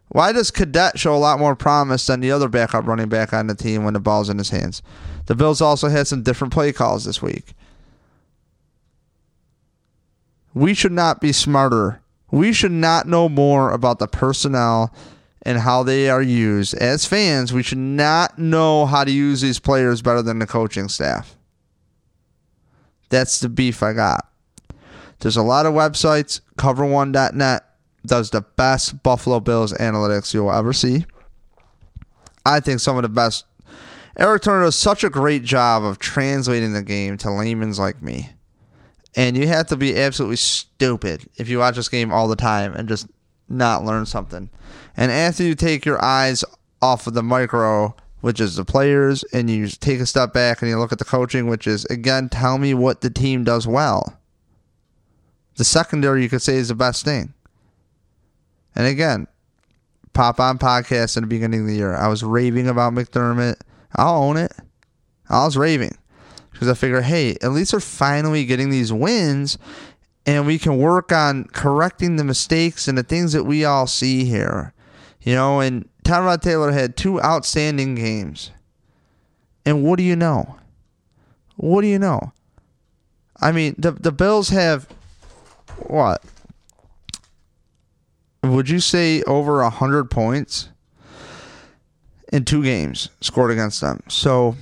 [0.09, 3.48] Why does Cadet show a lot more promise than the other backup running back on
[3.48, 4.82] the team when the ball's in his hands?
[5.27, 7.55] The Bills also had some different play calls this week.
[10.55, 12.01] We should not be smarter.
[12.31, 14.94] We should not know more about the personnel
[15.43, 16.74] and how they are used.
[16.74, 20.89] As fans, we should not know how to use these players better than the coaching
[20.89, 21.36] staff.
[23.11, 24.28] That's the beef I got.
[25.20, 26.40] There's a lot of websites.
[26.59, 27.65] Cover1.net
[28.05, 31.07] does the best Buffalo Bills analytics you'll ever see.
[32.44, 33.44] I think some of the best.
[34.16, 38.30] Eric Turner does such a great job of translating the game to layman's like me.
[39.14, 42.74] And you have to be absolutely stupid if you watch this game all the time
[42.74, 43.06] and just
[43.48, 44.51] not learn something.
[44.97, 46.44] And after you take your eyes
[46.82, 47.94] off of the micro
[48.26, 51.05] which is the players, and you take a step back and you look at the
[51.05, 54.18] coaching, which is again, tell me what the team does well.
[55.56, 57.34] The secondary, you could say, is the best thing.
[58.74, 59.28] And again,
[60.12, 61.94] pop on podcast in the beginning of the year.
[61.94, 63.60] I was raving about McDermott.
[63.97, 64.52] I'll own it.
[65.28, 65.97] I was raving
[66.52, 69.59] because I figure, hey, at least they're finally getting these wins,
[70.24, 74.24] and we can work on correcting the mistakes and the things that we all see
[74.24, 74.73] here.
[75.20, 78.52] You know, and Tyrod Taylor had two outstanding games.
[79.64, 80.56] And what do you know?
[81.56, 82.32] What do you know?
[83.40, 84.86] I mean, the the Bills have
[85.78, 86.23] what?
[88.43, 90.68] Would you say over a hundred points
[92.32, 94.03] in two games scored against them?
[94.09, 94.57] So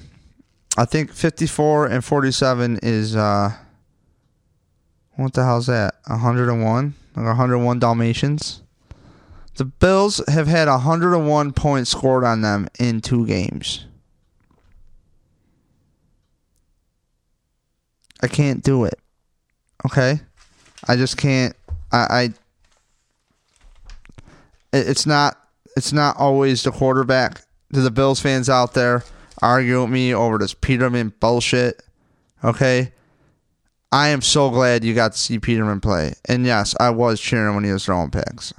[0.76, 3.52] I think fifty four and forty seven is uh
[5.16, 5.94] what the hell's that?
[6.06, 6.94] hundred and one?
[7.16, 8.62] Like hundred and one Dalmatians?
[9.56, 13.86] The Bills have had 101 points scored on them in two games.
[18.20, 18.98] I can't do it.
[19.86, 20.20] Okay?
[20.88, 21.54] I just can't
[21.92, 22.32] I, I
[24.72, 25.38] it's not
[25.76, 27.42] it's not always the quarterback.
[27.74, 29.04] To the Bills fans out there
[29.42, 31.82] argue with me over this Peterman bullshit.
[32.42, 32.92] Okay?
[33.92, 36.14] I am so glad you got to see Peterman play.
[36.28, 38.52] And yes, I was cheering when he was throwing picks.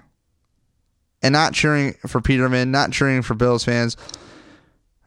[1.21, 3.97] And not cheering for Peterman, not cheering for Bills fans,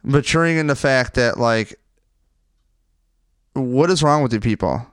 [0.03, 1.79] but cheering in the fact that like
[3.53, 4.85] what is wrong with you people?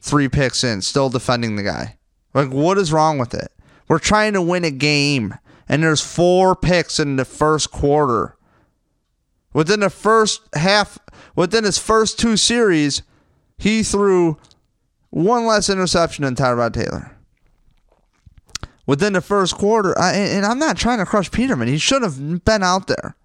[0.00, 1.98] Three picks in, still defending the guy.
[2.34, 3.52] Like, what is wrong with it?
[3.88, 5.34] We're trying to win a game,
[5.68, 8.35] and there's four picks in the first quarter.
[9.56, 10.98] Within the first half,
[11.34, 13.00] within his first two series,
[13.56, 14.36] he threw
[15.08, 17.16] one less interception than Tyrod Taylor.
[18.84, 21.68] Within the first quarter, I, and I'm not trying to crush Peterman.
[21.68, 23.16] He should have been out there.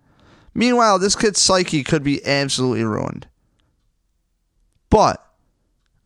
[0.53, 3.27] Meanwhile, this kid's psyche could be absolutely ruined.
[4.89, 5.21] But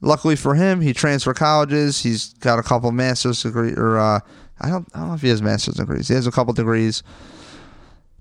[0.01, 2.01] luckily for him, he transferred colleges.
[2.01, 4.21] He's got a couple master's degree, or uh,
[4.59, 6.07] I don't, I don't know if he has master's degrees.
[6.07, 7.03] He has a couple degrees,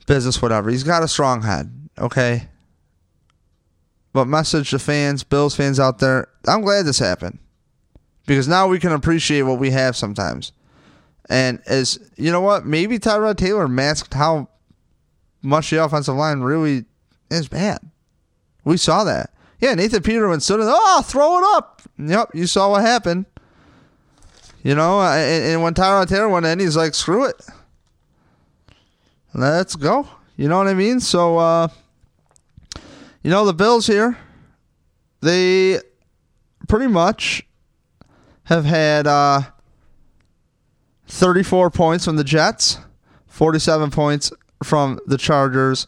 [0.06, 0.68] business, whatever.
[0.68, 1.83] He's got a strong head.
[1.98, 2.48] Okay.
[4.12, 7.38] But message to fans, Bills fans out there, I'm glad this happened
[8.26, 10.52] because now we can appreciate what we have sometimes.
[11.28, 14.48] And as you know, what maybe Tyrod Taylor masked how
[15.42, 16.84] much the offensive line really
[17.30, 17.78] is bad.
[18.64, 19.30] We saw that.
[19.60, 21.82] Yeah, Nathan Peterman stood in, oh, throw it up.
[21.98, 23.26] Yep, you saw what happened.
[24.62, 27.36] You know, and, and when Tyrod Taylor went in, he's like, screw it.
[29.34, 30.08] Let's go.
[30.36, 31.00] You know what I mean?
[31.00, 31.68] So, uh,
[33.24, 34.18] you know, the Bills here,
[35.22, 35.80] they
[36.68, 37.46] pretty much
[38.44, 39.40] have had uh,
[41.06, 42.78] 34 points from the Jets,
[43.26, 44.30] 47 points
[44.62, 45.86] from the Chargers,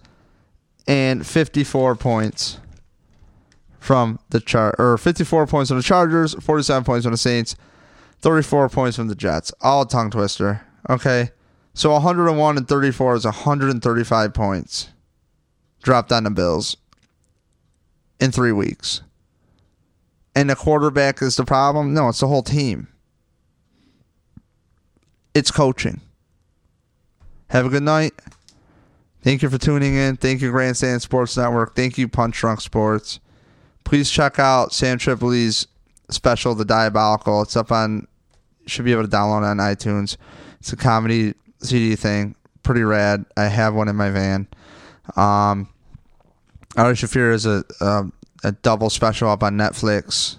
[0.88, 2.58] and 54 points
[3.78, 7.54] from the char or 54 points from the Chargers, 47 points from the Saints,
[8.20, 9.52] 34 points from the Jets.
[9.60, 10.62] All tongue twister.
[10.88, 11.30] Okay.
[11.74, 14.88] So 101 and 34 is 135 points
[15.82, 16.78] dropped on the Bills
[18.20, 19.02] in three weeks.
[20.34, 21.94] And the quarterback is the problem?
[21.94, 22.88] No, it's the whole team.
[25.34, 26.00] It's coaching.
[27.48, 28.14] Have a good night.
[29.22, 30.16] Thank you for tuning in.
[30.16, 31.74] Thank you, Grandstand Sports Network.
[31.74, 33.20] Thank you, Punch Drunk Sports
[33.86, 35.66] please check out Sam Tripoli's
[36.10, 37.40] special, The Diabolical.
[37.40, 38.06] It's up on,
[38.66, 40.16] should be able to download on iTunes.
[40.58, 42.34] It's a comedy CD thing.
[42.64, 43.24] Pretty rad.
[43.36, 44.48] I have one in my van.
[45.14, 45.72] Um,
[46.76, 48.04] Ari Shaffir is a, a,
[48.44, 50.36] a double special up on Netflix.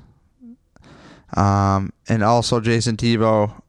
[1.36, 3.62] Um, and also Jason Tebow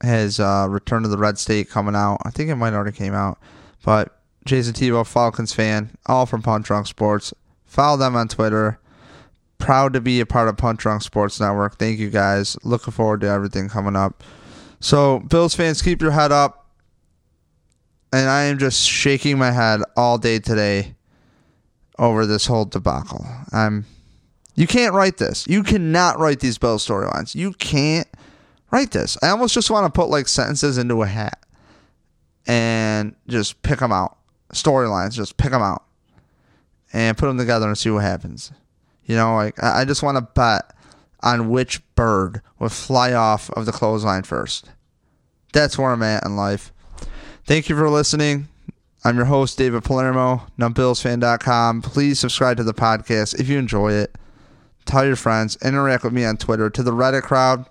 [0.00, 2.18] has uh, Return to the Red State coming out.
[2.24, 3.38] I think it might already came out,
[3.84, 7.32] but Jason Tebow, Falcons fan, all from Punch Drunk Sports.
[7.64, 8.78] Follow them on Twitter
[9.58, 11.78] proud to be a part of Punch Drunk Sports Network.
[11.78, 12.56] Thank you guys.
[12.64, 14.22] Looking forward to everything coming up.
[14.80, 16.68] So, Bills fans, keep your head up.
[18.12, 20.94] And I am just shaking my head all day today
[21.98, 23.26] over this whole debacle.
[23.52, 23.86] I'm
[24.54, 25.46] you can't write this.
[25.48, 27.34] You cannot write these Bills storylines.
[27.34, 28.08] You can't
[28.70, 29.18] write this.
[29.22, 31.44] I almost just want to put like sentences into a hat
[32.46, 34.16] and just pick them out.
[34.52, 35.82] Storylines, just pick them out
[36.92, 38.52] and put them together and see what happens.
[39.04, 40.72] You know, like I just want to bet
[41.22, 44.70] on which bird would fly off of the clothesline first.
[45.52, 46.72] That's where I'm at in life.
[47.46, 48.48] Thank you for listening.
[49.06, 51.82] I'm your host, David Palermo, numbbillsfan.com.
[51.82, 54.16] Please subscribe to the podcast if you enjoy it.
[54.86, 55.58] Tell your friends.
[55.62, 56.70] Interact with me on Twitter.
[56.70, 57.66] To the Reddit crowd,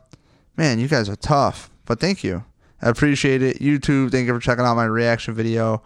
[0.57, 1.71] man, you guys are tough.
[1.85, 2.43] But thank you.
[2.83, 3.59] I appreciate it.
[3.59, 5.81] YouTube, thank you for checking out my reaction video.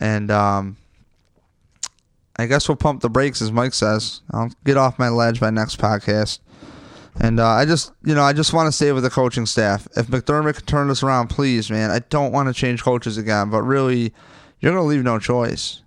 [0.00, 0.78] And um,
[2.38, 4.22] I guess we'll pump the brakes, as Mike says.
[4.30, 6.38] I'll get off my ledge by next podcast.
[7.20, 9.86] And uh, I just, you know, I just want to stay with the coaching staff.
[9.96, 11.90] If McDermott can turn this around, please, man.
[11.90, 14.14] I don't want to change coaches again, but really,
[14.60, 15.82] you're going to leave no choice.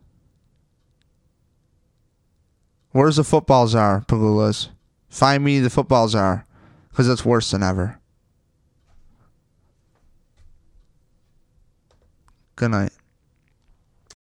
[2.92, 4.70] Where's the football czar, Pegulas?
[5.10, 6.46] Find me the football czar,
[6.90, 8.00] because it's worse than ever.
[12.56, 12.92] Good night.